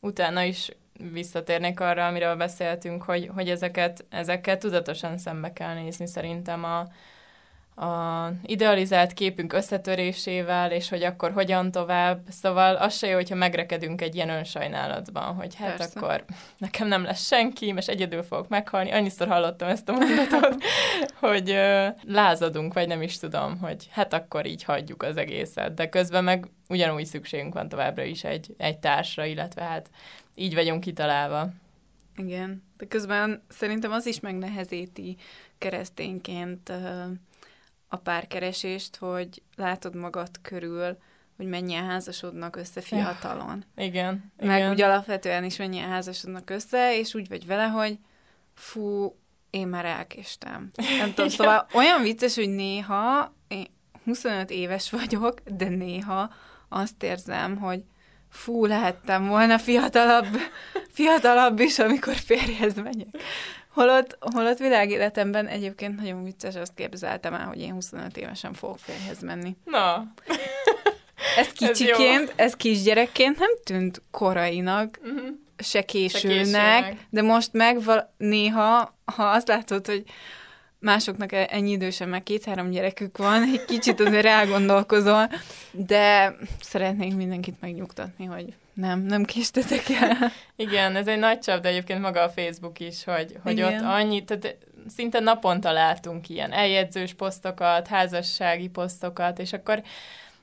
utána 0.00 0.42
is 0.42 0.70
visszatérnék 1.12 1.80
arra, 1.80 2.06
amiről 2.06 2.36
beszéltünk, 2.36 3.02
hogy, 3.02 3.30
hogy 3.34 3.50
ezeket, 3.50 4.04
ezekkel 4.08 4.58
tudatosan 4.58 5.18
szembe 5.18 5.52
kell 5.52 5.74
nézni 5.74 6.06
szerintem 6.06 6.64
a, 6.64 6.88
a 7.80 8.32
idealizált 8.42 9.12
képünk 9.12 9.52
összetörésével, 9.52 10.72
és 10.72 10.88
hogy 10.88 11.02
akkor 11.02 11.32
hogyan 11.32 11.70
tovább. 11.70 12.20
Szóval 12.28 12.74
az 12.74 12.96
se 12.96 13.06
jó, 13.06 13.14
hogyha 13.14 13.34
megrekedünk 13.34 14.00
egy 14.00 14.14
ilyen 14.14 14.28
önsajnálatban, 14.28 15.34
hogy 15.34 15.54
hát 15.54 15.76
Persze. 15.76 16.00
akkor 16.00 16.24
nekem 16.58 16.88
nem 16.88 17.02
lesz 17.02 17.26
senki, 17.26 17.74
és 17.76 17.86
egyedül 17.86 18.22
fogok 18.22 18.48
meghalni. 18.48 18.90
Annyiszor 18.90 19.28
hallottam 19.28 19.68
ezt 19.68 19.88
a 19.88 19.92
mondatot, 19.92 20.62
hogy 21.30 21.50
ö, 21.50 21.86
lázadunk, 22.02 22.72
vagy 22.74 22.88
nem 22.88 23.02
is 23.02 23.18
tudom, 23.18 23.58
hogy 23.58 23.88
hát 23.90 24.12
akkor 24.12 24.46
így 24.46 24.62
hagyjuk 24.62 25.02
az 25.02 25.16
egészet. 25.16 25.74
De 25.74 25.88
közben 25.88 26.24
meg 26.24 26.46
ugyanúgy 26.68 27.06
szükségünk 27.06 27.54
van 27.54 27.68
továbbra 27.68 28.02
is 28.02 28.24
egy, 28.24 28.54
egy 28.58 28.78
társra, 28.78 29.24
illetve 29.24 29.62
hát 29.62 29.90
így 30.34 30.54
vagyunk 30.54 30.80
kitalálva. 30.80 31.48
Igen, 32.16 32.62
de 32.76 32.86
közben 32.86 33.42
szerintem 33.48 33.92
az 33.92 34.06
is 34.06 34.20
megnehezíti 34.20 35.16
keresztényként 35.58 36.72
a 37.92 37.96
párkeresést, 37.96 38.96
hogy 38.96 39.42
látod 39.56 39.94
magad 39.94 40.28
körül, 40.42 40.98
hogy 41.36 41.46
mennyien 41.46 41.86
házasodnak 41.86 42.56
össze 42.56 42.80
fiatalon. 42.80 43.64
Igen. 43.76 44.32
Meg 44.36 44.58
igen. 44.58 44.70
úgy 44.70 44.80
alapvetően 44.80 45.44
is 45.44 45.56
mennyien 45.56 45.88
házasodnak 45.88 46.50
össze, 46.50 46.98
és 46.98 47.14
úgy 47.14 47.28
vagy 47.28 47.46
vele, 47.46 47.66
hogy 47.66 47.98
fú, 48.54 49.14
én 49.50 49.68
már 49.68 49.84
elkéstem. 49.84 50.70
Nem 50.98 51.14
tudom, 51.14 51.30
szóval 51.30 51.66
olyan 51.72 52.02
vicces, 52.02 52.34
hogy 52.34 52.48
néha, 52.48 53.34
én 53.48 53.66
25 54.04 54.50
éves 54.50 54.90
vagyok, 54.90 55.40
de 55.40 55.68
néha 55.68 56.32
azt 56.68 57.02
érzem, 57.02 57.56
hogy 57.56 57.84
fú, 58.28 58.66
lehettem 58.66 59.26
volna 59.26 59.58
fiatalabb, 59.58 60.36
fiatalabb 60.98 61.60
is, 61.60 61.78
amikor 61.78 62.14
férjhez 62.14 62.74
megyek. 62.74 63.16
Holott, 63.72 64.16
holott 64.20 64.58
világéletemben 64.58 65.46
egyébként 65.46 65.96
nagyon 65.96 66.24
vicces, 66.24 66.54
azt 66.54 66.74
képzeltem 66.74 67.34
el, 67.34 67.46
hogy 67.46 67.60
én 67.60 67.72
25 67.72 68.16
évesen 68.16 68.52
fogok 68.52 68.78
férjhez 68.78 69.22
menni. 69.22 69.56
Na. 69.64 70.12
Ez 71.36 71.48
kicsiként, 71.66 72.28
ez, 72.28 72.34
ez 72.36 72.54
kisgyerekként 72.54 73.38
nem 73.38 73.50
tűnt 73.64 74.02
korainak, 74.10 74.98
uh-huh. 75.02 75.28
se 75.58 75.82
későnek, 75.82 76.36
se 76.36 76.42
későnek, 76.44 76.96
de 77.10 77.22
most 77.22 77.52
meg 77.52 77.82
val- 77.82 78.08
néha, 78.16 78.98
ha 79.04 79.24
azt 79.24 79.48
látod, 79.48 79.86
hogy 79.86 80.04
másoknak 80.78 81.32
e- 81.32 81.48
ennyi 81.50 81.70
idősen 81.70 82.08
meg 82.08 82.22
két-három 82.22 82.70
gyerekük 82.70 83.18
van, 83.18 83.42
egy 83.42 83.64
kicsit 83.64 84.00
azért 84.00 84.26
elgondolkozol, 84.26 85.30
de 85.70 86.36
szeretnék 86.60 87.16
mindenkit 87.16 87.60
megnyugtatni, 87.60 88.24
hogy 88.24 88.54
nem, 88.80 89.00
nem 89.00 89.24
késtetek 89.24 89.88
el. 89.88 90.32
Igen, 90.56 90.96
ez 90.96 91.08
egy 91.08 91.18
nagy 91.18 91.38
csapda 91.38 91.68
egyébként 91.68 92.00
maga 92.00 92.22
a 92.22 92.28
Facebook 92.28 92.80
is, 92.80 93.04
hogy, 93.04 93.38
hogy 93.42 93.62
ott 93.62 93.80
annyi, 93.80 94.24
tehát 94.24 94.56
szinte 94.88 95.20
naponta 95.20 95.72
látunk 95.72 96.28
ilyen 96.28 96.52
eljegyzős 96.52 97.14
posztokat, 97.14 97.86
házassági 97.86 98.68
posztokat, 98.68 99.38
és 99.38 99.52
akkor 99.52 99.82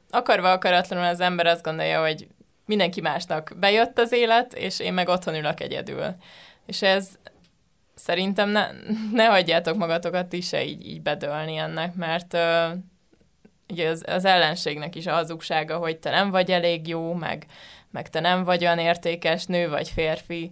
akarva 0.09 0.51
akaratlanul 0.51 1.05
az 1.05 1.19
ember 1.19 1.45
azt 1.45 1.63
gondolja, 1.63 2.01
hogy 2.01 2.27
mindenki 2.65 3.01
másnak 3.01 3.51
bejött 3.59 3.99
az 3.99 4.11
élet, 4.11 4.53
és 4.53 4.79
én 4.79 4.93
meg 4.93 5.07
otthon 5.07 5.35
ülök 5.35 5.59
egyedül. 5.59 6.15
És 6.65 6.81
ez 6.81 7.09
szerintem 7.95 8.49
ne, 8.49 8.67
ne 9.11 9.25
hagyjátok 9.25 9.77
magatokat 9.77 10.33
is 10.33 10.47
se 10.47 10.65
így, 10.65 10.87
így 10.87 11.01
bedölni 11.01 11.55
ennek, 11.55 11.95
mert 11.95 12.33
uh, 12.33 12.77
ugye 13.69 13.89
az, 13.89 14.03
az 14.07 14.25
ellenségnek 14.25 14.95
is 14.95 15.07
a 15.07 15.13
hazugsága, 15.13 15.77
hogy 15.77 15.97
te 15.97 16.09
nem 16.09 16.31
vagy 16.31 16.51
elég 16.51 16.87
jó, 16.87 17.13
meg, 17.13 17.45
meg 17.91 18.09
te 18.09 18.19
nem 18.19 18.43
vagy 18.43 18.61
olyan 18.61 18.79
értékes 18.79 19.45
nő 19.45 19.69
vagy 19.69 19.89
férfi, 19.89 20.51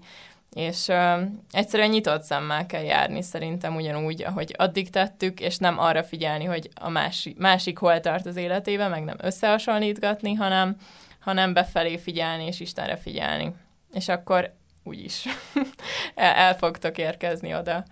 és 0.54 0.88
uh, 0.88 1.22
egyszerűen 1.52 1.90
nyitott 1.90 2.24
szemmel 2.24 2.66
kell 2.66 2.84
járni 2.84 3.22
szerintem 3.22 3.76
ugyanúgy, 3.76 4.24
ahogy 4.24 4.54
addig 4.58 4.90
tettük, 4.90 5.40
és 5.40 5.58
nem 5.58 5.80
arra 5.80 6.04
figyelni, 6.04 6.44
hogy 6.44 6.70
a 6.76 6.90
másik, 6.90 7.38
másik 7.38 7.78
hol 7.78 8.00
tart 8.00 8.26
az 8.26 8.36
életében, 8.36 8.90
meg 8.90 9.04
nem 9.04 9.18
összehasonlítgatni, 9.22 10.34
hanem, 10.34 10.76
hanem 11.20 11.54
befelé 11.54 11.98
figyelni, 11.98 12.46
és 12.46 12.60
Istenre 12.60 12.98
figyelni. 12.98 13.54
És 13.94 14.08
akkor 14.08 14.54
úgyis 14.84 15.26
el, 16.16 16.34
el 16.34 16.58
fogtok 16.58 16.98
érkezni 16.98 17.56
oda. 17.56 17.86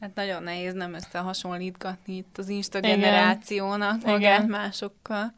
Hát 0.00 0.14
nagyon 0.14 0.42
nehéz 0.42 0.74
nem 0.74 0.94
összehasonlítgatni 0.94 2.16
itt 2.16 2.38
az 2.38 2.48
Insta 2.48 2.80
generációnak 2.80 3.96
Igen. 4.00 4.12
magát 4.12 4.38
Igen. 4.38 4.50
másokkal, 4.50 5.32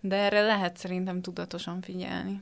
de 0.00 0.16
erre 0.16 0.42
lehet 0.42 0.76
szerintem 0.76 1.20
tudatosan 1.20 1.80
figyelni. 1.80 2.40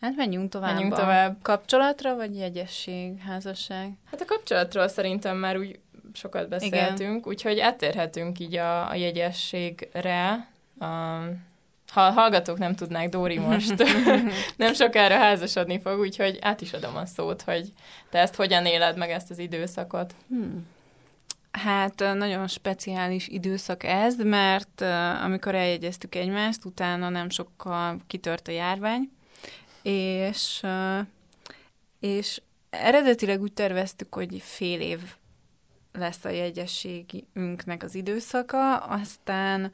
Hát 0.00 0.16
menjünk 0.16 0.50
tovább. 0.50 0.72
Menjünk 0.72 0.94
tovább. 0.94 1.36
Kapcsolatra, 1.42 2.14
vagy 2.14 2.36
jegyesség, 2.36 3.18
házasság? 3.18 3.92
Hát 4.10 4.20
a 4.20 4.24
kapcsolatról 4.24 4.88
szerintem 4.88 5.36
már 5.36 5.58
úgy 5.58 5.78
sokat 6.12 6.48
beszéltünk, 6.48 7.00
Igen. 7.00 7.22
úgyhogy 7.24 7.58
átérhetünk 7.58 8.38
így 8.38 8.56
a, 8.56 8.90
a 8.90 8.94
jegyességre. 8.94 10.48
Um, 10.80 11.44
ha 11.92 12.10
hallgatók 12.10 12.58
nem 12.58 12.74
tudnák, 12.74 13.08
Dóri 13.08 13.38
most 13.38 13.84
nem 14.56 14.74
sokára 14.74 15.16
házasodni 15.16 15.80
fog, 15.80 15.98
úgyhogy 15.98 16.38
át 16.40 16.60
is 16.60 16.72
adom 16.72 16.96
a 16.96 17.06
szót, 17.06 17.42
hogy 17.42 17.72
te 18.10 18.18
ezt 18.18 18.34
hogyan 18.34 18.66
éled 18.66 18.96
meg 18.96 19.10
ezt 19.10 19.30
az 19.30 19.38
időszakot. 19.38 20.14
Hmm. 20.28 20.66
Hát 21.56 21.98
nagyon 21.98 22.46
speciális 22.48 23.28
időszak 23.28 23.84
ez, 23.84 24.16
mert 24.16 24.80
amikor 25.22 25.54
eljegyeztük 25.54 26.14
egymást, 26.14 26.64
utána 26.64 27.08
nem 27.08 27.28
sokkal 27.28 28.00
kitört 28.06 28.48
a 28.48 28.52
járvány, 28.52 29.10
és, 29.82 30.62
és 32.00 32.40
eredetileg 32.70 33.40
úgy 33.40 33.52
terveztük, 33.52 34.14
hogy 34.14 34.42
fél 34.44 34.80
év 34.80 35.00
lesz 35.92 36.24
a 36.24 36.28
jegyességünknek 36.28 37.82
az 37.82 37.94
időszaka, 37.94 38.76
aztán 38.76 39.72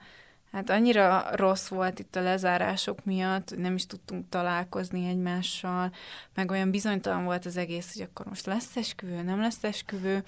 hát 0.53 0.71
annyira 0.71 1.27
rossz 1.33 1.69
volt 1.69 1.99
itt 1.99 2.17
a 2.17 2.23
lezárások 2.23 3.05
miatt, 3.05 3.57
nem 3.57 3.75
is 3.75 3.87
tudtunk 3.87 4.29
találkozni 4.29 5.09
egymással, 5.09 5.93
meg 6.35 6.51
olyan 6.51 6.71
bizonytalan 6.71 7.25
volt 7.25 7.47
az 7.47 7.57
egész, 7.57 7.93
hogy 7.93 8.03
akkor 8.03 8.27
most 8.27 8.47
lesz 8.47 8.77
esküvő, 8.77 9.23
nem 9.23 9.41
lesz 9.41 9.65
esküvő, 9.65 10.25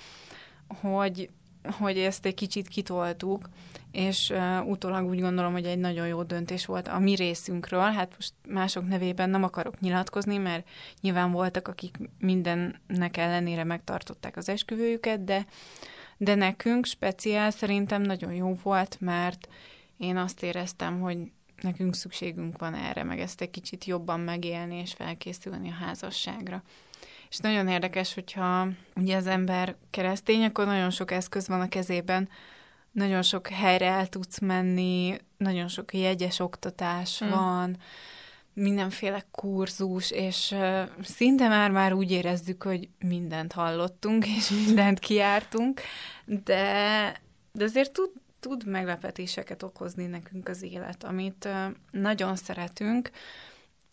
hogy, 0.81 1.31
hogy 1.71 1.99
ezt 1.99 2.27
egy 2.27 2.35
kicsit 2.35 2.69
kitoltuk, 2.69 3.49
és 3.93 4.31
uh, 4.31 4.67
utólag 4.69 5.09
úgy 5.09 5.21
gondolom, 5.21 5.53
hogy 5.53 5.67
egy 5.67 5.79
nagyon 5.79 6.07
jó 6.07 6.23
döntés 6.23 6.67
volt 6.67 6.89
a 6.89 6.99
mi 6.99 7.15
részünkről. 7.15 7.81
Hát 7.81 8.13
most 8.15 8.33
mások 8.49 8.89
nevében 8.89 9.31
nem 9.31 9.43
akarok 9.43 9.81
nyilatkozni, 9.81 10.37
mert 10.37 10.69
nyilván 11.01 11.33
voltak, 11.33 11.69
akik 11.69 11.97
mindennek 12.19 13.17
ellenére 13.17 13.65
megtartották 13.65 14.37
az 14.37 14.49
esküvőjüket, 14.49 15.25
de, 15.25 15.47
de 16.17 16.35
nekünk 16.35 16.85
speciál 16.85 17.51
szerintem 17.51 18.03
nagyon 18.03 18.33
jó 18.33 18.59
volt, 18.63 18.97
mert 19.01 19.49
én 19.99 20.17
azt 20.17 20.43
éreztem, 20.43 21.01
hogy 21.01 21.19
nekünk 21.61 21.95
szükségünk 21.95 22.59
van 22.59 22.75
erre, 22.75 23.03
meg 23.03 23.21
ezt 23.21 23.41
egy 23.41 23.51
kicsit 23.51 23.85
jobban 23.85 24.21
megélni 24.21 24.77
és 24.77 24.93
felkészülni 24.93 25.69
a 25.69 25.85
házasságra. 25.85 26.63
És 27.35 27.41
nagyon 27.41 27.69
érdekes, 27.69 28.15
hogyha 28.15 28.69
ugye 28.97 29.17
az 29.17 29.27
ember 29.27 29.77
keresztény, 29.91 30.45
akkor 30.45 30.67
nagyon 30.67 30.91
sok 30.91 31.11
eszköz 31.11 31.49
van 31.49 31.61
a 31.61 31.69
kezében, 31.69 32.29
nagyon 32.93 33.23
sok 33.23 33.49
helyre 33.49 33.87
el 33.87 34.07
tudsz 34.07 34.39
menni, 34.39 35.17
nagyon 35.37 35.69
sok 35.69 35.95
jegyes 35.95 36.39
oktatás 36.39 37.19
hmm. 37.19 37.31
van, 37.31 37.77
mindenféle 38.53 39.25
kurzus, 39.31 40.11
és 40.11 40.51
uh, 40.51 40.83
szinte 41.03 41.49
már-már 41.49 41.93
úgy 41.93 42.11
érezzük, 42.11 42.63
hogy 42.63 42.89
mindent 42.99 43.53
hallottunk, 43.53 44.27
és 44.39 44.49
mindent 44.67 44.99
kiártunk, 44.99 45.81
de, 46.25 47.21
de 47.53 47.65
azért 47.65 47.93
tud, 47.93 48.11
tud 48.41 48.67
meglepetéseket 48.67 49.63
okozni 49.63 50.07
nekünk 50.07 50.49
az 50.49 50.63
élet, 50.63 51.05
amit 51.05 51.45
uh, 51.45 51.75
nagyon 51.91 52.37
szeretünk. 52.37 53.11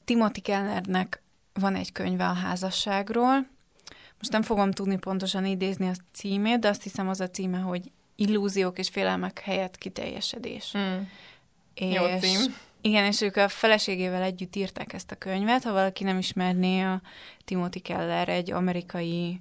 Timothy 0.06 0.42
Kellernek 0.42 1.21
van 1.54 1.76
egy 1.76 1.92
könyve 1.92 2.28
a 2.28 2.34
házasságról, 2.34 3.48
most 4.22 4.34
nem 4.34 4.42
fogom 4.42 4.72
tudni 4.72 4.98
pontosan 4.98 5.46
idézni 5.46 5.88
a 5.88 5.94
címét, 6.14 6.60
de 6.60 6.68
azt 6.68 6.84
hiszem 6.84 7.10
az 7.10 7.20
a 7.20 7.30
címe, 7.30 7.58
hogy 7.58 7.92
illúziók 8.16 8.78
és 8.78 8.90
félelmek 8.90 9.40
helyett 9.40 9.78
kiteljesedés. 9.78 10.74
Mm. 10.78 11.02
És, 11.74 11.94
Jó 11.94 12.18
cím. 12.20 12.56
Igen, 12.82 13.06
és 13.06 13.22
ők 13.22 13.36
a 13.36 13.48
feleségével 13.48 14.22
együtt 14.22 14.56
írták 14.56 14.94
ezt 14.94 15.12
a 15.12 15.16
könyvet. 15.16 15.64
Ha 15.64 15.72
valaki 15.72 16.04
nem 16.04 16.18
ismerné, 16.18 16.82
a 16.82 17.02
Timothy 17.46 17.80
Keller 17.80 18.30
egy 18.30 18.52
amerikai 18.52 19.40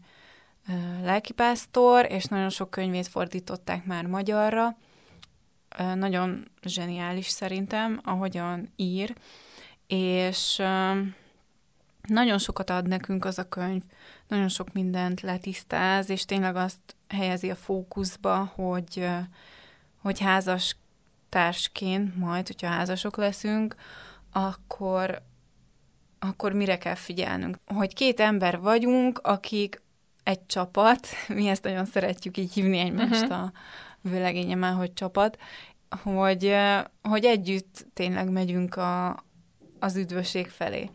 uh, 0.69 1.05
lelkipásztor, 1.05 2.07
és 2.11 2.25
nagyon 2.25 2.51
sok 2.51 2.71
könyvét 2.71 3.09
fordították 3.09 3.85
már 3.85 4.07
magyarra. 4.07 4.77
Uh, 5.79 5.95
nagyon 5.95 6.51
zseniális 6.63 7.29
szerintem, 7.29 8.01
ahogyan 8.05 8.73
ír, 8.77 9.15
és 9.87 10.57
uh, 10.59 10.99
nagyon 12.11 12.39
sokat 12.39 12.71
ad 12.71 12.89
nekünk 12.89 13.25
az 13.25 13.39
a 13.39 13.49
könyv, 13.49 13.83
nagyon 14.29 14.49
sok 14.49 14.73
mindent 14.73 15.21
letisztáz, 15.21 16.11
és 16.11 16.25
tényleg 16.25 16.57
azt 16.57 16.97
helyezi 17.09 17.51
a 17.51 17.55
fókuszba, 17.55 18.53
hogy, 18.55 19.09
hogy 20.03 20.21
házas 20.21 20.77
társként 21.29 22.17
majd, 22.17 22.47
hogyha 22.47 22.67
házasok 22.67 23.17
leszünk, 23.17 23.75
akkor, 24.33 25.23
akkor 26.19 26.53
mire 26.53 26.79
kell 26.79 26.95
figyelnünk? 26.95 27.59
Hogy 27.67 27.95
két 27.95 28.21
ember 28.21 28.61
vagyunk, 28.61 29.19
akik 29.19 29.83
egy 30.23 30.47
csapat, 30.47 31.07
mi 31.29 31.49
ezt 31.49 31.65
nagyon 31.65 31.85
szeretjük 31.85 32.37
így 32.37 32.53
hívni 32.53 32.79
egymást 32.79 33.23
uh-huh. 33.23 33.43
a 33.43 33.53
vőlegényemmel, 34.01 34.75
hogy 34.75 34.93
csapat, 34.93 35.39
hogy, 36.03 36.57
hogy 37.03 37.25
együtt 37.25 37.87
tényleg 37.95 38.31
megyünk 38.31 38.77
a, 38.77 39.25
az 39.79 39.97
üdvösség 39.97 40.49
felé. 40.49 40.91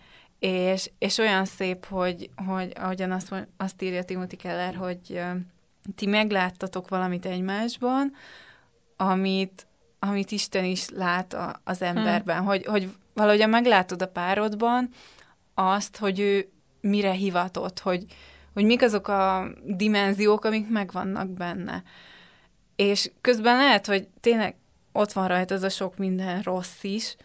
És, 0.45 0.91
és 0.97 1.17
olyan 1.17 1.45
szép, 1.45 1.85
hogy, 1.85 2.29
hogy 2.47 2.71
ahogyan 2.75 3.11
azt, 3.11 3.47
azt 3.57 3.81
írja 3.81 4.03
Timothy 4.03 4.35
Keller, 4.35 4.75
hogy 4.75 5.21
ti 5.95 6.05
megláttatok 6.05 6.89
valamit 6.89 7.25
egymásban, 7.25 8.13
amit, 8.97 9.67
amit 9.99 10.31
Isten 10.31 10.63
is 10.63 10.89
lát 10.89 11.33
a, 11.33 11.61
az 11.63 11.81
emberben, 11.81 12.37
hmm. 12.37 12.45
hogy, 12.45 12.65
hogy 12.65 12.95
valahogyan 13.13 13.49
meglátod 13.49 14.01
a 14.01 14.07
párodban 14.07 14.89
azt, 15.53 15.97
hogy 15.97 16.19
ő 16.19 16.49
mire 16.81 17.11
hivatott, 17.11 17.79
hogy, 17.79 18.05
hogy 18.53 18.63
mik 18.63 18.81
azok 18.81 19.07
a 19.07 19.47
dimenziók, 19.63 20.45
amik 20.45 20.69
megvannak 20.69 21.29
benne. 21.29 21.83
És 22.75 23.11
közben 23.21 23.57
lehet, 23.57 23.85
hogy 23.85 24.07
tényleg 24.19 24.55
ott 24.91 25.11
van 25.11 25.27
rajta 25.27 25.55
az 25.55 25.63
a 25.63 25.69
sok 25.69 25.97
minden 25.97 26.41
rossz 26.41 26.83
is, 26.83 27.15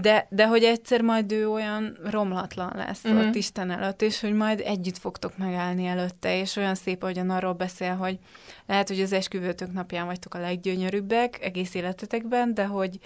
de, 0.00 0.26
de 0.30 0.46
hogy 0.46 0.64
egyszer 0.64 1.02
majd 1.02 1.32
ő 1.32 1.50
olyan 1.50 1.98
romlatlan 2.04 2.72
lesz 2.74 3.04
uh-huh. 3.04 3.26
ott 3.26 3.34
Isten 3.34 3.70
előtt, 3.70 4.02
és 4.02 4.20
hogy 4.20 4.32
majd 4.32 4.60
együtt 4.64 4.98
fogtok 4.98 5.36
megállni 5.36 5.86
előtte, 5.86 6.40
és 6.40 6.56
olyan 6.56 6.74
szép, 6.74 7.02
ahogyan 7.02 7.30
arról 7.30 7.52
beszél, 7.52 7.94
hogy 7.94 8.18
lehet, 8.66 8.88
hogy 8.88 9.00
az 9.00 9.12
esküvőtök 9.12 9.72
napján 9.72 10.06
vagytok 10.06 10.34
a 10.34 10.40
leggyönyörűbbek 10.40 11.42
egész 11.42 11.74
életetekben, 11.74 12.54
de 12.54 12.66
hogy 12.66 12.98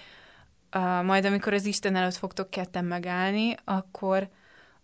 uh, 0.75 1.03
majd 1.03 1.25
amikor 1.25 1.53
az 1.53 1.65
Isten 1.65 1.95
előtt 1.95 2.15
fogtok 2.15 2.49
ketten 2.49 2.85
megállni, 2.85 3.55
akkor 3.63 4.29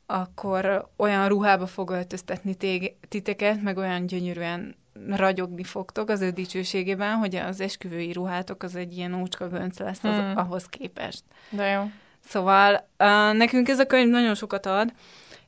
akkor 0.06 0.90
olyan 0.98 1.28
ruhába 1.28 1.68
fog 1.68 1.90
öltöztetni 1.90 2.56
tég, 2.56 2.94
titeket, 3.08 3.62
meg 3.62 3.78
olyan 3.78 4.06
gyönyörűen 4.06 4.76
ragyogni 5.08 5.64
fogtok 5.64 6.10
az 6.10 6.22
ő 6.22 6.30
dicsőségében, 6.30 7.16
hogy 7.16 7.36
az 7.36 7.62
esküvői 7.62 8.12
ruhátok 8.12 8.64
az 8.64 8.76
egy 8.76 8.98
ilyen 8.98 9.14
ócska 9.22 9.48
gönc 9.48 9.80
lesz 9.80 10.04
az, 10.04 10.16
hmm. 10.16 10.38
ahhoz 10.38 10.66
képest. 10.66 11.24
De 11.50 11.66
jó. 11.66 11.92
Szóval 12.26 12.74
uh, 12.74 13.38
nekünk 13.38 13.70
ez 13.70 13.80
a 13.80 13.86
könyv 13.86 14.10
nagyon 14.10 14.36
sokat 14.36 14.66
ad, 14.66 14.94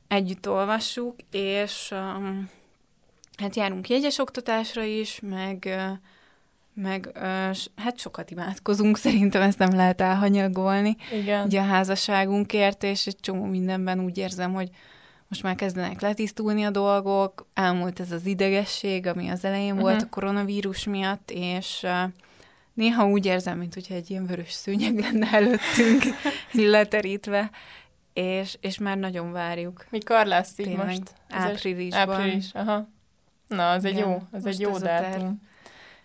együtt 0.07 0.49
olvassuk, 0.49 1.15
és 1.31 1.91
um, 1.91 2.49
hát 3.37 3.55
járunk 3.55 3.89
jegyes 3.89 4.17
oktatásra 4.17 4.83
is, 4.83 5.19
meg, 5.19 5.63
uh, 5.65 5.97
meg 6.73 7.11
uh, 7.15 7.21
hát 7.75 7.97
sokat 7.97 8.31
imádkozunk, 8.31 8.97
szerintem 9.05 9.41
ezt 9.41 9.59
nem 9.59 9.75
lehet 9.75 10.01
elhanyagolni. 10.01 10.95
Igen. 11.11 11.45
Ugye 11.45 11.59
a 11.59 11.65
házasságunkért, 11.65 12.83
és 12.83 13.07
egy 13.07 13.19
csomó 13.19 13.45
mindenben 13.45 13.99
úgy 13.99 14.17
érzem, 14.17 14.53
hogy 14.53 14.69
most 15.31 15.43
már 15.43 15.55
kezdenek 15.55 16.01
letisztulni 16.01 16.63
a 16.63 16.69
dolgok, 16.69 17.47
elmúlt 17.53 17.99
ez 17.99 18.11
az 18.11 18.25
idegesség, 18.25 19.07
ami 19.07 19.29
az 19.29 19.45
elején 19.45 19.71
uh-huh. 19.71 19.81
volt 19.81 20.01
a 20.01 20.09
koronavírus 20.09 20.83
miatt, 20.83 21.31
és 21.33 21.85
néha 22.73 23.07
úgy 23.07 23.25
érzem, 23.25 23.57
mint 23.57 23.73
hogyha 23.73 23.93
egy 23.93 24.09
ilyen 24.09 24.25
vörös 24.25 24.51
szőnyeg 24.51 24.99
lenne 24.99 25.27
előttünk, 25.31 26.03
leterítve, 26.73 27.49
és, 28.13 28.57
és 28.61 28.77
már 28.77 28.97
nagyon 28.97 29.31
várjuk. 29.31 29.85
Mikor 29.89 30.25
lesz 30.25 30.53
így 30.57 30.65
Tényleg, 30.65 30.85
most? 30.85 31.13
Áprilisban. 31.29 32.09
Április, 32.09 32.53
aha. 32.53 32.87
Na, 33.47 33.71
az 33.71 33.85
egy 33.85 33.97
jó, 33.97 34.21
az 34.31 34.45
egy 34.45 34.59
jó 34.59 34.77
dátum. 34.77 35.49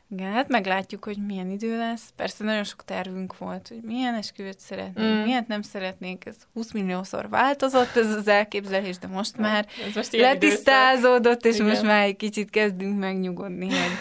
Igen, 0.09 0.33
hát 0.33 0.49
meglátjuk, 0.49 1.05
hogy 1.05 1.17
milyen 1.27 1.51
idő 1.51 1.79
lesz. 1.79 2.13
Persze 2.17 2.45
nagyon 2.45 2.65
sok 2.65 2.85
tervünk 2.85 3.39
volt, 3.39 3.69
hogy 3.69 3.81
milyen 3.83 4.15
esküvőt 4.15 4.59
szeretnénk, 4.59 5.19
mm. 5.19 5.23
milyen 5.23 5.45
nem 5.49 5.63
szeretnénk. 5.63 6.27
Ez 6.27 6.37
20 6.55 6.73
milliószor 6.73 7.29
változott 7.29 7.97
ez 7.97 8.15
az 8.15 8.29
elképzelés, 8.29 8.99
de 8.99 9.07
most 9.07 9.37
már 9.37 9.67
ez 9.87 9.95
most 9.95 10.13
letisztázódott, 10.13 11.45
és 11.45 11.55
Igen. 11.55 11.67
most 11.67 11.83
már 11.83 12.05
egy 12.05 12.17
kicsit 12.17 12.51
kezdünk 12.51 12.99
megnyugodni, 12.99 13.69
hogy 13.69 13.93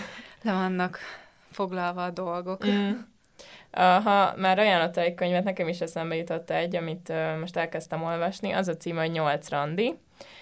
le 0.41 0.53
vannak 0.53 0.99
foglalva 1.51 2.03
a 2.03 2.11
dolgok. 2.11 2.67
Mm. 2.67 2.91
Ha 3.77 4.33
már 4.37 4.59
ajánlotta 4.59 5.01
egy 5.01 5.13
könyvet, 5.13 5.43
nekem 5.43 5.67
is 5.67 5.79
eszembe 5.81 6.15
jutott 6.15 6.49
egy, 6.49 6.75
amit 6.75 7.13
most 7.39 7.57
elkezdtem 7.57 8.03
olvasni, 8.03 8.51
az 8.51 8.67
a 8.67 8.77
cím, 8.77 8.95
hogy 8.95 9.11
Nyolc 9.11 9.49
randi. 9.49 9.95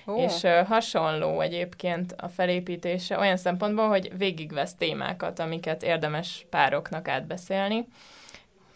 Oh. 0.06 0.22
És 0.22 0.44
uh, 0.44 0.68
hasonló 0.68 1.42
egyébként 1.42 2.16
a 2.18 2.28
felépítése 2.28 3.18
olyan 3.18 3.38
szempontból, 3.38 3.88
hogy 3.88 4.18
végigvesz 4.18 4.76
témákat, 4.76 5.40
amiket 5.40 5.84
érdemes 5.84 6.46
pároknak 6.50 7.08
átbeszélni. 7.08 7.88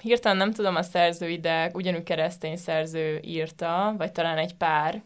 Hirtelen 0.01 0.37
nem 0.37 0.51
tudom 0.51 0.75
a 0.75 0.81
szerző 0.81 1.29
ide, 1.29 1.71
ugyanúgy 1.73 2.03
keresztény 2.03 2.55
szerző 2.55 3.19
írta, 3.23 3.93
vagy 3.97 4.11
talán 4.11 4.37
egy 4.37 4.55
pár, 4.55 5.01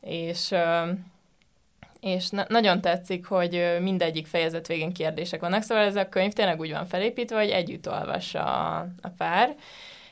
és 0.00 0.50
uh, 0.50 0.88
és 2.00 2.28
na- 2.28 2.46
nagyon 2.48 2.80
tetszik, 2.80 3.26
hogy 3.26 3.76
mindegyik 3.80 4.26
fejezet 4.26 4.66
végén 4.66 4.92
kérdések 4.92 5.40
vannak, 5.40 5.62
szóval 5.62 5.84
ez 5.84 5.96
a 5.96 6.08
könyv 6.08 6.32
tényleg 6.32 6.60
úgy 6.60 6.70
van 6.70 6.86
felépítve, 6.86 7.38
hogy 7.38 7.50
együtt 7.50 7.88
olvassa 7.88 8.44
a, 8.44 8.86
a 9.00 9.08
pár, 9.16 9.54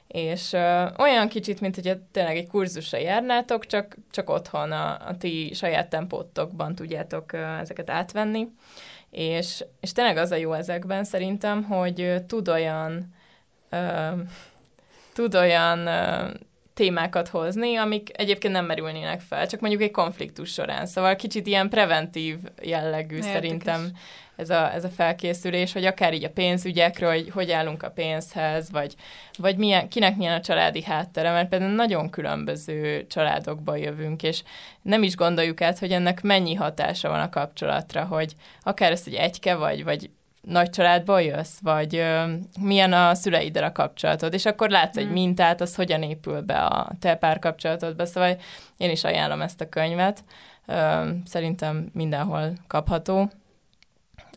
és 0.09 0.53
ö, 0.53 0.85
olyan 0.99 1.29
kicsit, 1.29 1.61
mint 1.61 1.75
hogy 1.75 1.99
tényleg 2.11 2.37
egy 2.37 2.47
kurzusra 2.47 2.99
járnátok, 2.99 3.67
csak, 3.67 3.97
csak 4.11 4.31
otthon 4.31 4.73
a, 4.73 5.09
a 5.09 5.17
ti 5.19 5.51
saját 5.55 5.91
tempótokban 5.91 6.75
tudjátok 6.75 7.33
ö, 7.33 7.39
ezeket 7.39 7.91
átvenni, 7.91 8.49
és, 9.11 9.65
és 9.81 9.93
tényleg 9.93 10.17
az 10.17 10.31
a 10.31 10.37
jó 10.37 10.53
ezekben 10.53 11.05
szerintem, 11.05 11.63
hogy 11.63 12.01
ö, 12.01 12.21
tud 12.21 12.49
olyan 12.49 13.15
ö, 13.71 14.11
tud 15.13 15.35
olyan 15.35 15.87
ö, 15.87 16.31
témákat 16.79 17.29
hozni, 17.29 17.77
amik 17.77 18.11
egyébként 18.13 18.53
nem 18.53 18.67
merülnének 18.67 19.21
fel, 19.21 19.47
csak 19.47 19.61
mondjuk 19.61 19.83
egy 19.83 19.91
konfliktus 19.91 20.53
során. 20.53 20.87
Szóval 20.87 21.17
kicsit 21.17 21.47
ilyen 21.47 21.69
preventív 21.69 22.37
jellegű 22.63 23.15
Érdekes. 23.15 23.35
szerintem 23.35 23.91
ez 24.37 24.51
a, 24.51 24.73
ez 24.75 24.85
a 24.85 24.89
felkészülés, 24.89 25.73
hogy 25.73 25.85
akár 25.85 26.15
így 26.15 26.25
a 26.25 26.31
pénzügyekről, 26.31 27.11
hogy 27.11 27.31
hogy 27.31 27.51
állunk 27.51 27.83
a 27.83 27.91
pénzhez, 27.91 28.71
vagy, 28.71 28.95
vagy 29.39 29.57
milyen, 29.57 29.89
kinek 29.89 30.17
milyen 30.17 30.35
a 30.35 30.41
családi 30.41 30.83
háttere, 30.83 31.33
mert 31.33 31.49
például 31.49 31.73
nagyon 31.73 32.11
különböző 32.11 33.07
családokba 33.07 33.77
jövünk, 33.77 34.23
és 34.23 34.43
nem 34.83 35.03
is 35.03 35.17
gondoljuk 35.17 35.61
át, 35.61 35.79
hogy 35.79 35.93
ennek 35.93 36.23
mennyi 36.23 36.55
hatása 36.55 37.09
van 37.09 37.21
a 37.21 37.31
kapcsolatra, 37.31 38.05
hogy 38.05 38.33
akár 38.63 38.93
ez, 38.93 39.05
hogy 39.05 39.15
egyke 39.15 39.55
vagy, 39.55 39.85
vagy 39.85 40.11
nagy 40.41 40.71
családból 40.71 41.23
jössz, 41.23 41.59
vagy 41.61 41.97
ö, 41.97 42.35
milyen 42.61 42.93
a 42.93 43.15
szüleiddel 43.15 43.65
a 43.65 43.73
kapcsolatod, 43.73 44.35
és 44.35 44.47
akkor 44.47 44.71
látsz 44.71 44.97
egy 44.97 45.09
mm. 45.09 45.13
mintát, 45.13 45.61
az 45.61 45.75
hogyan 45.75 46.03
épül 46.03 46.41
be 46.41 46.59
a 46.65 46.91
te 47.01 47.15
párkapcsolatodba, 47.15 48.07
szóval 48.07 48.41
én 48.77 48.91
is 48.91 49.05
ajánlom 49.05 49.41
ezt 49.41 49.61
a 49.61 49.69
könyvet, 49.69 50.25
ö, 50.67 51.09
szerintem 51.25 51.91
mindenhol 51.93 52.53
kapható, 52.67 53.31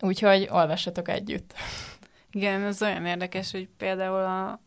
úgyhogy 0.02 0.48
olvassatok 0.52 1.10
együtt. 1.10 1.54
Igen, 2.32 2.62
ez 2.62 2.82
olyan 2.82 3.06
érdekes, 3.06 3.52
hogy 3.52 3.70
például 3.78 4.24
a 4.24 4.60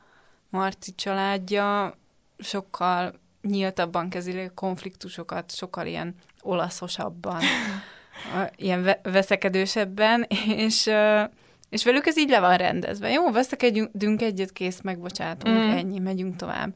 Marci 0.50 0.94
családja 0.94 1.94
sokkal 2.38 3.12
nyíltabban 3.42 4.08
kezeli 4.08 4.50
konfliktusokat, 4.54 5.54
sokkal 5.54 5.86
ilyen 5.86 6.14
olaszosabban 6.42 7.40
ilyen 8.56 8.96
veszekedősebben, 9.02 10.26
és, 10.66 10.90
és 11.68 11.84
velük 11.84 12.06
ez 12.06 12.18
így 12.18 12.28
le 12.28 12.40
van 12.40 12.56
rendezve. 12.56 13.10
Jó, 13.10 13.30
veszekedünk 13.30 14.22
egyet, 14.22 14.52
kész, 14.52 14.80
megbocsátunk, 14.80 15.56
mm. 15.56 15.70
ennyi, 15.70 15.98
megyünk 15.98 16.36
tovább. 16.36 16.74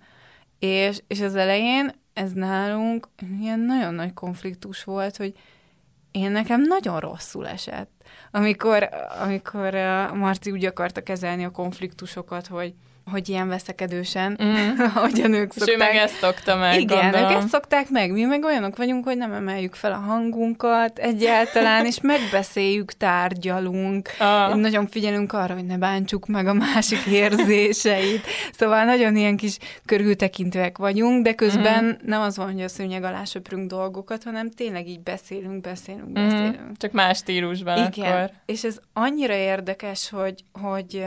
És, 0.58 1.02
és 1.06 1.20
az 1.20 1.34
elején 1.34 1.92
ez 2.12 2.32
nálunk 2.32 3.08
ilyen 3.40 3.60
nagyon 3.60 3.94
nagy 3.94 4.12
konfliktus 4.12 4.84
volt, 4.84 5.16
hogy 5.16 5.34
én 6.10 6.30
nekem 6.30 6.62
nagyon 6.62 7.00
rosszul 7.00 7.48
esett. 7.48 7.90
Amikor, 8.30 8.88
amikor 9.24 9.74
Marci 10.14 10.50
úgy 10.50 10.64
akarta 10.64 11.02
kezelni 11.02 11.44
a 11.44 11.50
konfliktusokat, 11.50 12.46
hogy 12.46 12.74
hogy 13.10 13.28
ilyen 13.28 13.48
veszekedősen, 13.48 14.38
mm. 14.42 14.78
ahogy 14.94 15.20
a 15.20 15.26
nők 15.26 15.52
szokták. 15.52 15.68
És 15.68 15.74
ő 15.74 15.76
meg 15.76 15.94
ezt 15.94 16.18
szokta 16.18 16.56
meg, 16.56 16.80
Igen, 16.80 17.00
gondolom. 17.00 17.30
ők 17.30 17.36
ezt 17.36 17.48
szokták 17.48 17.88
meg. 17.90 18.12
Mi 18.12 18.24
meg 18.24 18.44
olyanok 18.44 18.76
vagyunk, 18.76 19.04
hogy 19.04 19.16
nem 19.16 19.32
emeljük 19.32 19.74
fel 19.74 19.92
a 19.92 19.96
hangunkat 19.96 20.98
egyáltalán, 20.98 21.86
és 21.86 22.00
megbeszéljük, 22.00 22.92
tárgyalunk. 22.92 24.08
Ah. 24.18 24.54
Nagyon 24.54 24.86
figyelünk 24.86 25.32
arra, 25.32 25.54
hogy 25.54 25.64
ne 25.64 25.78
bántsuk 25.78 26.26
meg 26.26 26.46
a 26.46 26.52
másik 26.52 27.04
érzéseit. 27.06 28.26
Szóval 28.58 28.84
nagyon 28.84 29.16
ilyen 29.16 29.36
kis 29.36 29.58
körültekintőek 29.84 30.78
vagyunk, 30.78 31.24
de 31.24 31.34
közben 31.34 31.84
mm. 31.84 32.08
nem 32.08 32.20
az 32.20 32.36
van, 32.36 32.52
hogy 32.52 32.62
a 32.62 32.68
szőnyeg 32.68 33.02
alá 33.02 33.24
söprünk 33.24 33.68
dolgokat, 33.68 34.22
hanem 34.24 34.50
tényleg 34.50 34.88
így 34.88 35.00
beszélünk, 35.00 35.60
beszélünk, 35.60 36.08
mm. 36.08 36.12
beszélünk. 36.12 36.76
Csak 36.76 36.92
más 36.92 37.16
stílusban 37.18 37.92
Igen. 37.92 38.12
akkor. 38.12 38.30
És 38.46 38.64
ez 38.64 38.78
annyira 38.92 39.34
érdekes, 39.34 40.10
hogy, 40.10 40.44
hogy 40.52 41.06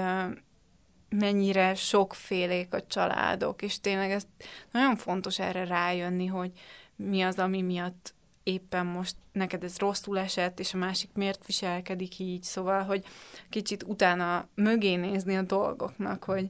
mennyire 1.16 1.76
sokfélék 1.76 2.74
a 2.74 2.86
családok, 2.88 3.62
és 3.62 3.80
tényleg 3.80 4.12
ez 4.12 4.24
nagyon 4.72 4.95
fontos 4.95 5.39
erre 5.39 5.66
rájönni, 5.66 6.26
hogy 6.26 6.51
mi 6.95 7.22
az, 7.22 7.39
ami 7.39 7.62
miatt 7.62 8.14
éppen 8.43 8.86
most 8.86 9.16
neked 9.32 9.64
ez 9.64 9.78
rosszul 9.78 10.20
esett, 10.20 10.59
és 10.59 10.74
a 10.74 10.78
másik 10.78 11.09
miért 11.14 11.45
viselkedik 11.45 12.20
így, 12.20 12.43
szóval, 12.43 12.84
hogy 12.84 13.03
kicsit 13.49 13.84
utána 13.84 14.47
mögé 14.55 14.95
nézni 14.95 15.36
a 15.38 15.41
dolgoknak, 15.41 16.24
hogy, 16.24 16.49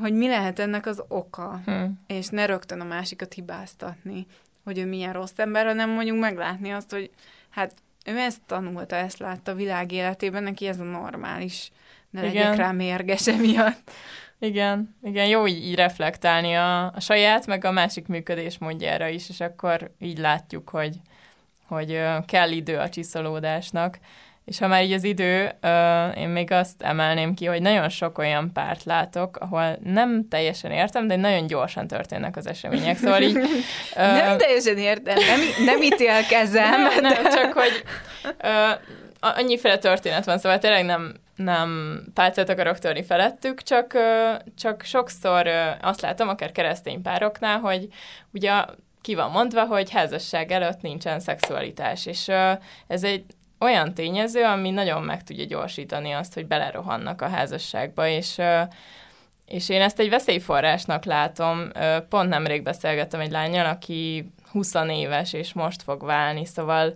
hogy 0.00 0.12
mi 0.12 0.28
lehet 0.28 0.58
ennek 0.58 0.86
az 0.86 1.02
oka, 1.08 1.60
hmm. 1.64 2.00
és 2.06 2.28
ne 2.28 2.46
rögtön 2.46 2.80
a 2.80 2.84
másikat 2.84 3.32
hibáztatni, 3.32 4.26
hogy 4.64 4.78
ő 4.78 4.86
milyen 4.86 5.12
rossz 5.12 5.32
ember, 5.36 5.66
hanem 5.66 5.90
mondjuk 5.90 6.18
meglátni 6.18 6.70
azt, 6.70 6.90
hogy 6.90 7.10
hát 7.50 7.74
ő 8.06 8.18
ezt 8.18 8.40
tanulta, 8.46 8.96
ezt 8.96 9.18
látta 9.18 9.52
a 9.52 9.54
világ 9.54 9.92
életében, 9.92 10.42
neki 10.42 10.66
ez 10.66 10.80
a 10.80 10.84
normális 10.84 11.70
ne 12.10 12.26
igen. 12.26 12.34
legyek 12.34 12.56
rá 12.56 12.72
mérges 12.72 13.26
emiatt. 13.26 13.90
Igen, 14.38 14.96
igen, 15.02 15.26
jó 15.26 15.46
így, 15.46 15.64
így 15.64 15.74
reflektálni 15.74 16.54
a, 16.54 16.84
a 16.84 17.00
saját, 17.00 17.46
meg 17.46 17.64
a 17.64 17.70
másik 17.70 18.06
működés 18.06 18.58
módjára 18.58 19.08
is, 19.08 19.28
és 19.28 19.40
akkor 19.40 19.90
így 19.98 20.18
látjuk, 20.18 20.68
hogy, 20.68 20.96
hogy 21.66 22.02
kell 22.26 22.50
idő 22.50 22.76
a 22.76 22.88
csiszolódásnak. 22.88 23.98
És 24.44 24.58
ha 24.58 24.66
már 24.66 24.82
így 24.82 24.92
az 24.92 25.04
idő, 25.04 25.52
én 26.16 26.28
még 26.28 26.50
azt 26.50 26.82
emelném 26.82 27.34
ki, 27.34 27.46
hogy 27.46 27.62
nagyon 27.62 27.88
sok 27.88 28.18
olyan 28.18 28.52
párt 28.52 28.84
látok, 28.84 29.36
ahol 29.36 29.78
nem 29.82 30.28
teljesen 30.28 30.70
értem, 30.70 31.06
de 31.06 31.16
nagyon 31.16 31.46
gyorsan 31.46 31.86
történnek 31.86 32.36
az 32.36 32.46
események. 32.46 32.96
Szóval 32.96 33.22
így... 33.22 33.34
nem 33.94 34.38
teljesen 34.38 34.78
értem, 34.78 35.16
nem, 35.16 35.40
nem 35.64 35.82
ítélkezem. 35.82 36.82
Nem, 36.82 37.00
nem, 37.00 37.24
csak 37.24 37.52
hogy 37.52 37.84
annyiféle 39.20 39.78
történet 39.78 40.24
van, 40.24 40.38
szóval 40.38 40.58
tényleg 40.58 40.84
nem, 40.84 41.14
nem 41.42 42.02
pálcát 42.14 42.48
akarok 42.48 42.78
törni 42.78 43.02
felettük, 43.02 43.62
csak, 43.62 43.92
csak 44.56 44.82
sokszor 44.82 45.46
azt 45.80 46.00
látom, 46.00 46.28
akár 46.28 46.52
keresztény 46.52 47.02
pároknál, 47.02 47.58
hogy 47.58 47.88
ugye 48.32 48.64
ki 49.00 49.14
van 49.14 49.30
mondva, 49.30 49.64
hogy 49.64 49.90
házasság 49.90 50.50
előtt 50.50 50.80
nincsen 50.80 51.20
szexualitás, 51.20 52.06
és 52.06 52.28
ez 52.86 53.04
egy 53.04 53.24
olyan 53.58 53.94
tényező, 53.94 54.44
ami 54.44 54.70
nagyon 54.70 55.02
meg 55.02 55.24
tudja 55.24 55.44
gyorsítani 55.44 56.12
azt, 56.12 56.34
hogy 56.34 56.46
belerohannak 56.46 57.22
a 57.22 57.28
házasságba, 57.28 58.06
és 58.06 58.40
és 59.50 59.68
én 59.68 59.80
ezt 59.80 59.98
egy 59.98 60.08
veszélyforrásnak 60.08 61.04
látom. 61.04 61.70
Pont 62.08 62.28
nemrég 62.28 62.62
beszélgettem 62.62 63.20
egy 63.20 63.30
lányjal, 63.30 63.66
aki 63.66 64.30
20 64.50 64.74
éves, 64.88 65.32
és 65.32 65.52
most 65.52 65.82
fog 65.82 66.04
válni, 66.04 66.44
szóval 66.44 66.94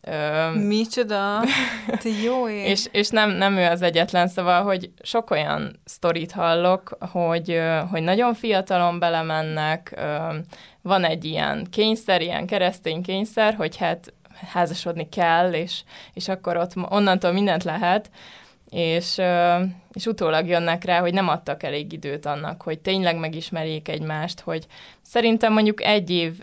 Ö, 0.00 0.50
Micsoda? 0.50 1.40
Te 1.86 2.08
jó 2.24 2.48
ég. 2.48 2.66
és, 2.72 2.86
és 2.92 3.08
nem, 3.08 3.30
nem 3.30 3.56
ő 3.56 3.64
az 3.64 3.82
egyetlen, 3.82 4.28
szóval, 4.28 4.62
hogy 4.62 4.90
sok 5.02 5.30
olyan 5.30 5.80
sztorit 5.84 6.32
hallok, 6.32 6.96
hogy, 7.12 7.60
hogy 7.90 8.02
nagyon 8.02 8.34
fiatalon 8.34 8.98
belemennek, 8.98 10.00
van 10.82 11.04
egy 11.04 11.24
ilyen 11.24 11.66
kényszer, 11.70 12.20
ilyen 12.20 12.46
keresztény 12.46 13.02
kényszer, 13.02 13.54
hogy 13.54 13.76
hát 13.76 14.12
házasodni 14.52 15.08
kell, 15.08 15.52
és, 15.52 15.82
és 16.14 16.28
akkor 16.28 16.56
ott 16.56 16.72
onnantól 16.88 17.32
mindent 17.32 17.64
lehet, 17.64 18.10
és, 18.70 19.20
és 19.92 20.06
utólag 20.06 20.46
jönnek 20.46 20.84
rá, 20.84 21.00
hogy 21.00 21.12
nem 21.12 21.28
adtak 21.28 21.62
elég 21.62 21.92
időt 21.92 22.26
annak, 22.26 22.62
hogy 22.62 22.78
tényleg 22.78 23.18
megismerjék 23.18 23.88
egymást, 23.88 24.40
hogy 24.40 24.66
szerintem 25.02 25.52
mondjuk 25.52 25.82
egy 25.82 26.10
év 26.10 26.40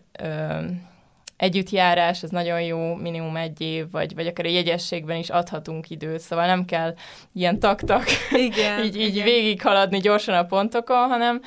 együttjárás, 1.38 2.24
ez 2.24 2.30
nagyon 2.30 2.62
jó, 2.62 2.96
minimum 2.96 3.36
egy 3.36 3.62
év, 3.62 3.92
vagy, 3.92 4.16
vagy 4.16 4.28
akár 4.28 4.46
a 4.46 4.50
jegyességben 4.50 5.18
is 5.18 5.30
adhatunk 5.30 5.90
időt, 5.90 6.20
szóval 6.20 6.46
nem 6.46 6.66
kell 6.66 6.94
ilyen 7.34 7.60
taktak 7.60 8.04
így, 8.38 8.58
így 8.84 8.96
igen. 8.96 9.24
végighaladni 9.24 10.00
gyorsan 10.00 10.36
a 10.36 10.46
pontokon, 10.46 11.08
hanem 11.08 11.42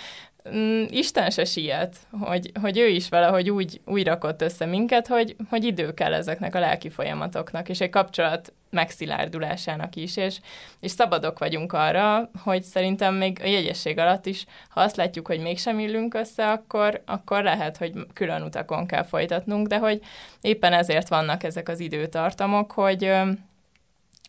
Isten 0.89 1.31
se 1.31 1.45
siet, 1.45 1.97
hogy, 2.21 2.51
hogy 2.61 2.79
ő 2.79 2.89
is 2.89 3.09
valahogy 3.09 3.51
úgy, 3.51 3.81
úgy 3.85 4.07
rakott 4.07 4.43
össze 4.43 4.67
minket, 4.67 5.07
hogy, 5.07 5.37
hogy 5.49 5.65
idő 5.65 5.95
kell 5.95 6.15
ezeknek 6.15 6.55
a 6.55 6.59
lelki 6.59 6.89
folyamatoknak, 6.89 7.69
és 7.69 7.81
egy 7.81 7.91
kapcsolat 7.91 8.53
megszilárdulásának 8.71 9.97
is, 9.97 10.17
és, 10.17 10.41
és 10.81 10.91
szabadok 10.91 11.39
vagyunk 11.39 11.73
arra, 11.73 12.31
hogy 12.43 12.63
szerintem 12.63 13.15
még 13.15 13.39
a 13.43 13.47
jegyesség 13.47 13.99
alatt 13.99 14.27
is, 14.27 14.47
ha 14.69 14.81
azt 14.81 14.97
látjuk, 14.97 15.27
hogy 15.27 15.41
mégsem 15.41 15.79
illünk 15.79 16.15
össze, 16.15 16.51
akkor, 16.51 17.03
akkor 17.07 17.43
lehet, 17.43 17.77
hogy 17.77 17.93
külön 18.15 18.43
utakon 18.43 18.87
kell 18.87 19.05
folytatnunk, 19.05 19.67
de 19.67 19.79
hogy 19.79 20.01
éppen 20.41 20.73
ezért 20.73 21.09
vannak 21.09 21.43
ezek 21.43 21.69
az 21.69 21.81
időtartamok, 21.81 22.73
hogy 22.73 23.13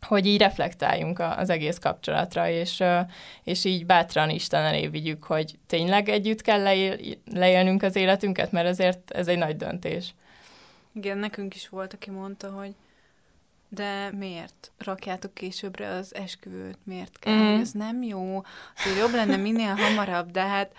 hogy 0.07 0.25
így 0.25 0.39
reflektáljunk 0.39 1.19
az 1.19 1.49
egész 1.49 1.77
kapcsolatra, 1.77 2.49
és, 2.49 2.83
és 3.43 3.65
így 3.65 3.85
bátran 3.85 4.29
Isten 4.29 4.63
elé 4.63 4.87
vigyük, 4.87 5.23
hogy 5.23 5.57
tényleg 5.67 6.09
együtt 6.09 6.41
kell 6.41 6.61
leél, 6.61 6.97
leélnünk 7.33 7.83
az 7.83 7.95
életünket, 7.95 8.51
mert 8.51 8.67
ezért 8.67 9.11
ez 9.11 9.27
egy 9.27 9.37
nagy 9.37 9.57
döntés. 9.57 10.13
Igen, 10.93 11.17
nekünk 11.17 11.55
is 11.55 11.69
volt, 11.69 11.93
aki 11.93 12.09
mondta, 12.09 12.49
hogy 12.49 12.75
de 13.69 14.11
miért 14.11 14.71
rakjátok 14.77 15.33
későbbre 15.33 15.89
az 15.89 16.15
esküvőt? 16.15 16.77
Miért 16.83 17.19
kell? 17.19 17.33
Mm. 17.33 17.59
Ez 17.59 17.71
nem 17.71 18.03
jó. 18.03 18.41
Hogy 18.75 18.97
jobb 18.97 19.13
lenne 19.13 19.35
minél 19.35 19.73
hamarabb, 19.73 20.31
de 20.31 20.41
hát 20.41 20.71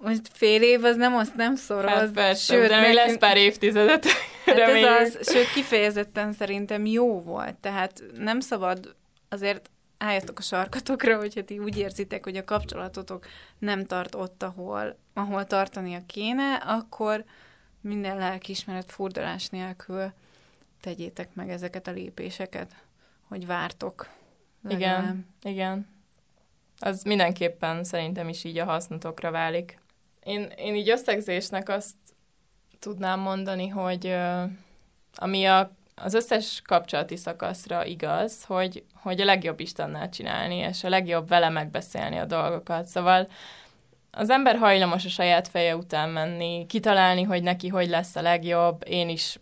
most 0.00 0.28
fél 0.32 0.62
év 0.62 0.84
az 0.84 0.96
nem 0.96 1.14
azt 1.16 1.34
nem 1.34 1.56
szoroz. 1.56 1.90
Hát 1.90 2.10
persze, 2.10 2.54
sőt, 2.54 2.68
de 2.68 2.76
nekünk... 2.76 2.94
lesz 2.94 3.18
pár 3.18 3.36
évtizedet. 3.36 4.06
Hát 4.44 4.58
ez 4.58 4.84
az, 4.84 5.32
sőt, 5.32 5.52
kifejezetten 5.52 6.32
szerintem 6.32 6.86
jó 6.86 7.20
volt. 7.20 7.54
Tehát 7.54 8.02
nem 8.16 8.40
szabad 8.40 8.94
azért 9.28 9.70
álljatok 9.98 10.38
a 10.38 10.42
sarkatokra, 10.42 11.16
hogyha 11.16 11.44
ti 11.44 11.58
úgy 11.58 11.78
érzitek, 11.78 12.24
hogy 12.24 12.36
a 12.36 12.44
kapcsolatotok 12.44 13.26
nem 13.58 13.84
tart 13.84 14.14
ott, 14.14 14.42
ahol, 14.42 14.98
ahol 15.14 15.44
tartania 15.44 16.00
kéne, 16.06 16.54
akkor 16.54 17.24
minden 17.80 18.16
lelkiismeret 18.16 18.92
furdalás 18.92 19.48
nélkül 19.48 20.12
tegyétek 20.80 21.34
meg 21.34 21.50
ezeket 21.50 21.86
a 21.86 21.90
lépéseket, 21.90 22.74
hogy 23.28 23.46
vártok. 23.46 24.08
Legalább. 24.62 25.02
Igen, 25.02 25.26
igen. 25.42 25.88
Az 26.78 27.02
mindenképpen 27.02 27.84
szerintem 27.84 28.28
is 28.28 28.44
így 28.44 28.58
a 28.58 28.64
hasznotokra 28.64 29.30
válik. 29.30 29.78
Én, 30.26 30.52
én 30.56 30.74
így 30.74 30.90
összegzésnek 30.90 31.68
azt 31.68 31.94
tudnám 32.78 33.20
mondani, 33.20 33.68
hogy 33.68 34.16
ami 35.14 35.44
a, 35.44 35.70
az 35.94 36.14
összes 36.14 36.62
kapcsolati 36.64 37.16
szakaszra 37.16 37.84
igaz, 37.84 38.44
hogy, 38.44 38.84
hogy 38.94 39.20
a 39.20 39.24
legjobb 39.24 39.60
Istennel 39.60 40.08
csinálni, 40.08 40.56
és 40.56 40.84
a 40.84 40.88
legjobb 40.88 41.28
vele 41.28 41.48
megbeszélni 41.48 42.16
a 42.16 42.24
dolgokat. 42.24 42.84
Szóval 42.84 43.28
az 44.10 44.30
ember 44.30 44.56
hajlamos 44.56 45.04
a 45.04 45.08
saját 45.08 45.48
feje 45.48 45.76
után 45.76 46.08
menni, 46.08 46.66
kitalálni, 46.66 47.22
hogy 47.22 47.42
neki 47.42 47.68
hogy 47.68 47.88
lesz 47.88 48.16
a 48.16 48.22
legjobb. 48.22 48.82
Én 48.88 49.08
is 49.08 49.38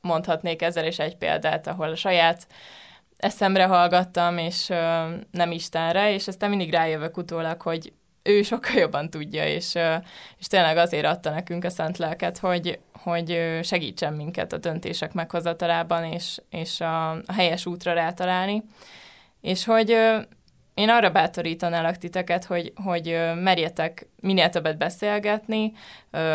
mondhatnék 0.00 0.62
ezzel 0.62 0.86
is 0.86 0.98
egy 0.98 1.16
példát, 1.16 1.66
ahol 1.66 1.90
a 1.90 1.96
saját 1.96 2.46
eszemre 3.16 3.64
hallgattam, 3.64 4.38
és 4.38 4.68
ö, 4.68 5.14
nem 5.30 5.50
Istenre, 5.50 6.12
és 6.12 6.28
aztán 6.28 6.50
mindig 6.50 6.72
rájövök 6.72 7.16
utólag, 7.16 7.62
hogy 7.62 7.92
ő 8.28 8.42
sokkal 8.42 8.74
jobban 8.74 9.10
tudja, 9.10 9.46
és, 9.46 9.74
és 10.38 10.46
tényleg 10.46 10.76
azért 10.76 11.06
adta 11.06 11.30
nekünk 11.30 11.64
a 11.64 11.70
szent 11.70 11.98
lelket, 11.98 12.38
hogy, 12.38 12.78
hogy 12.92 13.58
segítsen 13.62 14.12
minket 14.12 14.52
a 14.52 14.58
döntések 14.58 15.12
meghozatalában, 15.12 16.04
és, 16.04 16.40
és 16.50 16.80
a, 16.80 17.10
a 17.10 17.32
helyes 17.32 17.66
útra 17.66 17.92
rátalálni. 17.92 18.62
És 19.40 19.64
hogy 19.64 19.96
én 20.78 20.88
arra 20.88 21.10
bátorítanálak 21.10 21.96
titeket, 21.96 22.44
hogy, 22.44 22.72
hogy 22.84 23.18
merjetek 23.34 24.06
minél 24.20 24.48
többet 24.48 24.78
beszélgetni, 24.78 25.72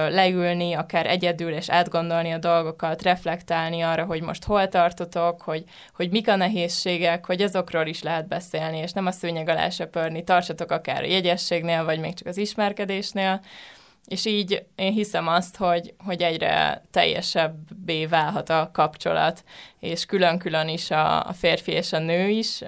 leülni, 0.10 0.74
akár 0.74 1.06
egyedül, 1.06 1.54
és 1.54 1.70
átgondolni 1.70 2.32
a 2.32 2.38
dolgokat, 2.38 3.02
reflektálni 3.02 3.82
arra, 3.82 4.06
hogy 4.06 4.22
most 4.22 4.44
hol 4.44 4.68
tartotok, 4.68 5.42
hogy, 5.42 5.64
hogy 5.94 6.10
mik 6.10 6.28
a 6.28 6.36
nehézségek, 6.36 7.26
hogy 7.26 7.42
azokról 7.42 7.86
is 7.86 8.02
lehet 8.02 8.28
beszélni, 8.28 8.78
és 8.78 8.92
nem 8.92 9.06
a 9.06 9.12
szőnyeg 9.12 9.50
alá 9.50 9.70
söpörni, 9.70 10.24
tartsatok 10.24 10.72
akár 10.72 11.04
a 11.04 11.08
jegyességnél, 11.08 11.84
vagy 11.84 12.00
még 12.00 12.14
csak 12.14 12.28
az 12.28 12.38
ismerkedésnél, 12.38 13.42
és 14.08 14.26
így 14.26 14.66
én 14.76 14.92
hiszem 14.92 15.28
azt, 15.28 15.56
hogy, 15.56 15.94
hogy 15.98 16.22
egyre 16.22 16.84
teljesebbé 16.92 18.06
válhat 18.06 18.50
a 18.50 18.70
kapcsolat, 18.74 19.44
és 19.80 20.06
külön-külön 20.06 20.68
is 20.68 20.92
a, 20.92 21.28
a 21.28 21.34
férfi 21.34 21.72
és 21.72 21.94
a 21.94 22.00
nő 22.00 22.30
is 22.30 22.62
ö, 22.62 22.66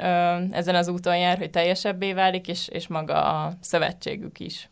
ezen 0.52 0.76
az 0.76 0.88
úton 0.88 1.18
jár, 1.18 1.38
hogy 1.38 1.50
teljesebbé 1.50 2.14
válik, 2.14 2.48
és, 2.48 2.68
és 2.68 2.88
maga 2.88 3.44
a 3.44 3.54
szövetségük 3.62 4.40
is. 4.40 4.70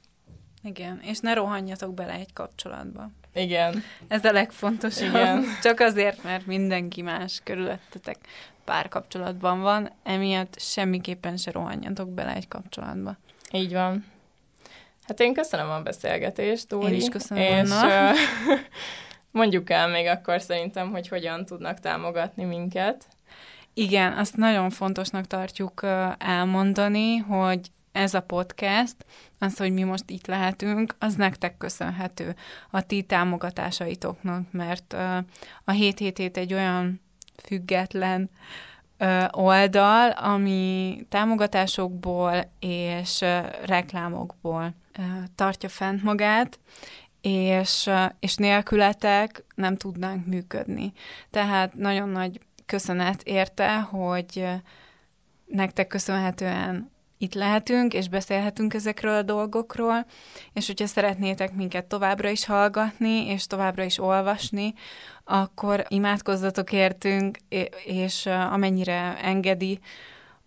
Igen, 0.63 0.99
és 1.01 1.19
ne 1.19 1.33
rohanjatok 1.33 1.93
bele 1.93 2.13
egy 2.13 2.33
kapcsolatba. 2.33 3.11
Igen. 3.33 3.83
Ez 4.07 4.25
a 4.25 4.31
legfontosabb. 4.31 5.07
Igen. 5.07 5.43
Csak 5.63 5.79
azért, 5.79 6.23
mert 6.23 6.45
mindenki 6.45 7.01
más 7.01 7.41
körülöttetek 7.43 8.17
párkapcsolatban 8.63 9.61
van, 9.61 9.91
emiatt 10.03 10.59
semmiképpen 10.59 11.37
se 11.37 11.51
rohanjatok 11.51 12.09
bele 12.09 12.35
egy 12.35 12.47
kapcsolatba. 12.47 13.17
Így 13.51 13.73
van. 13.73 14.05
Hát 15.07 15.19
én 15.19 15.33
köszönöm 15.33 15.69
a 15.69 15.81
beszélgetést, 15.81 16.67
Dóri. 16.67 16.91
Én 16.91 16.97
is 16.97 17.09
köszönöm, 17.09 17.65
És 17.65 17.69
uh, 17.69 18.17
mondjuk 19.31 19.69
el 19.69 19.87
még 19.87 20.07
akkor 20.07 20.41
szerintem, 20.41 20.91
hogy 20.91 21.07
hogyan 21.07 21.45
tudnak 21.45 21.79
támogatni 21.79 22.43
minket. 22.43 23.07
Igen, 23.73 24.17
azt 24.17 24.35
nagyon 24.37 24.69
fontosnak 24.69 25.27
tartjuk 25.27 25.85
elmondani, 26.17 27.17
hogy 27.17 27.59
ez 27.91 28.13
a 28.13 28.21
podcast, 28.21 28.95
az, 29.39 29.57
hogy 29.57 29.73
mi 29.73 29.83
most 29.83 30.09
itt 30.09 30.27
lehetünk, 30.27 30.95
az 30.99 31.15
nektek 31.15 31.57
köszönhető 31.57 32.35
a 32.71 32.81
ti 32.81 33.01
támogatásaitoknak, 33.01 34.51
mert 34.51 34.93
a 35.63 35.71
777 35.71 36.37
egy 36.37 36.53
olyan 36.53 37.01
független 37.43 38.29
oldal, 39.31 40.09
ami 40.09 40.97
támogatásokból 41.09 42.51
és 42.59 43.25
reklámokból 43.65 44.73
tartja 45.35 45.69
fent 45.69 46.03
magát, 46.03 46.59
és, 47.21 47.89
és 48.19 48.35
nélkületek 48.35 49.43
nem 49.55 49.77
tudnánk 49.77 50.25
működni. 50.25 50.93
Tehát 51.29 51.73
nagyon 51.73 52.09
nagy 52.09 52.39
köszönet 52.65 53.21
érte, 53.23 53.79
hogy 53.79 54.47
nektek 55.45 55.87
köszönhetően 55.87 56.91
itt 57.23 57.33
lehetünk, 57.33 57.93
és 57.93 58.09
beszélhetünk 58.09 58.73
ezekről 58.73 59.15
a 59.15 59.21
dolgokról, 59.21 60.05
és 60.53 60.67
hogyha 60.67 60.87
szeretnétek 60.87 61.53
minket 61.53 61.85
továbbra 61.85 62.29
is 62.29 62.45
hallgatni, 62.45 63.27
és 63.27 63.47
továbbra 63.47 63.83
is 63.83 63.99
olvasni, 63.99 64.73
akkor 65.23 65.85
imádkozzatok 65.87 66.71
értünk, 66.71 67.37
és 67.85 68.25
amennyire 68.25 69.17
engedi 69.21 69.79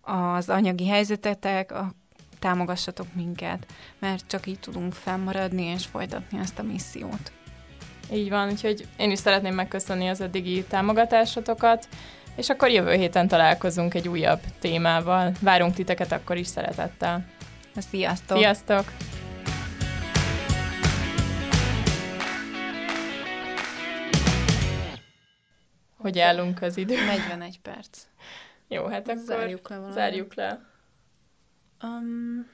az 0.01 0.49
anyagi 0.49 0.87
helyzetetek, 0.87 1.73
támogassatok 2.39 3.07
minket, 3.13 3.65
mert 3.99 4.27
csak 4.27 4.47
így 4.47 4.59
tudunk 4.59 4.93
fennmaradni 4.93 5.63
és 5.63 5.85
folytatni 5.85 6.39
ezt 6.39 6.59
a 6.59 6.63
missziót. 6.63 7.31
Így 8.13 8.29
van, 8.29 8.49
úgyhogy 8.49 8.87
én 8.97 9.11
is 9.11 9.19
szeretném 9.19 9.53
megköszönni 9.53 10.07
az 10.07 10.21
eddigi 10.21 10.63
támogatásotokat, 10.63 11.87
és 12.37 12.49
akkor 12.49 12.69
jövő 12.69 12.93
héten 12.93 13.27
találkozunk 13.27 13.93
egy 13.93 14.07
újabb 14.07 14.39
témával. 14.59 15.31
Várunk 15.41 15.73
titeket 15.73 16.11
akkor 16.11 16.37
is 16.37 16.47
szeretettel. 16.47 17.25
Sziasztok! 17.75 18.37
Sziasztok! 18.37 18.85
Hogy 25.97 26.19
állunk 26.19 26.61
az 26.61 26.77
idő? 26.77 26.95
41 27.05 27.59
perc. 27.59 28.01
Jó, 28.67 28.85
hát 28.85 29.07
akkor 29.09 29.21
zárjuk 29.23 29.69
le 29.69 29.91
Zárjuk 29.91 30.35
le. 30.35 30.59
Um, 31.83 32.47